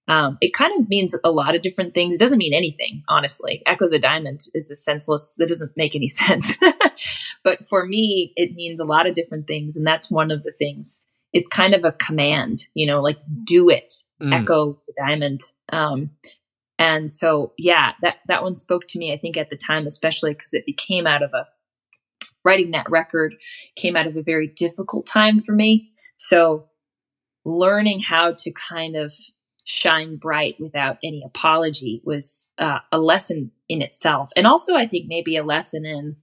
um, 0.09 0.39
it 0.41 0.53
kind 0.53 0.73
of 0.79 0.89
means 0.89 1.19
a 1.25 1.31
lot 1.31 1.55
of 1.55 1.63
different 1.63 1.95
things. 1.95 2.17
It 2.17 2.21
doesn't 2.21 2.39
mean 2.39 2.55
anything, 2.55 3.03
honestly. 3.09 3.63
Echo 3.67 3.89
the 3.89 3.99
Diamond 3.99 4.41
is 4.55 4.71
a 4.71 4.75
senseless, 4.75 5.35
that 5.39 5.49
doesn't 5.49 5.77
make 5.77 5.97
any 5.97 6.09
sense. 6.09 6.57
but 7.43 7.67
for 7.69 7.87
me, 7.87 8.33
it 8.37 8.55
means 8.55 8.81
a 8.81 8.85
lot 8.85 9.07
of 9.07 9.15
different 9.15 9.47
things. 9.47 9.77
And 9.77 9.87
that's 9.87 10.11
one 10.11 10.31
of 10.31 10.43
the 10.43 10.53
things 10.53 11.03
it's 11.33 11.49
kind 11.49 11.75
of 11.75 11.85
a 11.85 11.93
command, 11.93 12.63
you 12.73 12.87
know, 12.87 13.03
like 13.03 13.19
do 13.45 13.69
it, 13.69 13.93
mm. 14.23 14.33
echo 14.33 14.81
the 14.87 14.95
diamond. 14.97 15.43
Um, 15.71 16.13
and 16.79 17.13
so, 17.13 17.53
yeah, 17.59 17.93
that, 18.01 18.19
that 18.29 18.43
one 18.43 18.55
spoke 18.55 18.87
to 18.89 18.99
me, 18.99 19.13
I 19.13 19.19
think 19.19 19.37
at 19.37 19.51
the 19.51 19.57
time, 19.57 19.87
especially 19.87 20.33
because 20.33 20.55
it 20.55 20.65
became 20.65 21.07
out 21.07 21.23
of 21.23 21.35
a 21.35 21.47
writing 22.43 22.71
that 22.71 22.89
record 22.89 23.35
came 23.75 23.97
out 23.97 24.07
of 24.07 24.17
a 24.17 24.23
very 24.23 24.47
difficult 24.47 25.07
time 25.07 25.43
for 25.43 25.53
me. 25.53 25.91
So 26.17 26.69
learning 27.45 28.01
how 28.01 28.35
to 28.39 28.53
kind 28.53 28.97
of 28.97 29.13
shine 29.67 30.17
bright 30.17 30.55
without 30.61 30.97
any 31.03 31.23
apology 31.27 32.01
was 32.05 32.49
uh, 32.57 32.79
a 32.93 32.99
lesson 32.99 33.51
in 33.69 33.83
itself. 33.83 34.31
And 34.37 34.47
also, 34.47 34.77
I 34.77 34.87
think 34.87 35.07
maybe 35.09 35.37
a 35.37 35.45
lesson 35.45 35.85
in 35.85 36.17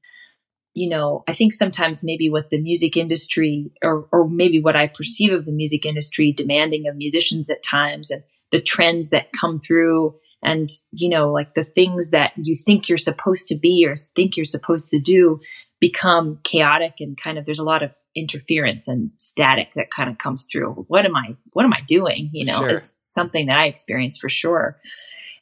you 0.75 0.89
know, 0.89 1.23
I 1.27 1.33
think 1.33 1.53
sometimes 1.53 2.03
maybe 2.03 2.31
what 2.31 2.49
the 2.49 2.59
music 2.59 2.97
industry 2.97 3.71
or, 3.83 4.07
or 4.11 4.27
maybe 4.27 4.59
what 4.59 4.75
I 4.75 4.87
perceive 4.87 5.31
of 5.31 5.45
the 5.45 5.51
music 5.51 5.85
industry 5.85 6.31
demanding 6.31 6.87
of 6.87 6.95
musicians 6.95 7.49
at 7.51 7.61
times 7.61 8.09
and 8.09 8.23
the 8.51 8.59
trends 8.59 9.09
that 9.09 9.27
come 9.39 9.59
through 9.59 10.15
and, 10.41 10.69
you 10.91 11.09
know, 11.09 11.31
like 11.31 11.53
the 11.53 11.63
things 11.63 12.09
that 12.09 12.31
you 12.37 12.55
think 12.55 12.89
you're 12.89 12.97
supposed 12.97 13.47
to 13.49 13.55
be 13.55 13.85
or 13.87 13.95
think 13.95 14.35
you're 14.35 14.45
supposed 14.45 14.89
to 14.89 14.99
do 14.99 15.39
become 15.83 16.39
chaotic 16.45 16.93
and 17.01 17.17
kind 17.17 17.37
of 17.37 17.43
there's 17.43 17.59
a 17.59 17.65
lot 17.65 17.83
of 17.83 17.93
interference 18.15 18.87
and 18.87 19.11
static 19.17 19.71
that 19.71 19.91
kind 19.91 20.09
of 20.09 20.17
comes 20.17 20.47
through. 20.49 20.85
What 20.87 21.03
am 21.03 21.13
I, 21.13 21.35
what 21.51 21.65
am 21.65 21.73
I 21.73 21.81
doing? 21.85 22.29
You 22.31 22.45
know, 22.45 22.59
sure. 22.59 22.69
is 22.69 23.05
something 23.09 23.47
that 23.47 23.57
I 23.57 23.65
experience 23.65 24.17
for 24.17 24.29
sure. 24.29 24.79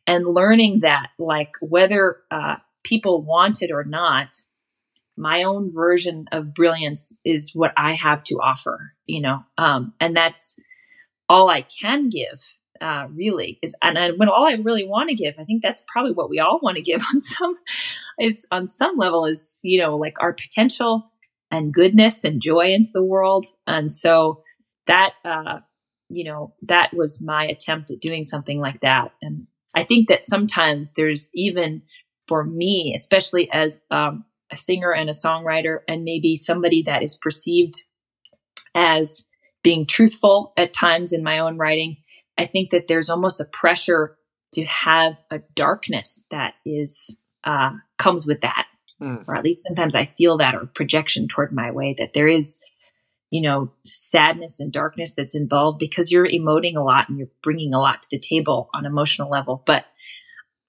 And 0.08 0.26
learning 0.26 0.80
that 0.80 1.12
like 1.20 1.52
whether, 1.62 2.18
uh, 2.32 2.56
people 2.84 3.22
want 3.22 3.62
it 3.62 3.70
or 3.72 3.84
not, 3.84 4.36
my 5.16 5.44
own 5.44 5.72
version 5.72 6.26
of 6.32 6.56
brilliance 6.56 7.20
is 7.24 7.52
what 7.54 7.72
I 7.78 7.94
have 7.94 8.24
to 8.24 8.40
offer, 8.42 8.94
you 9.06 9.22
know, 9.22 9.42
um, 9.60 9.94
and 10.00 10.18
that's 10.18 10.58
all 11.30 11.52
I 11.52 11.62
can 11.62 12.10
give. 12.10 12.58
Uh, 12.82 13.08
really 13.14 13.60
is, 13.62 13.78
and, 13.84 14.18
when 14.18 14.28
all 14.28 14.48
I 14.48 14.54
really 14.54 14.88
want 14.88 15.10
to 15.10 15.16
give, 15.16 15.36
I 15.38 15.44
think 15.44 15.62
that's 15.62 15.86
probably 15.88 16.14
what 16.14 16.32
we 16.32 16.40
all 16.40 16.60
want 16.64 16.78
to 16.78 16.82
give 16.82 17.02
on 17.14 17.22
some, 17.22 17.56
is 18.20 18.48
on 18.52 18.68
some 18.68 18.98
level 18.98 19.26
is 19.26 19.58
you 19.62 19.82
know 19.82 19.98
like 19.98 20.16
our 20.20 20.34
potential 20.34 21.12
and 21.52 21.74
goodness 21.74 22.24
and 22.24 22.42
joy 22.42 22.74
into 22.74 22.90
the 22.94 23.04
world, 23.04 23.46
and 23.68 23.92
so 23.92 24.42
that 24.88 25.14
uh, 25.24 25.60
you 26.10 26.24
know 26.24 26.54
that 26.64 26.92
was 26.94 27.22
my 27.22 27.46
attempt 27.46 27.92
at 27.92 28.00
doing 28.00 28.24
something 28.24 28.60
like 28.60 28.82
that, 28.82 29.12
and 29.22 29.48
I 29.76 29.84
think 29.84 30.10
that 30.10 30.26
sometimes 30.26 30.94
there's 30.94 31.30
even 31.34 31.84
for 32.28 32.44
me, 32.44 32.94
especially 32.96 33.50
as 33.52 33.84
um, 33.92 34.26
a 34.52 34.58
singer 34.58 34.92
and 34.94 35.10
a 35.10 35.14
songwriter 35.14 35.80
and 35.88 36.04
maybe 36.04 36.36
somebody 36.36 36.84
that 36.84 37.04
is 37.04 37.18
perceived 37.22 37.76
as 38.76 39.26
being 39.64 39.86
truthful 39.86 40.54
at 40.58 40.74
times 40.74 41.14
in 41.14 41.24
my 41.24 41.40
own 41.40 41.58
writing, 41.58 41.98
I 42.42 42.46
think 42.46 42.72
that 42.72 42.88
there's 42.88 43.10
almost 43.10 43.40
a 43.40 43.46
pressure 43.46 44.18
to 44.54 44.66
have 44.66 45.22
a 45.30 45.40
darkness 45.56 46.26
that 46.32 46.56
is 46.66 47.20
uh, 47.44 47.72
comes 47.98 48.28
with 48.28 48.42
that, 48.42 48.66
mm. 49.02 49.24
or 49.28 49.36
at 49.36 49.44
least 49.44 49.64
sometimes 49.64 49.96
I 49.96 50.06
feel 50.06 50.38
that 50.38 50.56
or 50.56 50.66
projection 50.66 51.28
toward 51.28 51.52
my 51.52 51.72
way 51.72 51.96
that 51.98 52.14
there 52.14 52.28
is, 52.28 52.60
you 53.30 53.42
know, 53.42 53.72
sadness 53.86 54.60
and 54.60 54.72
darkness 54.72 55.16
that's 55.16 55.36
involved 55.36 55.80
because 55.80 56.12
you're 56.12 56.28
emoting 56.28 56.76
a 56.76 56.82
lot 56.82 57.10
and 57.10 57.18
you're 57.18 57.32
bringing 57.42 57.74
a 57.74 57.80
lot 57.80 58.02
to 58.02 58.08
the 58.12 58.20
table 58.20 58.70
on 58.74 58.86
emotional 58.86 59.30
level. 59.30 59.64
But 59.66 59.86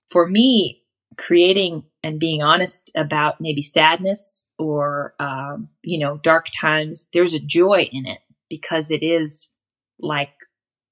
for 0.09 0.29
me, 0.29 0.83
creating 1.16 1.85
and 2.03 2.18
being 2.18 2.43
honest 2.43 2.91
about 2.97 3.41
maybe 3.41 3.62
sadness 3.62 4.47
or 4.59 5.14
um, 5.20 5.68
you 5.83 5.99
know 5.99 6.18
dark 6.18 6.47
times 6.59 7.09
there's 7.12 7.35
a 7.35 7.41
joy 7.41 7.89
in 7.93 8.07
it 8.07 8.20
because 8.49 8.91
it 8.91 9.03
is 9.03 9.53
like 9.99 10.33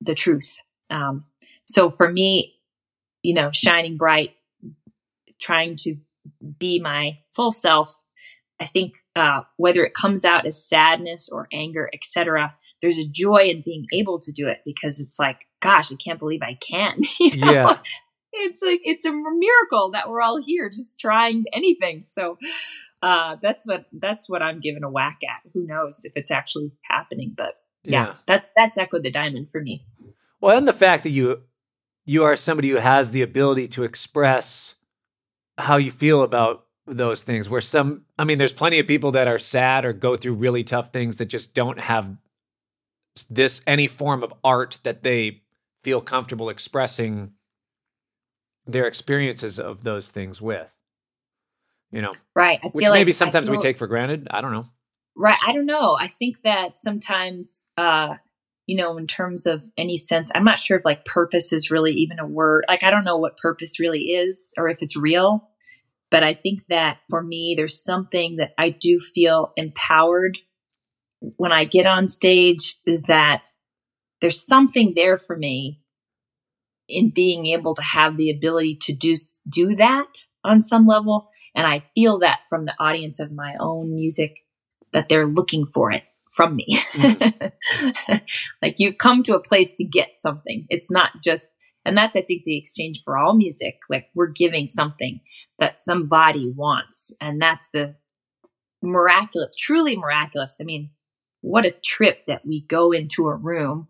the 0.00 0.14
truth 0.14 0.60
um, 0.90 1.24
so 1.66 1.90
for 1.90 2.10
me 2.10 2.54
you 3.22 3.34
know 3.34 3.50
shining 3.52 3.96
bright 3.96 4.34
trying 5.40 5.76
to 5.76 5.96
be 6.58 6.80
my 6.80 7.18
full 7.34 7.50
self 7.50 8.02
i 8.60 8.66
think 8.66 8.94
uh, 9.16 9.40
whether 9.56 9.84
it 9.84 9.94
comes 9.94 10.24
out 10.24 10.46
as 10.46 10.68
sadness 10.68 11.28
or 11.30 11.48
anger 11.52 11.90
etc 11.92 12.54
there's 12.82 12.98
a 12.98 13.06
joy 13.06 13.42
in 13.42 13.62
being 13.62 13.84
able 13.92 14.18
to 14.18 14.32
do 14.32 14.48
it 14.48 14.60
because 14.64 15.00
it's 15.00 15.18
like 15.18 15.46
gosh 15.60 15.92
i 15.92 15.96
can't 15.96 16.18
believe 16.18 16.42
i 16.42 16.56
can 16.60 16.98
you 17.20 17.38
know? 17.38 17.52
yeah 17.52 17.76
it's 18.32 18.62
like 18.62 18.80
it's 18.84 19.04
a 19.04 19.12
miracle 19.12 19.90
that 19.92 20.08
we're 20.08 20.22
all 20.22 20.40
here 20.40 20.70
just 20.70 21.00
trying 21.00 21.44
anything. 21.52 22.04
So 22.06 22.38
uh, 23.02 23.36
that's 23.42 23.66
what 23.66 23.86
that's 23.92 24.28
what 24.28 24.42
I'm 24.42 24.60
giving 24.60 24.84
a 24.84 24.90
whack 24.90 25.18
at. 25.24 25.50
Who 25.52 25.66
knows 25.66 26.00
if 26.04 26.12
it's 26.16 26.30
actually 26.30 26.72
happening? 26.82 27.34
But 27.36 27.54
yeah, 27.82 28.06
yeah, 28.06 28.14
that's 28.26 28.52
that's 28.56 28.78
Echo 28.78 29.00
the 29.00 29.10
Diamond 29.10 29.50
for 29.50 29.60
me. 29.60 29.84
Well, 30.40 30.56
and 30.56 30.66
the 30.66 30.72
fact 30.72 31.02
that 31.04 31.10
you 31.10 31.42
you 32.06 32.24
are 32.24 32.36
somebody 32.36 32.70
who 32.70 32.76
has 32.76 33.10
the 33.10 33.22
ability 33.22 33.68
to 33.68 33.84
express 33.84 34.74
how 35.58 35.76
you 35.76 35.90
feel 35.90 36.22
about 36.22 36.66
those 36.86 37.22
things 37.22 37.48
where 37.48 37.60
some 37.60 38.04
i 38.18 38.24
mean 38.24 38.38
there's 38.38 38.54
plenty 38.54 38.78
of 38.80 38.86
people 38.86 39.12
that 39.12 39.28
are 39.28 39.38
sad 39.38 39.84
or 39.84 39.92
go 39.92 40.16
through 40.16 40.32
really 40.32 40.64
tough 40.64 40.92
things 40.92 41.18
that 41.18 41.26
just 41.26 41.54
don't 41.54 41.78
have 41.78 42.16
this 43.28 43.60
any 43.66 43.86
form 43.86 44.22
of 44.22 44.32
art 44.42 44.78
that 44.82 45.02
they 45.02 45.42
feel 45.82 46.00
comfortable 46.00 46.48
expressing 46.48 47.32
their 48.66 48.86
experiences 48.86 49.58
of 49.58 49.84
those 49.84 50.10
things 50.10 50.40
with. 50.40 50.70
You 51.90 52.02
know, 52.02 52.12
right? 52.36 52.60
I 52.62 52.68
which 52.68 52.84
maybe 52.88 53.10
like, 53.10 53.16
sometimes 53.16 53.48
feel, 53.48 53.56
we 53.56 53.62
take 53.62 53.76
for 53.76 53.88
granted. 53.88 54.28
I 54.30 54.40
don't 54.40 54.52
know. 54.52 54.66
Right. 55.16 55.38
I 55.44 55.52
don't 55.52 55.66
know. 55.66 55.96
I 55.98 56.06
think 56.06 56.42
that 56.42 56.76
sometimes, 56.76 57.64
uh, 57.76 58.14
you 58.70 58.76
know, 58.76 58.96
in 58.96 59.08
terms 59.08 59.46
of 59.46 59.68
any 59.76 59.96
sense, 59.96 60.30
I'm 60.32 60.44
not 60.44 60.60
sure 60.60 60.78
if 60.78 60.84
like 60.84 61.04
purpose 61.04 61.52
is 61.52 61.72
really 61.72 61.90
even 61.90 62.20
a 62.20 62.26
word. 62.26 62.64
Like, 62.68 62.84
I 62.84 62.92
don't 62.92 63.04
know 63.04 63.16
what 63.16 63.36
purpose 63.36 63.80
really 63.80 64.12
is 64.12 64.54
or 64.56 64.68
if 64.68 64.78
it's 64.80 64.96
real. 64.96 65.48
But 66.08 66.22
I 66.22 66.34
think 66.34 66.60
that 66.68 66.98
for 67.08 67.20
me, 67.20 67.54
there's 67.56 67.82
something 67.82 68.36
that 68.36 68.52
I 68.56 68.70
do 68.70 69.00
feel 69.00 69.52
empowered 69.56 70.38
when 71.18 71.50
I 71.50 71.64
get 71.64 71.84
on 71.84 72.06
stage 72.06 72.76
is 72.86 73.02
that 73.08 73.48
there's 74.20 74.40
something 74.40 74.92
there 74.94 75.16
for 75.16 75.36
me 75.36 75.80
in 76.88 77.10
being 77.10 77.46
able 77.46 77.74
to 77.74 77.82
have 77.82 78.16
the 78.16 78.30
ability 78.30 78.76
to 78.82 78.92
do 78.92 79.14
do 79.48 79.74
that 79.74 80.26
on 80.42 80.58
some 80.58 80.88
level 80.88 81.28
and 81.54 81.64
i 81.64 81.84
feel 81.94 82.18
that 82.18 82.40
from 82.48 82.64
the 82.64 82.74
audience 82.80 83.20
of 83.20 83.30
my 83.30 83.54
own 83.60 83.94
music 83.94 84.40
that 84.92 85.08
they're 85.08 85.24
looking 85.24 85.66
for 85.66 85.92
it 85.92 86.02
from 86.34 86.56
me 86.56 86.66
mm-hmm. 86.94 88.14
like 88.62 88.74
you 88.78 88.94
come 88.94 89.22
to 89.22 89.34
a 89.34 89.42
place 89.42 89.72
to 89.72 89.84
get 89.84 90.10
something 90.16 90.66
it's 90.68 90.90
not 90.90 91.10
just 91.22 91.50
and 91.84 91.96
that's 91.96 92.16
i 92.16 92.20
think 92.20 92.42
the 92.44 92.56
exchange 92.58 93.02
for 93.04 93.16
all 93.16 93.34
music 93.34 93.76
like 93.88 94.06
we're 94.14 94.28
giving 94.28 94.66
something 94.66 95.20
that 95.58 95.80
somebody 95.80 96.50
wants 96.54 97.14
and 97.20 97.40
that's 97.40 97.70
the 97.70 97.94
miraculous 98.82 99.54
truly 99.58 99.96
miraculous 99.96 100.56
i 100.60 100.64
mean 100.64 100.90
what 101.42 101.66
a 101.66 101.74
trip 101.84 102.22
that 102.26 102.46
we 102.46 102.64
go 102.66 102.92
into 102.92 103.26
a 103.28 103.34
room 103.34 103.88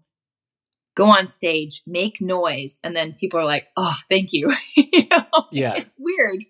go 1.00 1.10
on 1.10 1.26
stage, 1.26 1.82
make 1.86 2.20
noise, 2.20 2.78
and 2.84 2.94
then 2.94 3.14
people 3.14 3.40
are 3.40 3.44
like, 3.44 3.68
"Oh, 3.76 3.96
thank 4.10 4.32
you." 4.32 4.52
you 4.76 5.06
know? 5.10 5.24
Yeah, 5.50 5.74
it's 5.76 5.96
weird. 5.98 6.44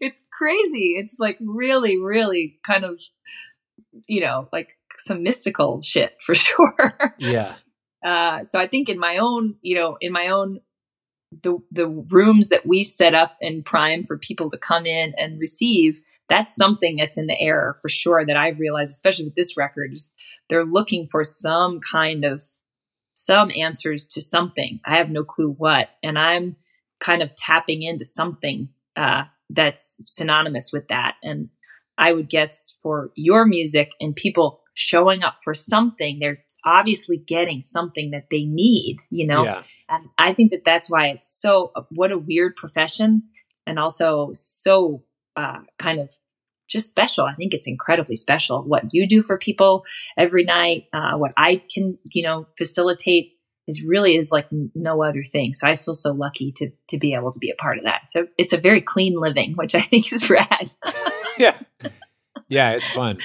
It's 0.00 0.26
crazy. 0.36 0.94
It's 0.96 1.16
like 1.18 1.38
really, 1.40 1.98
really 1.98 2.58
kind 2.66 2.84
of, 2.84 3.00
you 4.08 4.20
know, 4.20 4.48
like 4.52 4.78
some 4.98 5.22
mystical 5.22 5.82
shit 5.82 6.14
for 6.20 6.34
sure. 6.34 6.98
Yeah. 7.18 7.54
Uh, 8.04 8.44
so 8.44 8.58
I 8.58 8.66
think 8.66 8.88
in 8.88 8.98
my 8.98 9.18
own, 9.18 9.56
you 9.62 9.74
know, 9.74 9.96
in 10.00 10.12
my 10.12 10.28
own 10.28 10.60
the 11.42 11.58
the 11.72 11.88
rooms 11.88 12.50
that 12.50 12.64
we 12.66 12.84
set 12.84 13.12
up 13.12 13.34
and 13.40 13.64
prime 13.64 14.04
for 14.04 14.16
people 14.16 14.48
to 14.48 14.56
come 14.56 14.86
in 14.86 15.12
and 15.18 15.40
receive 15.40 16.00
that's 16.28 16.54
something 16.54 16.94
that's 16.96 17.18
in 17.18 17.26
the 17.26 17.38
air 17.40 17.76
for 17.82 17.88
sure 17.88 18.24
that 18.24 18.36
i've 18.36 18.60
realized 18.60 18.92
especially 18.92 19.24
with 19.24 19.34
this 19.34 19.56
record 19.56 19.92
is 19.92 20.12
they're 20.48 20.64
looking 20.64 21.08
for 21.10 21.24
some 21.24 21.80
kind 21.80 22.24
of 22.24 22.40
some 23.16 23.50
answers 23.58 24.06
to 24.06 24.20
something. 24.20 24.78
I 24.84 24.96
have 24.96 25.10
no 25.10 25.24
clue 25.24 25.50
what. 25.56 25.88
And 26.02 26.18
I'm 26.18 26.54
kind 27.00 27.22
of 27.22 27.34
tapping 27.34 27.82
into 27.82 28.04
something 28.04 28.68
uh, 28.94 29.24
that's 29.50 29.98
synonymous 30.06 30.70
with 30.72 30.86
that. 30.88 31.16
And 31.22 31.48
I 31.98 32.12
would 32.12 32.28
guess 32.28 32.74
for 32.82 33.10
your 33.14 33.46
music 33.46 33.92
and 34.00 34.14
people 34.14 34.60
showing 34.74 35.22
up 35.22 35.38
for 35.42 35.54
something, 35.54 36.18
they're 36.20 36.38
obviously 36.64 37.16
getting 37.16 37.62
something 37.62 38.10
that 38.10 38.26
they 38.30 38.44
need, 38.44 38.96
you 39.10 39.26
know? 39.26 39.44
Yeah. 39.44 39.62
And 39.88 40.08
I 40.18 40.32
think 40.32 40.50
that 40.50 40.64
that's 40.64 40.90
why 40.90 41.08
it's 41.08 41.28
so, 41.28 41.72
what 41.90 42.12
a 42.12 42.18
weird 42.18 42.56
profession 42.56 43.22
and 43.66 43.78
also 43.78 44.30
so 44.34 45.04
uh, 45.36 45.60
kind 45.78 46.00
of 46.00 46.12
just 46.68 46.90
special. 46.90 47.24
I 47.24 47.34
think 47.34 47.54
it's 47.54 47.68
incredibly 47.68 48.16
special 48.16 48.62
what 48.62 48.84
you 48.92 49.08
do 49.08 49.22
for 49.22 49.38
people 49.38 49.84
every 50.16 50.44
night, 50.44 50.84
uh, 50.92 51.16
what 51.16 51.32
I 51.36 51.58
can, 51.72 51.98
you 52.04 52.22
know, 52.22 52.46
facilitate 52.58 53.32
is 53.66 53.82
really 53.82 54.16
is 54.16 54.30
like 54.30 54.46
no 54.74 55.02
other 55.02 55.24
thing. 55.24 55.54
So 55.54 55.68
I 55.68 55.76
feel 55.76 55.94
so 55.94 56.12
lucky 56.12 56.52
to 56.56 56.70
to 56.88 56.98
be 56.98 57.14
able 57.14 57.32
to 57.32 57.38
be 57.38 57.50
a 57.50 57.60
part 57.60 57.78
of 57.78 57.84
that. 57.84 58.08
So 58.08 58.28
it's 58.38 58.52
a 58.52 58.60
very 58.60 58.80
clean 58.80 59.14
living, 59.16 59.54
which 59.54 59.74
I 59.74 59.80
think 59.80 60.12
is 60.12 60.30
rad. 60.30 60.70
yeah, 61.38 61.56
yeah, 62.48 62.70
it's 62.72 62.88
fun. 62.90 63.18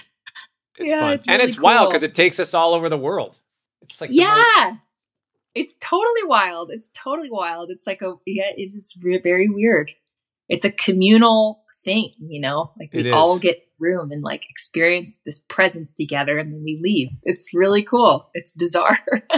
It's 0.77 0.89
yeah, 0.89 1.01
fun, 1.01 1.13
it's 1.13 1.27
really 1.27 1.39
and 1.39 1.47
it's 1.47 1.55
cool. 1.55 1.63
wild 1.63 1.89
because 1.89 2.03
it 2.03 2.15
takes 2.15 2.39
us 2.39 2.53
all 2.53 2.73
over 2.73 2.89
the 2.89 2.97
world. 2.97 3.39
It's 3.81 4.01
like 4.01 4.09
yeah. 4.13 4.43
Most... 4.69 4.79
It's 5.53 5.77
totally 5.79 6.23
wild. 6.25 6.71
It's 6.71 6.89
totally 6.93 7.29
wild. 7.29 7.71
It's 7.71 7.85
like 7.85 8.01
a 8.01 8.13
yeah, 8.25 8.51
it 8.55 8.71
is 8.73 8.97
re- 9.01 9.21
very 9.21 9.49
weird. 9.49 9.91
It's 10.47 10.65
a 10.65 10.71
communal 10.71 11.61
thing, 11.83 12.11
you 12.19 12.41
know? 12.41 12.71
Like 12.79 12.93
we 12.93 13.11
all 13.11 13.39
get 13.39 13.61
room 13.79 14.11
and 14.11 14.23
like 14.23 14.49
experience 14.49 15.21
this 15.25 15.41
presence 15.49 15.93
together 15.93 16.37
and 16.37 16.53
then 16.53 16.63
we 16.63 16.79
leave. 16.81 17.09
It's 17.23 17.53
really 17.53 17.83
cool. 17.83 18.29
It's 18.33 18.51
bizarre. 18.51 18.97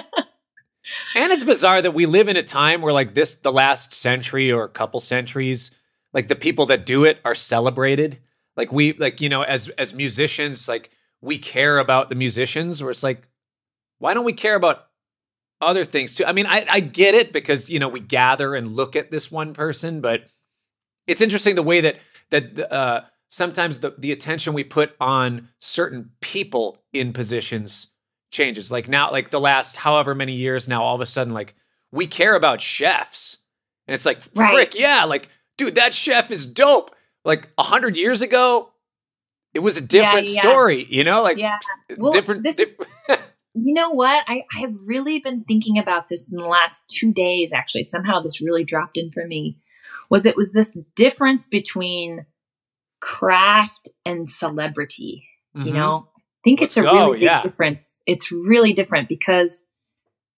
and 1.15 1.32
it's 1.32 1.43
bizarre 1.43 1.82
that 1.82 1.93
we 1.93 2.05
live 2.05 2.28
in 2.28 2.38
a 2.38 2.43
time 2.43 2.82
where 2.82 2.93
like 2.93 3.13
this 3.13 3.36
the 3.36 3.51
last 3.51 3.93
century 3.93 4.51
or 4.51 4.63
a 4.63 4.69
couple 4.69 4.99
centuries 4.99 5.71
like 6.13 6.28
the 6.28 6.36
people 6.36 6.65
that 6.67 6.86
do 6.86 7.05
it 7.05 7.19
are 7.24 7.36
celebrated 7.36 8.19
like 8.58 8.72
we 8.72 8.93
like 8.93 9.22
you 9.22 9.30
know 9.30 9.41
as 9.41 9.70
as 9.70 9.93
musicians 9.93 10.68
like 10.68 10.89
we 11.22 11.38
care 11.38 11.78
about 11.78 12.10
the 12.10 12.16
musicians 12.16 12.82
where 12.82 12.91
it's 12.91 13.04
like 13.04 13.28
why 13.99 14.14
don't 14.14 14.26
we 14.26 14.34
care 14.34 14.56
about 14.56 14.88
other 15.62 15.86
things 15.86 16.16
too? 16.16 16.26
I 16.26 16.34
mean 16.34 16.45
i 16.45 16.66
i 16.70 16.80
get 16.80 17.16
it 17.16 17.32
because 17.32 17.70
you 17.70 17.80
know 17.80 17.88
we 17.88 17.99
gather 17.99 18.56
and 18.56 18.74
look 18.74 18.95
at 18.95 19.12
this 19.12 19.32
one 19.32 19.54
person 19.54 20.01
but 20.01 20.26
it's 21.08 21.22
interesting 21.22 21.56
the 21.56 21.64
way 21.64 21.82
that 21.82 21.97
that 22.30 22.72
uh 22.72 23.01
sometimes 23.30 23.80
the 23.80 23.95
the 23.97 24.12
attention 24.12 24.54
we 24.54 24.64
put 24.64 24.95
on 24.99 25.49
certain 25.60 26.12
people 26.22 26.78
in 26.93 27.14
positions 27.14 27.88
changes. 28.34 28.72
Like 28.72 28.89
now 28.89 29.12
like 29.12 29.30
the 29.30 29.39
last 29.39 29.78
however 29.78 30.14
many 30.14 30.34
years 30.34 30.68
now 30.68 30.84
all 30.84 30.95
of 30.95 31.01
a 31.01 31.06
sudden 31.06 31.34
like 31.34 31.56
we 31.91 32.06
care 32.06 32.36
about 32.36 32.62
chefs. 32.62 33.38
And 33.88 33.93
it's 33.93 34.06
like 34.06 34.22
right. 34.36 34.54
frick 34.54 34.80
yeah 34.80 35.06
like 35.06 35.30
dude 35.58 35.76
that 35.76 35.93
chef 35.93 36.32
is 36.32 36.45
dope 36.45 36.95
like 37.26 37.49
a 37.57 37.63
hundred 37.63 37.97
years 37.97 38.21
ago, 38.21 38.71
it 39.53 39.59
was 39.59 39.78
a 39.78 39.82
different 39.82 40.28
yeah, 40.28 40.34
yeah. 40.36 40.41
story, 40.41 40.86
you 40.89 41.03
know, 41.03 41.24
like 41.24 41.38
yeah. 41.38 41.59
well, 41.97 42.11
different. 42.11 42.43
This, 42.43 42.55
diff- 42.55 42.76
you 43.55 43.74
know 43.74 43.91
what? 43.91 44.24
I, 44.28 44.43
I 44.55 44.61
have 44.61 44.74
really 44.84 45.19
been 45.19 45.43
thinking 45.43 45.78
about 45.78 46.09
this 46.09 46.30
in 46.30 46.38
the 46.38 46.47
last 46.47 46.89
two 46.89 47.13
days, 47.13 47.53
actually. 47.53 47.84
Somehow 47.84 48.19
this 48.19 48.41
really 48.41 48.63
dropped 48.63 48.97
in 48.97 49.11
for 49.11 49.26
me. 49.28 49.57
Was 50.09 50.26
it 50.26 50.36
was 50.36 50.51
this 50.51 50.76
difference 50.95 51.47
between 51.47 52.26
craft 52.99 53.89
and 54.05 54.28
celebrity, 54.28 55.28
mm-hmm. 55.55 55.67
you 55.67 55.74
know? 55.74 56.07
I 56.15 56.21
think 56.43 56.61
Let's 56.61 56.78
it's 56.78 56.86
a 56.86 56.89
go, 56.89 56.93
really 56.93 57.11
big 57.13 57.21
yeah. 57.21 57.41
difference. 57.43 58.01
It's 58.05 58.32
really 58.32 58.74
different 58.74 59.07
because 59.07 59.63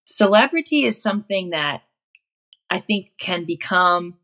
celebrity 0.06 0.84
is 0.84 1.02
something 1.02 1.50
that 1.50 1.82
I 2.70 2.80
think 2.80 3.12
can 3.20 3.46
become 3.46 4.16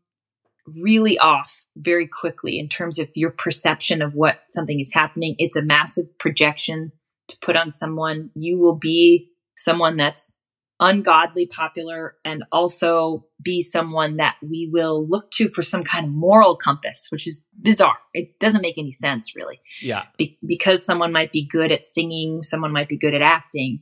really 0.66 1.18
off 1.18 1.66
very 1.76 2.06
quickly 2.06 2.58
in 2.58 2.68
terms 2.68 2.98
of 2.98 3.08
your 3.14 3.30
perception 3.30 4.02
of 4.02 4.14
what 4.14 4.40
something 4.48 4.80
is 4.80 4.92
happening. 4.92 5.34
It's 5.38 5.56
a 5.56 5.64
massive 5.64 6.06
projection 6.18 6.92
to 7.28 7.36
put 7.40 7.56
on 7.56 7.70
someone. 7.70 8.30
You 8.34 8.58
will 8.58 8.76
be 8.76 9.30
someone 9.56 9.96
that's 9.96 10.38
ungodly 10.80 11.46
popular 11.46 12.16
and 12.24 12.44
also 12.50 13.24
be 13.40 13.62
someone 13.62 14.16
that 14.16 14.36
we 14.42 14.68
will 14.72 15.06
look 15.08 15.30
to 15.30 15.48
for 15.48 15.62
some 15.62 15.84
kind 15.84 16.06
of 16.06 16.12
moral 16.12 16.56
compass, 16.56 17.06
which 17.10 17.26
is 17.26 17.44
bizarre. 17.60 17.98
It 18.12 18.40
doesn't 18.40 18.62
make 18.62 18.78
any 18.78 18.90
sense, 18.90 19.36
really. 19.36 19.60
Yeah. 19.80 20.04
Be- 20.18 20.38
because 20.44 20.84
someone 20.84 21.12
might 21.12 21.32
be 21.32 21.46
good 21.46 21.70
at 21.70 21.86
singing, 21.86 22.42
someone 22.42 22.72
might 22.72 22.88
be 22.88 22.98
good 22.98 23.14
at 23.14 23.22
acting. 23.22 23.80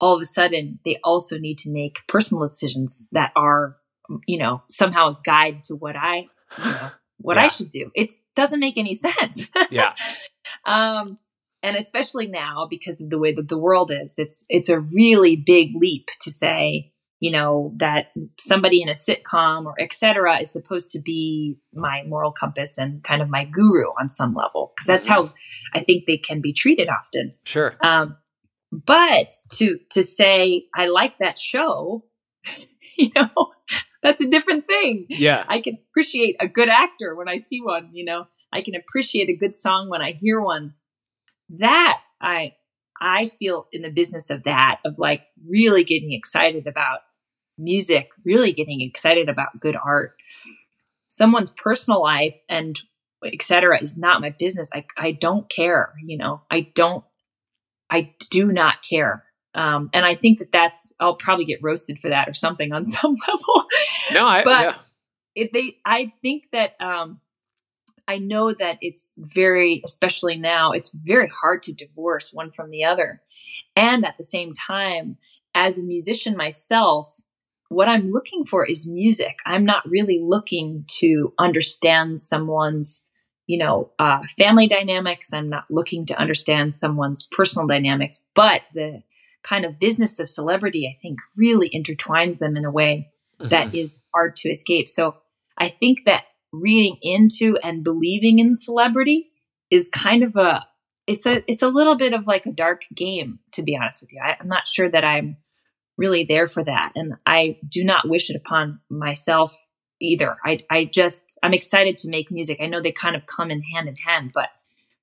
All 0.00 0.16
of 0.16 0.22
a 0.22 0.24
sudden, 0.24 0.78
they 0.84 0.98
also 1.04 1.36
need 1.36 1.58
to 1.58 1.70
make 1.70 1.98
personal 2.08 2.42
decisions 2.46 3.06
that 3.12 3.32
are 3.36 3.76
you 4.26 4.38
know, 4.38 4.62
somehow 4.68 5.08
a 5.08 5.18
guide 5.24 5.64
to 5.64 5.76
what 5.76 5.96
I, 5.96 6.28
you 6.58 6.64
know, 6.64 6.90
what 7.18 7.36
yeah. 7.36 7.44
I 7.44 7.48
should 7.48 7.70
do. 7.70 7.90
It 7.94 8.10
doesn't 8.34 8.60
make 8.60 8.78
any 8.78 8.94
sense. 9.06 9.50
yeah. 9.70 9.94
Um, 10.64 11.18
and 11.62 11.76
especially 11.76 12.26
now 12.26 12.66
because 12.68 13.00
of 13.00 13.10
the 13.10 13.18
way 13.18 13.32
that 13.32 13.48
the 13.48 13.58
world 13.58 13.90
is, 13.92 14.14
it's 14.18 14.46
it's 14.48 14.68
a 14.68 14.80
really 14.80 15.36
big 15.36 15.72
leap 15.74 16.08
to 16.22 16.30
say, 16.30 16.92
you 17.20 17.30
know, 17.30 17.74
that 17.76 18.12
somebody 18.38 18.80
in 18.80 18.88
a 18.88 18.92
sitcom 18.92 19.66
or 19.66 19.74
etc. 19.78 20.38
is 20.38 20.50
supposed 20.50 20.90
to 20.92 21.00
be 21.00 21.58
my 21.74 22.02
moral 22.06 22.32
compass 22.32 22.78
and 22.78 23.02
kind 23.02 23.20
of 23.20 23.28
my 23.28 23.44
guru 23.44 23.88
on 24.00 24.08
some 24.08 24.34
level 24.34 24.72
because 24.74 24.86
that's 24.86 25.06
mm-hmm. 25.06 25.26
how 25.26 25.34
I 25.74 25.80
think 25.80 26.06
they 26.06 26.16
can 26.16 26.40
be 26.40 26.54
treated 26.54 26.88
often. 26.88 27.34
Sure. 27.44 27.76
Um, 27.82 28.16
but 28.72 29.32
to 29.54 29.78
to 29.90 30.02
say 30.02 30.64
I 30.74 30.86
like 30.86 31.18
that 31.18 31.38
show, 31.38 32.04
you 32.96 33.10
know, 33.14 33.52
that's 34.02 34.22
a 34.22 34.28
different 34.28 34.66
thing. 34.66 35.06
Yeah. 35.08 35.44
I 35.48 35.60
can 35.60 35.78
appreciate 35.90 36.36
a 36.40 36.48
good 36.48 36.68
actor 36.68 37.14
when 37.14 37.28
I 37.28 37.36
see 37.36 37.60
one, 37.60 37.90
you 37.92 38.04
know. 38.04 38.26
I 38.52 38.62
can 38.62 38.74
appreciate 38.74 39.28
a 39.28 39.36
good 39.36 39.54
song 39.54 39.88
when 39.88 40.02
I 40.02 40.12
hear 40.12 40.40
one. 40.40 40.74
That 41.50 42.00
I 42.20 42.54
I 43.00 43.26
feel 43.26 43.66
in 43.72 43.82
the 43.82 43.90
business 43.90 44.30
of 44.30 44.44
that 44.44 44.80
of 44.84 44.98
like 44.98 45.22
really 45.46 45.84
getting 45.84 46.12
excited 46.12 46.66
about 46.66 47.00
music, 47.58 48.08
really 48.24 48.52
getting 48.52 48.80
excited 48.80 49.28
about 49.28 49.60
good 49.60 49.76
art. 49.76 50.14
Someone's 51.08 51.54
personal 51.54 52.02
life 52.02 52.36
and 52.48 52.78
etc 53.24 53.78
is 53.80 53.98
not 53.98 54.20
my 54.20 54.30
business. 54.30 54.70
I 54.74 54.86
I 54.96 55.12
don't 55.12 55.48
care, 55.48 55.92
you 56.04 56.16
know. 56.16 56.42
I 56.50 56.60
don't 56.74 57.04
I 57.90 58.14
do 58.30 58.50
not 58.52 58.82
care 58.88 59.24
um, 59.54 59.90
and 59.92 60.04
I 60.04 60.14
think 60.14 60.38
that 60.38 60.52
that's, 60.52 60.92
I'll 61.00 61.16
probably 61.16 61.44
get 61.44 61.62
roasted 61.62 61.98
for 61.98 62.08
that 62.10 62.28
or 62.28 62.34
something 62.34 62.72
on 62.72 62.86
some 62.86 63.16
level. 63.26 63.64
No, 64.12 64.26
I, 64.26 64.44
but 64.44 64.64
yeah. 64.66 64.74
if 65.34 65.52
they, 65.52 65.78
I 65.84 66.12
think 66.22 66.48
that, 66.52 66.80
um, 66.80 67.20
I 68.06 68.18
know 68.18 68.52
that 68.52 68.78
it's 68.80 69.14
very, 69.16 69.82
especially 69.84 70.36
now, 70.36 70.72
it's 70.72 70.90
very 70.90 71.28
hard 71.28 71.62
to 71.64 71.72
divorce 71.72 72.32
one 72.32 72.50
from 72.50 72.70
the 72.70 72.84
other. 72.84 73.22
And 73.76 74.04
at 74.04 74.16
the 74.16 74.24
same 74.24 74.52
time, 74.52 75.16
as 75.54 75.78
a 75.78 75.84
musician 75.84 76.36
myself, 76.36 77.20
what 77.68 77.88
I'm 77.88 78.10
looking 78.10 78.44
for 78.44 78.66
is 78.66 78.88
music. 78.88 79.36
I'm 79.46 79.64
not 79.64 79.88
really 79.88 80.20
looking 80.20 80.84
to 80.98 81.32
understand 81.38 82.20
someone's, 82.20 83.04
you 83.46 83.58
know, 83.58 83.92
uh, 84.00 84.22
family 84.36 84.66
dynamics. 84.66 85.32
I'm 85.32 85.48
not 85.48 85.64
looking 85.70 86.04
to 86.06 86.18
understand 86.18 86.74
someone's 86.74 87.28
personal 87.30 87.68
dynamics, 87.68 88.24
but 88.34 88.62
the 88.74 89.04
kind 89.42 89.64
of 89.64 89.78
business 89.78 90.18
of 90.18 90.28
celebrity, 90.28 90.86
I 90.86 90.98
think 91.00 91.18
really 91.36 91.70
intertwines 91.70 92.38
them 92.38 92.56
in 92.56 92.64
a 92.64 92.70
way 92.70 93.10
that 93.38 93.68
mm-hmm. 93.68 93.76
is 93.76 94.02
hard 94.14 94.36
to 94.36 94.50
escape. 94.50 94.88
So 94.88 95.16
I 95.58 95.68
think 95.68 96.04
that 96.06 96.24
reading 96.52 96.98
into 97.02 97.56
and 97.62 97.84
believing 97.84 98.38
in 98.38 98.56
celebrity 98.56 99.30
is 99.70 99.88
kind 99.88 100.22
of 100.22 100.36
a 100.36 100.66
it's 101.06 101.26
a 101.26 101.42
it's 101.50 101.62
a 101.62 101.68
little 101.68 101.96
bit 101.96 102.12
of 102.12 102.26
like 102.26 102.46
a 102.46 102.52
dark 102.52 102.82
game 102.94 103.38
to 103.52 103.62
be 103.62 103.76
honest 103.76 104.02
with 104.02 104.12
you 104.12 104.20
I, 104.22 104.36
i'm 104.40 104.48
not 104.48 104.66
sure 104.66 104.90
that 104.90 105.04
i'm 105.04 105.36
really 105.96 106.24
there 106.24 106.46
for 106.46 106.64
that 106.64 106.92
and 106.96 107.14
i 107.24 107.58
do 107.68 107.84
not 107.84 108.08
wish 108.08 108.30
it 108.30 108.36
upon 108.36 108.80
myself 108.90 109.56
either 110.00 110.36
i 110.44 110.58
i 110.70 110.84
just 110.84 111.38
i'm 111.42 111.54
excited 111.54 111.98
to 111.98 112.10
make 112.10 112.30
music 112.30 112.58
i 112.60 112.66
know 112.66 112.80
they 112.80 112.92
kind 112.92 113.16
of 113.16 113.26
come 113.26 113.50
in 113.50 113.62
hand 113.62 113.88
in 113.88 113.96
hand 113.96 114.32
but 114.34 114.48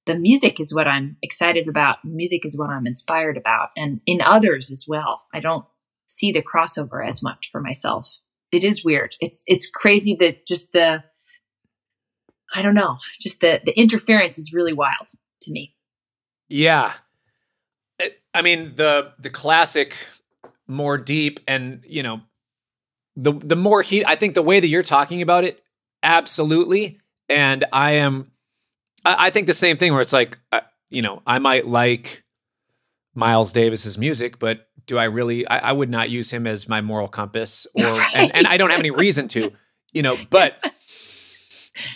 the 0.07 0.17
music 0.17 0.59
is 0.59 0.73
what 0.73 0.87
I'm 0.87 1.17
excited 1.21 1.67
about. 1.67 1.97
Music 2.03 2.45
is 2.45 2.57
what 2.57 2.69
I'm 2.69 2.87
inspired 2.87 3.37
about, 3.37 3.69
and 3.77 4.01
in 4.05 4.21
others 4.21 4.71
as 4.71 4.85
well. 4.87 5.21
I 5.33 5.39
don't 5.39 5.65
see 6.07 6.31
the 6.31 6.41
crossover 6.41 7.05
as 7.05 7.21
much 7.21 7.49
for 7.51 7.61
myself. 7.61 8.19
It 8.51 8.63
is 8.63 8.83
weird. 8.83 9.15
It's 9.19 9.43
it's 9.45 9.69
crazy 9.69 10.15
that 10.19 10.47
just 10.47 10.71
the 10.71 11.03
I 12.55 12.61
don't 12.61 12.73
know, 12.73 12.97
just 13.21 13.41
the 13.41 13.61
the 13.63 13.77
interference 13.77 14.37
is 14.37 14.53
really 14.53 14.73
wild 14.73 15.09
to 15.41 15.51
me. 15.51 15.75
Yeah, 16.49 16.93
I 18.33 18.41
mean 18.41 18.73
the 18.75 19.13
the 19.19 19.29
classic, 19.29 19.95
more 20.67 20.97
deep, 20.97 21.41
and 21.47 21.83
you 21.85 22.01
know, 22.01 22.21
the 23.15 23.33
the 23.33 23.57
more 23.57 23.81
heat. 23.81 24.05
I 24.07 24.15
think 24.15 24.33
the 24.33 24.41
way 24.41 24.59
that 24.59 24.67
you're 24.67 24.83
talking 24.83 25.21
about 25.21 25.43
it, 25.43 25.61
absolutely, 26.01 26.99
and 27.27 27.65
I 27.73 27.91
am 27.91 28.31
I, 29.07 29.27
I 29.27 29.29
think 29.29 29.47
the 29.47 29.53
same 29.53 29.77
thing 29.77 29.93
where 29.93 30.01
it's 30.01 30.13
like, 30.13 30.37
uh, 30.51 30.61
you 30.89 31.01
know, 31.01 31.21
I 31.25 31.39
might 31.39 31.65
like 31.65 32.25
Miles 33.15 33.53
Davis's 33.53 33.97
music, 33.97 34.37
but 34.37 34.67
do 34.85 34.97
I 34.97 35.05
really? 35.05 35.47
I, 35.47 35.69
I 35.69 35.71
would 35.71 35.89
not 35.89 36.09
use 36.09 36.29
him 36.29 36.45
as 36.45 36.67
my 36.67 36.81
moral 36.81 37.07
compass, 37.07 37.65
or 37.73 37.83
right. 37.83 38.11
and, 38.15 38.35
and 38.35 38.47
I 38.47 38.57
don't 38.57 38.69
have 38.69 38.79
any 38.79 38.91
reason 38.91 39.27
to, 39.29 39.51
you 39.93 40.01
know. 40.01 40.17
But 40.29 40.61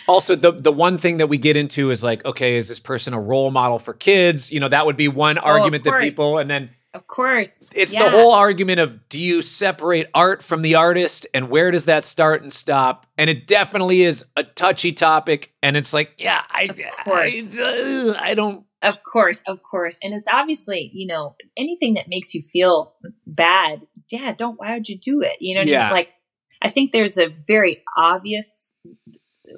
also 0.08 0.34
the 0.34 0.52
the 0.52 0.72
one 0.72 0.98
thing 0.98 1.18
that 1.18 1.28
we 1.28 1.38
get 1.38 1.56
into 1.56 1.90
is 1.90 2.02
like, 2.02 2.24
okay, 2.24 2.56
is 2.56 2.68
this 2.68 2.80
person 2.80 3.14
a 3.14 3.20
role 3.20 3.50
model 3.50 3.78
for 3.78 3.92
kids? 3.92 4.50
You 4.50 4.60
know, 4.60 4.68
that 4.68 4.86
would 4.86 4.96
be 4.96 5.08
one 5.08 5.38
oh, 5.38 5.42
argument 5.42 5.84
that 5.84 6.00
people, 6.00 6.38
and 6.38 6.50
then 6.50 6.70
of 6.94 7.06
course. 7.06 7.68
It's 7.74 7.92
yeah. 7.92 8.04
the 8.04 8.10
whole 8.10 8.32
argument 8.32 8.80
of 8.80 9.08
do 9.08 9.18
you 9.20 9.42
separate 9.42 10.08
art 10.14 10.42
from 10.42 10.60
the 10.62 10.74
artist 10.74 11.26
and 11.32 11.48
where 11.48 11.70
does 11.70 11.86
that 11.86 12.04
start 12.04 12.42
and 12.42 12.52
stop? 12.52 13.06
And 13.16 13.30
it 13.30 13.46
definitely 13.46 14.02
is 14.02 14.24
a 14.36 14.44
touchy 14.44 14.92
topic. 14.92 15.54
And 15.62 15.76
it's 15.76 15.92
like, 15.92 16.12
yeah, 16.18 16.42
I, 16.50 16.64
of 16.64 17.04
course. 17.04 17.58
I, 17.58 18.14
I 18.20 18.34
don't. 18.34 18.64
Of 18.82 19.04
course, 19.04 19.44
of 19.46 19.62
course. 19.62 20.00
And 20.02 20.12
it's 20.12 20.26
obviously, 20.30 20.90
you 20.92 21.06
know, 21.06 21.36
anything 21.56 21.94
that 21.94 22.08
makes 22.08 22.34
you 22.34 22.42
feel 22.42 22.94
bad, 23.26 23.84
yeah, 24.10 24.32
don't, 24.32 24.58
why 24.58 24.74
would 24.74 24.88
you 24.88 24.98
do 24.98 25.22
it? 25.22 25.36
You 25.40 25.54
know, 25.54 25.62
yeah. 25.62 25.92
like, 25.92 26.12
I 26.60 26.68
think 26.68 26.90
there's 26.90 27.16
a 27.16 27.28
very 27.46 27.84
obvious, 27.96 28.74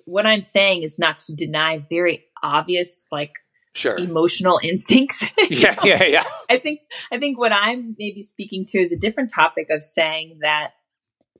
what 0.04 0.26
I'm 0.26 0.42
saying 0.42 0.82
is 0.82 0.98
not 0.98 1.20
to 1.20 1.34
deny 1.34 1.86
very 1.90 2.26
obvious, 2.42 3.06
like, 3.10 3.32
sure. 3.74 3.98
emotional 3.98 4.60
instincts. 4.62 5.24
yeah, 5.50 5.76
yeah, 5.84 6.04
yeah. 6.04 6.24
I 6.50 6.58
think 6.58 6.80
I 7.12 7.18
think 7.18 7.38
what 7.38 7.52
I'm 7.52 7.94
maybe 7.98 8.22
speaking 8.22 8.64
to 8.68 8.80
is 8.80 8.92
a 8.92 8.98
different 8.98 9.30
topic 9.34 9.68
of 9.70 9.82
saying 9.82 10.38
that 10.40 10.70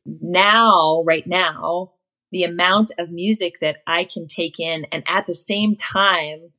now, 0.07 1.03
right 1.07 1.27
now, 1.27 1.93
the 2.31 2.45
amount 2.45 2.93
of 2.99 3.11
music 3.11 3.61
that 3.61 3.77
I 3.87 4.05
can 4.05 4.27
take 4.27 4.59
in 4.59 4.87
and 4.93 5.05
at 5.07 5.27
the 5.27 5.35
same 5.35 5.77
time 5.77 6.51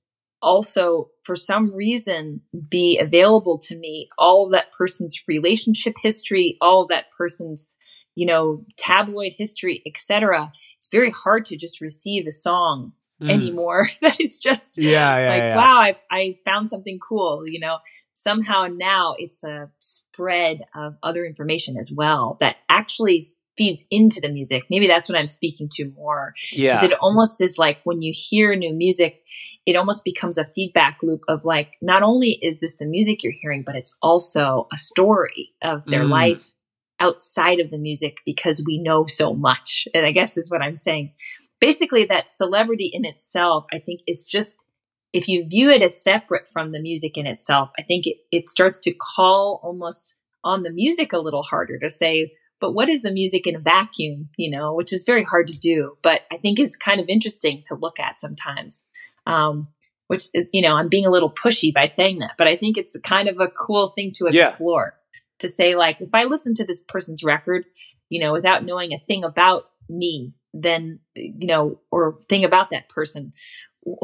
also 0.42 1.10
for 1.24 1.36
some 1.36 1.74
reason 1.74 2.40
be 2.70 2.98
available 3.00 3.58
to 3.58 3.76
me 3.78 4.08
all 4.18 4.48
that 4.50 4.72
person's 4.72 5.20
relationship 5.28 5.96
history 6.02 6.58
all 6.62 6.86
that 6.88 7.06
person's 7.18 7.72
you 8.16 8.26
know 8.26 8.64
tabloid 8.78 9.34
history 9.34 9.82
etc 9.86 10.52
it's 10.78 10.90
very 10.92 11.10
hard 11.10 11.46
to 11.46 11.58
just 11.58 11.82
receive 11.82 12.26
a 12.28 12.32
song 12.32 12.94
mm. 13.22 13.32
anymore 13.32 13.90
that 14.02 14.20
is 14.20 14.40
just 14.40 14.78
yeah, 14.78 15.18
yeah 15.18 15.30
like 15.30 15.40
yeah. 15.40 15.56
wow 15.56 15.78
i 15.78 15.96
i 16.12 16.38
found 16.46 16.70
something 16.70 17.00
cool 17.00 17.44
you 17.48 17.60
know 17.60 17.78
somehow 18.14 18.68
now 18.72 19.16
it's 19.18 19.44
a 19.44 19.70
spread 19.80 20.62
of 20.76 20.96
other 21.04 21.26
information 21.26 21.78
as 21.78 21.92
well 21.92 22.38
that 22.40 22.56
actually 22.70 23.22
feeds 23.58 23.86
into 23.90 24.20
the 24.20 24.30
music. 24.30 24.64
Maybe 24.70 24.88
that's 24.88 25.08
what 25.10 25.18
I'm 25.18 25.28
speaking 25.28 25.70
to 25.74 25.92
more. 25.96 26.34
Yeah. 26.52 26.84
It 26.84 26.94
almost 26.94 27.42
is 27.42 27.58
like 27.58 27.80
when 27.84 28.02
you 28.02 28.14
hear 28.16 28.56
new 28.56 28.74
music, 28.74 29.24
it 29.66 29.76
almost 29.76 30.04
becomes 30.04 30.38
a 30.38 30.46
feedback 30.56 31.00
loop 31.02 31.22
of 31.28 31.46
like, 31.46 31.76
not 31.82 32.04
only 32.04 32.32
is 32.42 32.60
this 32.60 32.78
the 32.78 32.86
music 32.86 33.24
you're 33.24 33.34
hearing, 33.42 33.64
but 33.66 33.76
it's 33.76 33.96
also 34.02 34.68
a 34.74 34.78
story 34.78 35.54
of 35.62 35.86
their 35.86 36.04
mm. 36.04 36.10
life 36.10 36.54
outside 37.00 37.60
of 37.60 37.70
the 37.70 37.78
music 37.78 38.18
because 38.26 38.64
we 38.66 38.82
know 38.82 39.06
so 39.08 39.34
much. 39.34 39.88
And 39.94 40.06
I 40.06 40.12
guess 40.12 40.38
is 40.38 40.50
what 40.50 40.62
I'm 40.62 40.76
saying. 40.76 41.14
Basically, 41.60 42.06
that 42.06 42.30
celebrity 42.30 42.90
in 42.92 43.06
itself, 43.06 43.66
I 43.74 43.80
think 43.80 44.02
it's 44.08 44.26
just, 44.26 44.66
if 45.14 45.28
you 45.28 45.46
view 45.46 45.70
it 45.70 45.82
as 45.82 46.02
separate 46.02 46.48
from 46.48 46.72
the 46.72 46.82
music 46.82 47.18
in 47.18 47.28
itself, 47.28 47.70
I 47.78 47.84
think 47.84 48.08
it, 48.08 48.18
it 48.32 48.50
starts 48.50 48.80
to 48.82 48.94
call 48.94 49.60
almost 49.64 50.16
on 50.44 50.64
the 50.64 50.72
music 50.72 51.12
a 51.14 51.20
little 51.20 51.44
harder 51.44 51.80
to 51.80 51.90
say, 51.90 52.34
but 52.62 52.74
what 52.74 52.90
is 52.90 53.02
the 53.02 53.12
music 53.12 53.48
in 53.48 53.56
a 53.56 53.60
vacuum, 53.60 54.30
you 54.38 54.50
know, 54.50 54.74
which 54.74 54.94
is 54.94 55.04
very 55.06 55.24
hard 55.24 55.48
to 55.48 55.60
do, 55.60 55.98
but 56.02 56.22
I 56.32 56.38
think 56.38 56.60
is 56.60 56.78
kind 56.78 57.00
of 57.00 57.08
interesting 57.10 57.64
to 57.66 57.76
look 57.76 58.00
at 58.00 58.20
sometimes. 58.20 58.86
Um, 59.26 59.70
which, 60.08 60.26
you 60.54 60.62
know, 60.62 60.76
I'm 60.76 60.88
being 60.88 61.08
a 61.08 61.10
little 61.10 61.32
pushy 61.32 61.74
by 61.74 61.86
saying 61.86 62.20
that, 62.20 62.34
but 62.38 62.48
I 62.48 62.56
think 62.56 62.78
it's 62.78 63.00
kind 63.00 63.28
of 63.28 63.40
a 63.40 63.48
cool 63.48 63.88
thing 63.90 64.12
to 64.18 64.28
explore 64.28 64.94
yeah. 64.96 65.05
To 65.40 65.48
say, 65.48 65.76
like, 65.76 66.02
if 66.02 66.10
I 66.14 66.26
listen 66.26 66.56
to 66.56 66.66
this 66.66 66.82
person's 66.82 67.24
record, 67.24 67.66
you 68.10 68.20
know, 68.20 68.34
without 68.34 68.66
knowing 68.66 68.94
a 68.94 69.00
thing 69.00 69.24
about 69.24 69.66
me, 69.90 70.34
then, 70.54 71.00
you 71.16 71.48
know, 71.48 71.80
or 71.92 72.20
thing 72.30 72.46
about 72.46 72.70
that 72.70 72.90
person, 72.90 73.34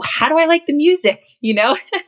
how 0.03 0.29
do 0.29 0.37
I 0.37 0.45
like 0.45 0.65
the 0.65 0.73
music? 0.73 1.23
You 1.39 1.55
know, 1.55 1.71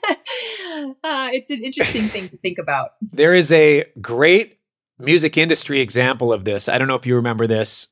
uh, 1.04 1.30
it's 1.32 1.50
an 1.50 1.64
interesting 1.64 2.04
thing 2.04 2.30
to 2.30 2.38
think 2.38 2.58
about. 2.58 2.92
There 3.02 3.34
is 3.34 3.52
a 3.52 3.86
great 4.02 4.60
music 5.00 5.38
industry 5.38 5.80
example 5.80 6.32
of 6.32 6.46
this. 6.46 6.70
I 6.70 6.78
don't 6.78 6.88
know 6.88 6.96
if 6.96 7.06
you 7.06 7.16
remember 7.16 7.48
this. 7.48 7.88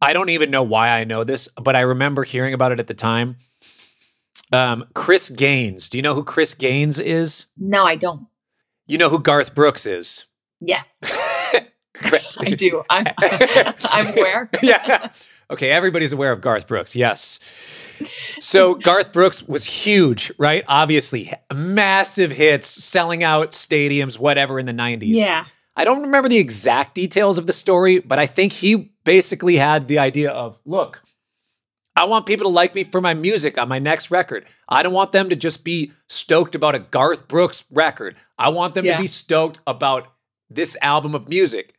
I 0.00 0.12
don't 0.12 0.30
even 0.30 0.50
know 0.50 0.62
why 0.62 0.88
I 0.88 1.04
know 1.04 1.24
this, 1.24 1.48
but 1.56 1.76
I 1.76 1.80
remember 1.80 2.24
hearing 2.24 2.54
about 2.54 2.72
it 2.72 2.80
at 2.80 2.88
the 2.88 2.94
time. 2.94 3.36
Um, 4.52 4.84
Chris 4.94 5.30
Gaines. 5.30 5.88
Do 5.88 5.96
you 5.96 6.02
know 6.02 6.14
who 6.14 6.24
Chris 6.24 6.54
Gaines 6.54 6.98
is? 6.98 7.46
No, 7.56 7.86
I 7.86 7.96
don't. 7.96 8.26
You 8.86 8.98
know 8.98 9.08
who 9.08 9.20
Garth 9.20 9.54
Brooks 9.54 9.86
is? 9.86 10.26
Yes. 10.64 11.02
I 12.38 12.54
do. 12.56 12.82
I'm, 12.88 13.06
I'm 13.20 14.06
aware. 14.16 14.50
yeah. 14.62 15.12
Okay, 15.50 15.70
everybody's 15.70 16.12
aware 16.12 16.32
of 16.32 16.40
Garth 16.40 16.66
Brooks. 16.66 16.96
Yes. 16.96 17.40
So 18.40 18.74
Garth 18.74 19.12
Brooks 19.12 19.46
was 19.46 19.64
huge, 19.64 20.32
right? 20.38 20.64
Obviously, 20.66 21.32
massive 21.52 22.30
hits, 22.30 22.66
selling 22.66 23.22
out 23.22 23.50
stadiums, 23.50 24.18
whatever 24.18 24.58
in 24.58 24.66
the 24.66 24.72
90s. 24.72 25.02
Yeah. 25.02 25.44
I 25.76 25.84
don't 25.84 26.02
remember 26.02 26.28
the 26.28 26.38
exact 26.38 26.94
details 26.94 27.38
of 27.38 27.46
the 27.46 27.52
story, 27.52 27.98
but 27.98 28.18
I 28.18 28.26
think 28.26 28.52
he 28.52 28.92
basically 29.04 29.56
had 29.56 29.88
the 29.88 29.98
idea 29.98 30.30
of 30.30 30.58
look, 30.64 31.02
I 31.94 32.04
want 32.04 32.26
people 32.26 32.44
to 32.44 32.54
like 32.54 32.74
me 32.74 32.84
for 32.84 33.00
my 33.00 33.14
music 33.14 33.58
on 33.58 33.68
my 33.68 33.78
next 33.78 34.10
record. 34.10 34.46
I 34.68 34.82
don't 34.82 34.92
want 34.92 35.12
them 35.12 35.28
to 35.28 35.36
just 35.36 35.64
be 35.64 35.92
stoked 36.08 36.54
about 36.54 36.74
a 36.74 36.78
Garth 36.78 37.28
Brooks 37.28 37.64
record. 37.70 38.16
I 38.38 38.48
want 38.48 38.74
them 38.74 38.86
yeah. 38.86 38.96
to 38.96 39.02
be 39.02 39.08
stoked 39.08 39.60
about 39.66 40.08
this 40.54 40.76
album 40.82 41.14
of 41.14 41.28
music. 41.28 41.74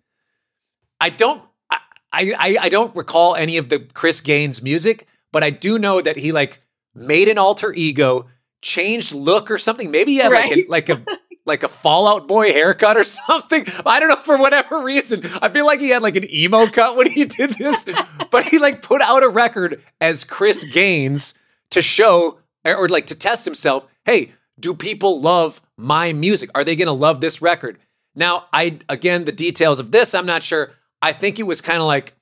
I 1.00 1.10
don't 1.10 1.42
I, 1.72 2.34
I 2.38 2.58
I 2.62 2.70
don't 2.70 2.96
recall 2.96 3.36
any 3.36 3.58
of 3.58 3.70
the 3.70 3.80
Chris 3.80 4.22
Gaines 4.22 4.62
music, 4.62 5.08
but 5.32 5.44
I 5.44 5.50
do 5.50 5.80
know 5.80 6.02
that 6.02 6.18
he 6.18 6.32
like 6.32 6.62
made 6.94 7.28
an 7.28 7.38
alter 7.38 7.74
ego, 7.74 8.28
changed 8.62 9.14
look 9.14 9.50
or 9.50 9.58
something. 9.58 9.92
Maybe 9.92 10.14
he 10.14 10.18
had 10.20 10.32
right. 10.32 10.70
like 10.70 10.90
a, 10.90 10.96
like 10.96 11.08
a 11.08 11.18
like 11.46 11.64
a 11.64 11.68
Fall 11.68 12.08
Out 12.08 12.28
Boy 12.28 12.52
haircut 12.52 12.98
or 12.98 13.04
something. 13.28 13.66
I 13.86 14.00
don't 14.00 14.10
know 14.10 14.16
for 14.18 14.38
whatever 14.38 14.82
reason. 14.82 15.26
I 15.42 15.50
feel 15.50 15.66
like 15.66 15.80
he 15.80 15.90
had 15.90 16.02
like 16.02 16.16
an 16.16 16.32
emo 16.34 16.68
cut 16.68 16.96
when 16.96 17.12
he 17.12 17.26
did 17.26 17.52
this, 17.52 17.86
but 18.32 18.46
he 18.46 18.60
like 18.60 18.82
put 18.82 19.02
out 19.02 19.24
a 19.24 19.30
record 19.30 19.82
as 20.00 20.24
Chris 20.24 20.64
Gaines 20.64 21.34
to 21.72 21.82
show 21.82 22.40
or 22.66 22.88
like 22.88 23.08
to 23.08 23.16
test 23.16 23.46
himself. 23.46 23.88
Hey, 24.06 24.32
do 24.60 24.74
people 24.74 25.20
love 25.20 25.62
my 25.78 26.14
music? 26.14 26.50
Are 26.56 26.64
they 26.64 26.76
going 26.76 26.88
to 26.88 26.94
love 26.94 27.22
this 27.22 27.42
record? 27.42 27.80
Now, 28.16 28.46
I 28.54 28.80
again 28.90 29.26
the 29.26 29.32
details 29.32 29.80
of 29.80 29.92
this 29.92 30.14
I'm 30.14 30.26
not 30.26 30.44
sure. 30.44 30.72
I 31.02 31.14
think 31.14 31.40
it 31.40 31.44
was 31.44 31.62
kind 31.62 31.80
of 31.80 31.86
like 31.86 32.14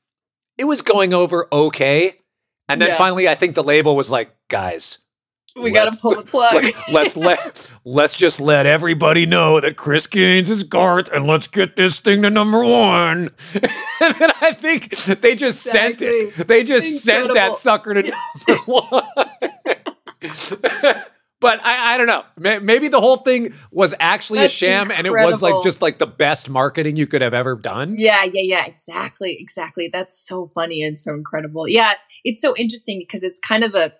it 0.57 0.65
was 0.65 0.81
going 0.81 1.13
over 1.13 1.47
okay. 1.51 2.15
And 2.67 2.81
then 2.81 2.89
yeah. 2.89 2.97
finally 2.97 3.27
I 3.27 3.35
think 3.35 3.55
the 3.55 3.63
label 3.63 3.95
was 3.95 4.09
like, 4.09 4.33
"Guys, 4.47 4.99
we 5.55 5.71
got 5.71 5.91
to 5.91 5.99
pull 5.99 6.15
the 6.15 6.23
plug. 6.23 6.65
let's 6.93 7.17
let 7.17 7.69
let's 7.83 8.13
just 8.13 8.39
let 8.39 8.65
everybody 8.65 9.25
know 9.25 9.59
that 9.59 9.75
Chris 9.75 10.07
Gaines 10.07 10.49
is 10.49 10.63
Garth, 10.63 11.09
and 11.11 11.27
let's 11.27 11.47
get 11.47 11.75
this 11.75 11.99
thing 11.99 12.21
to 12.21 12.29
number 12.29 12.63
one. 12.63 13.31
and 13.53 14.15
then 14.15 14.31
I 14.41 14.53
think 14.53 14.95
they 14.97 15.35
just 15.35 15.65
exactly. 15.65 16.31
sent 16.31 16.39
it. 16.39 16.47
They 16.47 16.63
just 16.63 17.07
Incredible. 17.07 17.35
sent 17.35 17.51
that 17.51 17.55
sucker 17.55 17.93
to 17.95 18.01
number 18.47 18.61
one. 18.65 19.03
But 21.41 21.59
I, 21.65 21.95
I 21.95 21.97
don't 21.97 22.07
know. 22.07 22.23
Maybe 22.37 22.87
the 22.87 23.01
whole 23.01 23.17
thing 23.17 23.53
was 23.71 23.93
actually 23.99 24.39
That's 24.39 24.53
a 24.53 24.55
sham, 24.55 24.91
incredible. 24.91 24.97
and 24.97 25.07
it 25.07 25.25
was 25.25 25.41
like 25.41 25.63
just 25.63 25.81
like 25.81 25.97
the 25.97 26.07
best 26.07 26.49
marketing 26.49 26.95
you 26.95 27.07
could 27.07 27.21
have 27.21 27.33
ever 27.33 27.55
done. 27.55 27.95
Yeah, 27.97 28.23
yeah, 28.23 28.41
yeah. 28.43 28.65
Exactly, 28.65 29.35
exactly. 29.39 29.89
That's 29.91 30.17
so 30.17 30.47
funny 30.53 30.83
and 30.83 30.97
so 30.97 31.13
incredible. 31.13 31.67
Yeah, 31.67 31.95
it's 32.23 32.39
so 32.39 32.55
interesting 32.55 32.99
because 32.99 33.23
it's 33.23 33.39
kind 33.39 33.63
of 33.63 33.75
a 33.75 33.91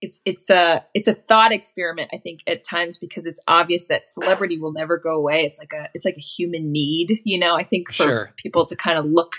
it's 0.00 0.22
it's 0.24 0.48
a 0.48 0.82
it's 0.94 1.06
a 1.06 1.12
thought 1.14 1.52
experiment 1.52 2.08
i 2.14 2.16
think 2.16 2.40
at 2.46 2.64
times 2.64 2.96
because 2.96 3.26
it's 3.26 3.42
obvious 3.46 3.86
that 3.88 4.08
celebrity 4.08 4.58
will 4.58 4.72
never 4.72 4.96
go 4.96 5.14
away 5.14 5.44
it's 5.44 5.58
like 5.58 5.74
a 5.74 5.90
it's 5.92 6.06
like 6.06 6.16
a 6.16 6.22
human 6.22 6.72
need 6.72 7.20
you 7.24 7.38
know 7.38 7.54
i 7.54 7.62
think 7.62 7.88
for 7.88 8.04
sure. 8.04 8.32
people 8.36 8.64
to 8.64 8.74
kind 8.74 8.98
of 8.98 9.04
look 9.04 9.36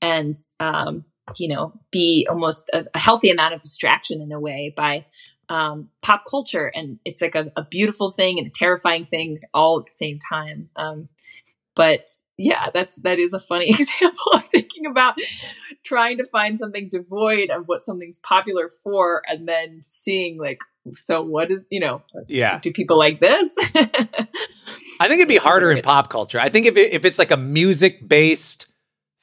and 0.00 0.36
um 0.60 1.04
you 1.36 1.48
know 1.48 1.72
be 1.90 2.26
almost 2.30 2.70
a, 2.72 2.84
a, 2.94 2.98
healthy 2.98 3.30
amount 3.30 3.52
of 3.52 3.60
distraction 3.60 4.20
in 4.20 4.30
a 4.30 4.38
way 4.38 4.72
by 4.76 5.04
um 5.48 5.88
pop 6.02 6.24
culture 6.28 6.70
and 6.74 6.98
it's 7.04 7.22
like 7.22 7.34
a, 7.34 7.52
a 7.56 7.64
beautiful 7.64 8.10
thing 8.10 8.38
and 8.38 8.48
a 8.48 8.50
terrifying 8.50 9.06
thing 9.06 9.38
all 9.54 9.78
at 9.78 9.86
the 9.86 9.92
same 9.92 10.18
time 10.30 10.68
um 10.76 11.08
but 11.76 12.08
yeah, 12.38 12.70
that's 12.72 12.96
that 13.02 13.20
is 13.20 13.32
a 13.32 13.38
funny 13.38 13.68
example 13.70 14.32
of 14.32 14.42
thinking 14.44 14.86
about 14.86 15.16
trying 15.84 16.16
to 16.16 16.24
find 16.24 16.56
something 16.56 16.88
devoid 16.88 17.50
of 17.50 17.68
what 17.68 17.84
something's 17.84 18.18
popular 18.20 18.70
for, 18.82 19.22
and 19.28 19.46
then 19.46 19.80
seeing 19.82 20.38
like, 20.38 20.58
so 20.92 21.22
what 21.22 21.52
is 21.52 21.66
you 21.70 21.78
know, 21.78 22.02
yeah, 22.26 22.58
do 22.58 22.72
people 22.72 22.98
like 22.98 23.20
this? 23.20 23.54
I 24.98 25.08
think 25.08 25.18
it'd 25.18 25.28
be 25.28 25.36
harder 25.36 25.70
in 25.70 25.82
pop 25.82 26.08
culture. 26.08 26.40
I 26.40 26.48
think 26.48 26.66
if 26.66 26.76
it, 26.76 26.92
if 26.92 27.04
it's 27.04 27.18
like 27.18 27.30
a 27.30 27.36
music 27.36 28.08
based 28.08 28.66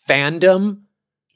fandom, 0.08 0.83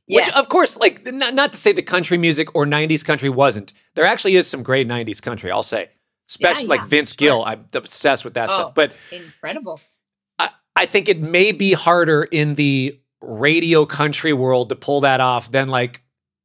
Yes. 0.08 0.28
Which, 0.28 0.36
of 0.36 0.50
course, 0.50 0.78
like 0.78 1.06
not, 1.06 1.34
not 1.34 1.52
to 1.52 1.58
say 1.58 1.74
the 1.74 1.82
country 1.82 2.18
music 2.18 2.56
or 2.56 2.66
'90s 2.66 3.04
country 3.04 3.30
wasn't. 3.30 3.74
There 3.96 4.06
actually 4.06 4.36
is 4.36 4.48
some 4.48 4.64
great 4.64 4.88
'90s 4.88 5.22
country. 5.22 5.52
I'll 5.52 5.64
say, 5.64 5.90
especially 6.30 6.64
yeah, 6.64 6.76
yeah, 6.76 6.82
like 6.82 6.86
Vince 6.86 7.10
sure. 7.10 7.18
Gill. 7.18 7.44
I'm 7.46 7.66
obsessed 7.74 8.24
with 8.24 8.36
that 8.36 8.50
oh, 8.50 8.54
stuff. 8.54 8.76
But 8.76 8.94
incredible. 9.12 9.82
I 10.78 10.86
think 10.86 11.10
it 11.10 11.20
may 11.20 11.52
be 11.52 11.74
harder 11.74 12.24
in 12.24 12.54
the 12.54 13.00
radio 13.20 13.88
country 13.88 14.32
world 14.32 14.70
to 14.70 14.76
pull 14.76 15.02
that 15.02 15.20
off 15.20 15.52
than 15.52 15.70
like 15.70 16.04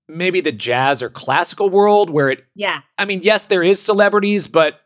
maybe 0.09 0.41
the 0.41 0.51
jazz 0.51 1.03
or 1.03 1.11
classical 1.11 1.69
world 1.69 2.09
where 2.09 2.31
it 2.31 2.47
Yeah. 2.55 2.81
I 2.97 3.05
mean, 3.05 3.21
yes, 3.23 3.45
there 3.45 3.63
is 3.63 3.81
celebrities, 3.81 4.49
but 4.49 4.81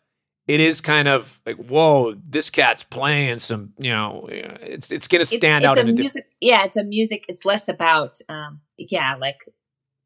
it 0.46 0.60
is 0.60 0.80
kind 0.80 1.08
of 1.08 1.40
like, 1.44 1.56
whoa, 1.56 2.14
this 2.28 2.50
cat's 2.50 2.82
playing 2.82 3.38
some, 3.38 3.72
you 3.78 3.90
know, 3.90 4.28
it's 4.30 4.92
it's 4.92 5.08
going 5.08 5.20
to 5.20 5.26
stand 5.26 5.64
it's, 5.64 5.70
it's 5.70 5.70
out 5.70 5.78
in 5.78 5.88
a 5.88 5.92
music. 5.92 6.24
Diff- 6.24 6.32
yeah, 6.40 6.64
it's 6.64 6.76
a 6.76 6.84
music. 6.84 7.24
It's 7.28 7.44
less 7.44 7.68
about, 7.68 8.18
um, 8.28 8.60
yeah, 8.78 9.16
like 9.16 9.40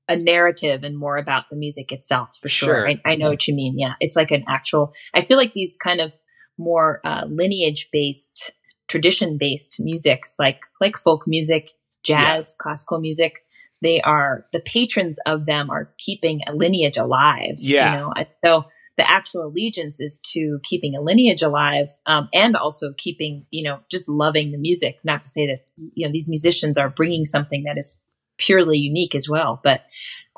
a 0.08 0.16
narrative 0.16 0.82
and 0.82 0.98
more 0.98 1.18
about 1.18 1.50
the 1.50 1.56
music 1.56 1.92
itself 1.92 2.36
for 2.40 2.48
sure. 2.48 2.74
sure. 2.74 2.88
I, 2.88 3.00
I, 3.04 3.14
know 3.16 3.28
what 3.28 3.46
you 3.46 3.54
mean. 3.54 3.78
Yeah, 3.78 3.94
it's 4.00 4.16
like 4.16 4.30
an 4.30 4.44
actual. 4.48 4.92
I 5.14 5.22
feel 5.22 5.36
like 5.36 5.52
these 5.52 5.76
kind 5.76 6.00
of 6.00 6.12
more 6.58 7.00
uh, 7.04 7.24
lineage 7.26 7.88
based 7.92 8.52
tradition 8.88 9.38
based 9.38 9.76
musics 9.78 10.34
like 10.38 10.60
like 10.80 10.96
folk 10.96 11.24
music, 11.26 11.70
jazz, 12.02 12.56
yeah. 12.58 12.62
classical 12.62 12.98
music. 12.98 13.40
They 13.82 14.00
are 14.00 14.46
the 14.52 14.60
patrons 14.60 15.18
of 15.26 15.46
them 15.46 15.70
are 15.70 15.92
keeping 15.98 16.40
a 16.46 16.54
lineage 16.54 16.96
alive. 16.96 17.54
Yeah. 17.58 17.92
You 17.92 17.98
know, 17.98 18.14
so 18.44 18.64
the 18.96 19.10
actual 19.10 19.46
allegiance 19.46 20.00
is 20.00 20.18
to 20.32 20.60
keeping 20.62 20.94
a 20.94 21.00
lineage 21.00 21.42
alive 21.42 21.88
um, 22.06 22.28
and 22.34 22.56
also 22.56 22.92
keeping, 22.96 23.46
you 23.50 23.62
know, 23.62 23.80
just 23.90 24.08
loving 24.08 24.52
the 24.52 24.58
music. 24.58 24.98
Not 25.04 25.22
to 25.22 25.28
say 25.28 25.46
that, 25.46 25.64
you 25.76 26.06
know, 26.06 26.12
these 26.12 26.28
musicians 26.28 26.76
are 26.76 26.90
bringing 26.90 27.24
something 27.24 27.64
that 27.64 27.78
is 27.78 28.00
purely 28.36 28.78
unique 28.78 29.14
as 29.14 29.28
well. 29.28 29.60
But 29.62 29.84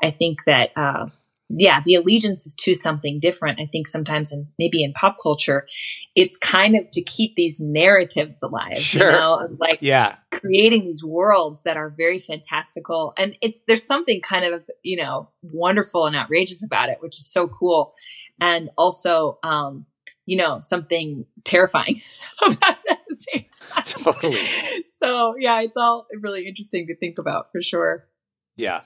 I 0.01 0.11
think 0.11 0.39
that, 0.45 0.69
uh, 0.77 1.07
yeah, 1.55 1.81
the 1.83 1.95
allegiance 1.95 2.45
is 2.45 2.55
to 2.55 2.73
something 2.73 3.19
different. 3.19 3.59
I 3.59 3.67
think 3.71 3.87
sometimes 3.87 4.31
in 4.31 4.47
maybe 4.57 4.83
in 4.83 4.93
pop 4.93 5.17
culture, 5.21 5.67
it's 6.15 6.37
kind 6.37 6.75
of 6.75 6.89
to 6.91 7.01
keep 7.01 7.35
these 7.35 7.59
narratives 7.59 8.41
alive, 8.41 8.79
sure. 8.79 9.11
you 9.11 9.17
know, 9.17 9.47
like 9.59 9.79
yeah. 9.81 10.13
creating 10.31 10.85
these 10.85 11.03
worlds 11.03 11.63
that 11.63 11.77
are 11.77 11.89
very 11.89 12.19
fantastical. 12.19 13.13
And 13.17 13.37
it's 13.41 13.61
there's 13.67 13.85
something 13.85 14.21
kind 14.21 14.45
of, 14.45 14.69
you 14.83 14.97
know, 14.97 15.29
wonderful 15.41 16.05
and 16.05 16.15
outrageous 16.15 16.63
about 16.63 16.89
it, 16.89 16.97
which 17.01 17.17
is 17.17 17.31
so 17.31 17.47
cool. 17.47 17.93
And 18.39 18.69
also 18.77 19.39
um, 19.43 19.85
you 20.25 20.37
know, 20.37 20.59
something 20.61 21.25
terrifying 21.43 22.01
about 22.45 22.77
it 22.85 22.91
at 22.91 23.01
the 23.07 23.15
same 23.15 23.45
time. 23.51 23.83
Totally. 23.83 24.47
So 24.93 25.35
yeah, 25.37 25.59
it's 25.59 25.75
all 25.75 26.07
really 26.21 26.47
interesting 26.47 26.87
to 26.87 26.95
think 26.95 27.17
about 27.17 27.51
for 27.51 27.61
sure. 27.61 28.07
Yeah. 28.55 28.83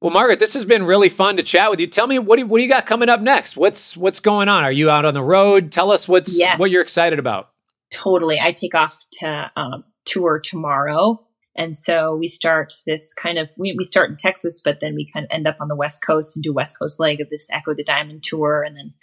Well, 0.00 0.12
Margaret, 0.12 0.38
this 0.38 0.54
has 0.54 0.64
been 0.64 0.84
really 0.84 1.10
fun 1.10 1.36
to 1.36 1.42
chat 1.42 1.70
with 1.70 1.78
you. 1.78 1.86
Tell 1.86 2.06
me 2.06 2.18
what 2.18 2.36
do 2.36 2.42
you, 2.42 2.46
what 2.46 2.58
do 2.58 2.62
you 2.62 2.68
got 2.70 2.86
coming 2.86 3.10
up 3.10 3.20
next? 3.20 3.56
What's 3.56 3.96
what's 3.96 4.18
going 4.18 4.48
on? 4.48 4.64
Are 4.64 4.72
you 4.72 4.88
out 4.88 5.04
on 5.04 5.12
the 5.12 5.22
road? 5.22 5.70
Tell 5.72 5.90
us 5.90 6.08
what's 6.08 6.38
Yes. 6.38 6.58
what 6.58 6.70
you're 6.70 6.82
excited 6.82 7.18
about. 7.18 7.50
Totally. 7.90 8.40
I 8.40 8.52
take 8.52 8.74
off 8.74 9.04
to 9.18 9.50
um, 9.56 9.84
tour 10.06 10.40
tomorrow. 10.42 11.26
And 11.56 11.76
so 11.76 12.16
we 12.16 12.28
start 12.28 12.72
this 12.86 13.12
kind 13.12 13.36
of, 13.36 13.50
we, 13.58 13.74
we 13.76 13.84
start 13.84 14.08
in 14.08 14.16
Texas, 14.16 14.62
but 14.64 14.78
then 14.80 14.94
we 14.94 15.06
kind 15.12 15.24
of 15.24 15.30
end 15.30 15.46
up 15.46 15.56
on 15.60 15.68
the 15.68 15.76
West 15.76 16.02
Coast 16.02 16.34
and 16.36 16.42
do 16.42 16.52
West 16.54 16.78
Coast 16.78 16.98
leg 16.98 17.20
of 17.20 17.28
this 17.28 17.50
Echo 17.52 17.74
the 17.74 17.82
Diamond 17.82 18.22
tour. 18.22 18.62
And 18.62 18.76
then, 18.76 18.94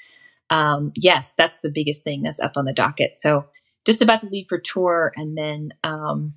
um, 0.50 0.94
yes, 0.96 1.34
that's 1.38 1.60
the 1.60 1.70
biggest 1.70 2.04
thing 2.04 2.24
that's 2.24 2.40
up 2.40 2.54
on 2.56 2.66
the 2.66 2.74
docket. 2.74 3.20
So 3.20 3.46
just 3.86 4.02
about 4.02 4.20
to 4.22 4.30
leave 4.30 4.48
for 4.50 4.58
tour 4.58 5.12
and 5.16 5.38
then, 5.38 5.74
um, 5.84 6.34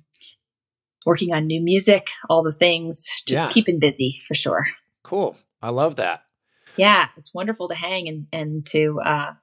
working 1.05 1.33
on 1.33 1.47
new 1.47 1.61
music, 1.61 2.07
all 2.29 2.43
the 2.43 2.51
things, 2.51 3.05
just 3.25 3.41
Yeah. 3.43 3.47
keeping 3.49 3.79
busy 3.79 4.21
for 4.27 4.33
sure. 4.35 4.65
Cool. 5.03 5.35
I 5.61 5.69
love 5.69 5.95
that. 5.97 6.23
Yeah, 6.77 7.07
it's 7.17 7.33
wonderful 7.33 7.67
to 7.69 7.75
hang 7.75 8.07
and, 8.07 8.27
and 8.31 8.65
to, 8.67 8.99
uh, 9.03 9.33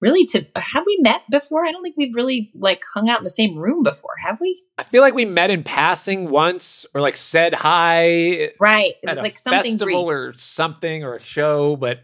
really 0.00 0.24
to, 0.26 0.44
have 0.56 0.82
we 0.84 0.98
met 1.00 1.22
before? 1.30 1.64
I 1.64 1.70
don't 1.70 1.82
think 1.82 1.96
we've 1.96 2.14
really 2.14 2.50
like 2.54 2.82
hung 2.92 3.08
out 3.08 3.18
in 3.18 3.24
the 3.24 3.30
same 3.30 3.56
room 3.56 3.82
before, 3.84 4.14
have 4.26 4.40
we? 4.40 4.60
I 4.78 4.82
feel 4.82 5.00
like 5.02 5.14
we 5.14 5.24
met 5.24 5.50
in 5.50 5.62
passing 5.62 6.28
once 6.30 6.84
or 6.94 7.00
like 7.00 7.16
said 7.16 7.54
hi 7.54 8.50
Right. 8.58 8.94
It 9.02 9.06
at 9.08 9.10
was 9.16 9.18
like 9.22 9.38
something 9.38 9.72
festival 9.72 10.06
brief. 10.06 10.16
or 10.16 10.32
something 10.34 11.04
or 11.04 11.14
a 11.14 11.20
show, 11.20 11.76
but 11.76 12.00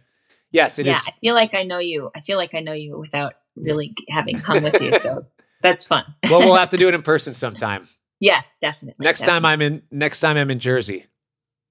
yes, 0.52 0.78
it 0.78 0.86
is. 0.86 0.94
yeah, 0.94 1.00
I 1.08 1.18
feel 1.20 1.34
like 1.34 1.54
I 1.54 1.64
know 1.64 1.78
you. 1.78 2.10
I 2.14 2.20
feel 2.20 2.36
like 2.38 2.54
I 2.54 2.60
know 2.60 2.72
you 2.74 2.98
without 2.98 3.34
really 3.56 3.94
having 4.08 4.38
hung 4.38 4.62
with 4.62 4.80
you. 4.80 4.96
So 4.98 5.26
that's 5.62 5.84
fun. 5.86 6.04
well, 6.30 6.38
we'll 6.40 6.54
have 6.64 6.70
to 6.70 6.76
do 6.76 6.86
it 6.86 6.94
in 6.94 7.02
person 7.02 7.34
sometime. 7.34 7.88
Yes, 8.20 8.56
definitely. 8.60 9.04
Next 9.04 9.20
time 9.24 9.44
I'm 9.44 9.62
in 9.62 9.82
next 9.90 10.20
time 10.20 10.36
I'm 10.36 10.50
in 10.50 10.58
Jersey. 10.58 11.06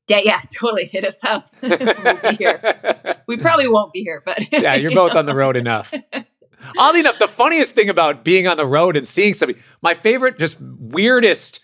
Yeah, 0.07 0.21
yeah, 0.23 0.39
totally. 0.59 0.85
Hit 0.85 1.03
us 1.03 1.23
up. 1.23 1.47
we'll 1.61 1.77
be 1.77 2.35
here. 2.37 3.17
We 3.27 3.37
probably 3.41 3.67
won't 3.67 3.91
be 3.93 4.01
here, 4.03 4.21
but 4.25 4.51
yeah, 4.51 4.75
you're 4.75 4.91
both 4.91 5.15
on 5.15 5.25
the 5.25 5.35
road 5.35 5.57
enough. 5.57 5.93
Oddly 6.77 7.01
enough, 7.01 7.19
the 7.19 7.27
funniest 7.27 7.73
thing 7.75 7.89
about 7.89 8.23
being 8.23 8.47
on 8.47 8.57
the 8.57 8.65
road 8.65 8.97
and 8.97 9.07
seeing 9.07 9.33
somebody, 9.33 9.59
my 9.81 9.93
favorite, 9.93 10.39
just 10.39 10.57
weirdest 10.59 11.59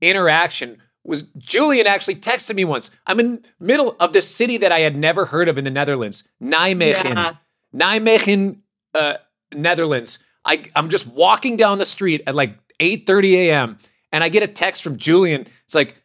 interaction 0.00 0.78
was 1.02 1.22
Julian 1.38 1.86
actually 1.86 2.16
texted 2.16 2.54
me 2.54 2.64
once. 2.64 2.90
I'm 3.06 3.20
in 3.20 3.44
middle 3.60 3.96
of 4.00 4.12
this 4.12 4.28
city 4.28 4.56
that 4.58 4.72
I 4.72 4.80
had 4.80 4.96
never 4.96 5.26
heard 5.26 5.48
of 5.48 5.58
in 5.58 5.64
the 5.64 5.70
Netherlands, 5.70 6.28
Nijmegen, 6.42 7.14
Yeah. 7.14 7.32
Nijmegen, 7.74 8.60
uh, 8.94 9.14
Netherlands. 9.52 10.18
I, 10.44 10.64
I'm 10.76 10.88
just 10.88 11.06
walking 11.06 11.56
down 11.56 11.78
the 11.78 11.84
street 11.84 12.22
at 12.26 12.34
like 12.34 12.56
8:30 12.80 13.32
a.m. 13.34 13.78
and 14.14 14.22
I 14.22 14.28
get 14.28 14.44
a 14.44 14.46
text 14.46 14.84
from 14.84 14.96
Julian. 14.96 15.48
It's 15.64 15.74
like, 15.74 15.96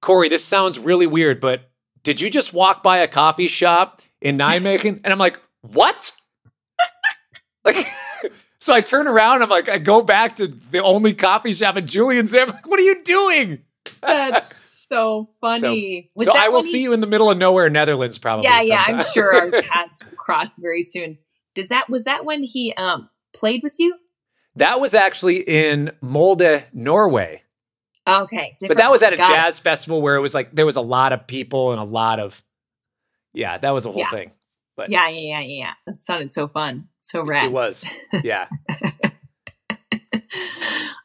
Cory, 0.00 0.28
this 0.28 0.44
sounds 0.44 0.78
really 0.78 1.08
weird, 1.08 1.40
but 1.40 1.68
did 2.04 2.20
you 2.20 2.30
just 2.30 2.54
walk 2.54 2.80
by 2.84 2.98
a 2.98 3.08
coffee 3.08 3.48
shop 3.48 4.02
in 4.20 4.38
Nijmegen? 4.38 5.00
and 5.04 5.12
I'm 5.12 5.18
like, 5.18 5.40
what? 5.62 6.12
like, 7.64 7.88
so 8.60 8.72
I 8.72 8.82
turn 8.82 9.08
around. 9.08 9.42
I'm 9.42 9.48
like, 9.48 9.68
I 9.68 9.78
go 9.78 10.00
back 10.00 10.36
to 10.36 10.46
the 10.46 10.80
only 10.80 11.12
coffee 11.12 11.54
shop 11.54 11.76
in 11.76 11.88
Julian's. 11.88 12.30
there. 12.30 12.42
I'm 12.42 12.50
like, 12.50 12.68
what 12.68 12.78
are 12.78 12.84
you 12.84 13.02
doing? 13.02 13.64
that's 14.00 14.56
so 14.88 15.30
funny. 15.40 16.12
Was 16.14 16.26
so 16.26 16.34
that 16.34 16.44
I 16.44 16.48
will 16.50 16.62
see 16.62 16.84
you 16.84 16.92
in 16.92 17.00
the 17.00 17.08
middle 17.08 17.32
of 17.32 17.36
nowhere, 17.36 17.68
Netherlands, 17.68 18.16
probably. 18.16 18.44
Yeah, 18.44 18.60
yeah. 18.60 18.84
I'm 18.86 19.04
sure 19.12 19.34
our 19.34 19.50
paths 19.50 20.04
cross 20.16 20.54
very 20.54 20.82
soon. 20.82 21.18
Does 21.56 21.66
that 21.68 21.90
was 21.90 22.04
that 22.04 22.24
when 22.24 22.44
he 22.44 22.72
um 22.74 23.10
played 23.34 23.62
with 23.64 23.74
you? 23.80 23.96
that 24.56 24.80
was 24.80 24.94
actually 24.94 25.40
in 25.40 25.92
Molde, 26.00 26.64
Norway. 26.72 27.42
Okay, 28.08 28.56
But 28.66 28.76
that 28.76 28.90
was 28.90 29.02
at 29.02 29.12
a 29.12 29.16
Got 29.16 29.30
it. 29.30 29.34
jazz 29.34 29.58
festival 29.58 30.00
where 30.00 30.16
it 30.16 30.20
was 30.20 30.34
like 30.34 30.52
there 30.52 30.66
was 30.66 30.76
a 30.76 30.80
lot 30.80 31.12
of 31.12 31.26
people 31.26 31.72
and 31.72 31.80
a 31.80 31.84
lot 31.84 32.20
of, 32.20 32.42
yeah, 33.34 33.58
that 33.58 33.70
was 33.70 33.84
a 33.84 33.90
whole 33.90 33.98
Yeah. 34.00 34.10
thing. 34.10 34.30
But 34.76 34.90
Yeah, 34.90 35.08
yeah, 35.08 35.18
yeah, 35.18 35.40
yeah, 35.40 35.58
yeah. 35.64 35.72
That 35.86 36.02
sounded 36.02 36.32
so 36.32 36.46
fun, 36.48 36.88
so 37.00 37.24
rad. 37.24 37.46
it 37.46 37.52
was, 37.52 37.84
yeah. 38.22 38.46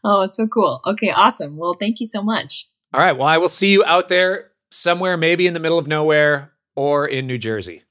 oh, 0.04 0.26
so 0.28 0.48
cool. 0.48 0.82
Okay, 0.86 1.10
awesome. 1.10 1.58
Well, 1.58 1.76
thank 1.80 2.00
you 2.00 2.06
so 2.06 2.22
much. 2.22 2.68
All 2.94 3.02
right. 3.02 3.14
Well, 3.18 3.28
I 3.28 3.38
will 3.38 3.50
see 3.50 3.72
you 3.72 3.84
out 3.86 4.10
there 4.10 4.52
somewhere, 4.72 5.18
maybe 5.18 5.48
in 5.48 5.54
the 5.54 5.60
middle 5.60 5.80
of 5.80 5.88
nowhere 5.88 6.52
or 6.76 7.08
in 7.08 7.28
New 7.28 7.38
Jersey. 7.38 7.84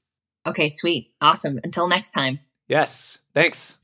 Okay, 0.47 0.69
sweet. 0.69 1.11
Awesome. 1.21 1.59
Until 1.63 1.87
next 1.87 2.11
time. 2.11 2.39
Yes. 2.67 3.19
Thanks. 3.33 3.77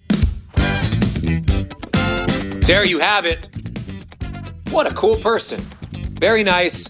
There 2.68 2.86
you 2.86 3.00
have 3.00 3.26
it. 3.26 3.48
What 4.72 4.86
a 4.86 4.94
cool 4.94 5.18
person. 5.18 5.60
Very 6.20 6.44
nice, 6.44 6.88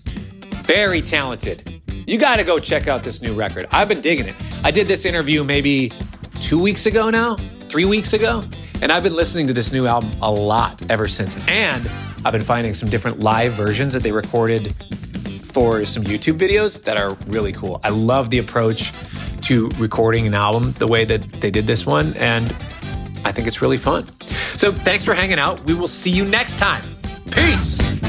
very 0.65 1.01
talented. 1.01 1.81
You 2.07 2.17
got 2.17 2.37
to 2.37 2.43
go 2.43 2.59
check 2.59 2.87
out 2.87 3.03
this 3.03 3.21
new 3.21 3.33
record. 3.33 3.67
I've 3.71 3.87
been 3.87 4.01
digging 4.01 4.27
it. 4.27 4.35
I 4.63 4.71
did 4.71 4.87
this 4.87 5.05
interview 5.05 5.43
maybe 5.43 5.91
two 6.39 6.61
weeks 6.61 6.85
ago 6.85 7.09
now, 7.09 7.35
three 7.69 7.85
weeks 7.85 8.13
ago, 8.13 8.43
and 8.81 8.91
I've 8.91 9.03
been 9.03 9.15
listening 9.15 9.47
to 9.47 9.53
this 9.53 9.71
new 9.71 9.87
album 9.87 10.11
a 10.21 10.31
lot 10.31 10.81
ever 10.89 11.07
since. 11.07 11.37
And 11.47 11.89
I've 12.25 12.33
been 12.33 12.41
finding 12.43 12.73
some 12.73 12.89
different 12.89 13.19
live 13.19 13.53
versions 13.53 13.93
that 13.93 14.03
they 14.03 14.11
recorded 14.11 14.75
for 15.43 15.85
some 15.85 16.03
YouTube 16.03 16.37
videos 16.37 16.83
that 16.83 16.97
are 16.97 17.13
really 17.27 17.53
cool. 17.53 17.79
I 17.83 17.89
love 17.89 18.29
the 18.31 18.39
approach 18.39 18.91
to 19.41 19.69
recording 19.77 20.27
an 20.27 20.33
album 20.33 20.71
the 20.71 20.87
way 20.87 21.05
that 21.05 21.31
they 21.41 21.51
did 21.51 21.67
this 21.67 21.85
one, 21.85 22.15
and 22.15 22.53
I 23.23 23.31
think 23.31 23.47
it's 23.47 23.61
really 23.61 23.77
fun. 23.77 24.07
So 24.57 24.71
thanks 24.71 25.05
for 25.05 25.13
hanging 25.13 25.39
out. 25.39 25.63
We 25.65 25.73
will 25.73 25.87
see 25.87 26.11
you 26.11 26.25
next 26.25 26.57
time. 26.57 26.96
Peace. 27.31 28.06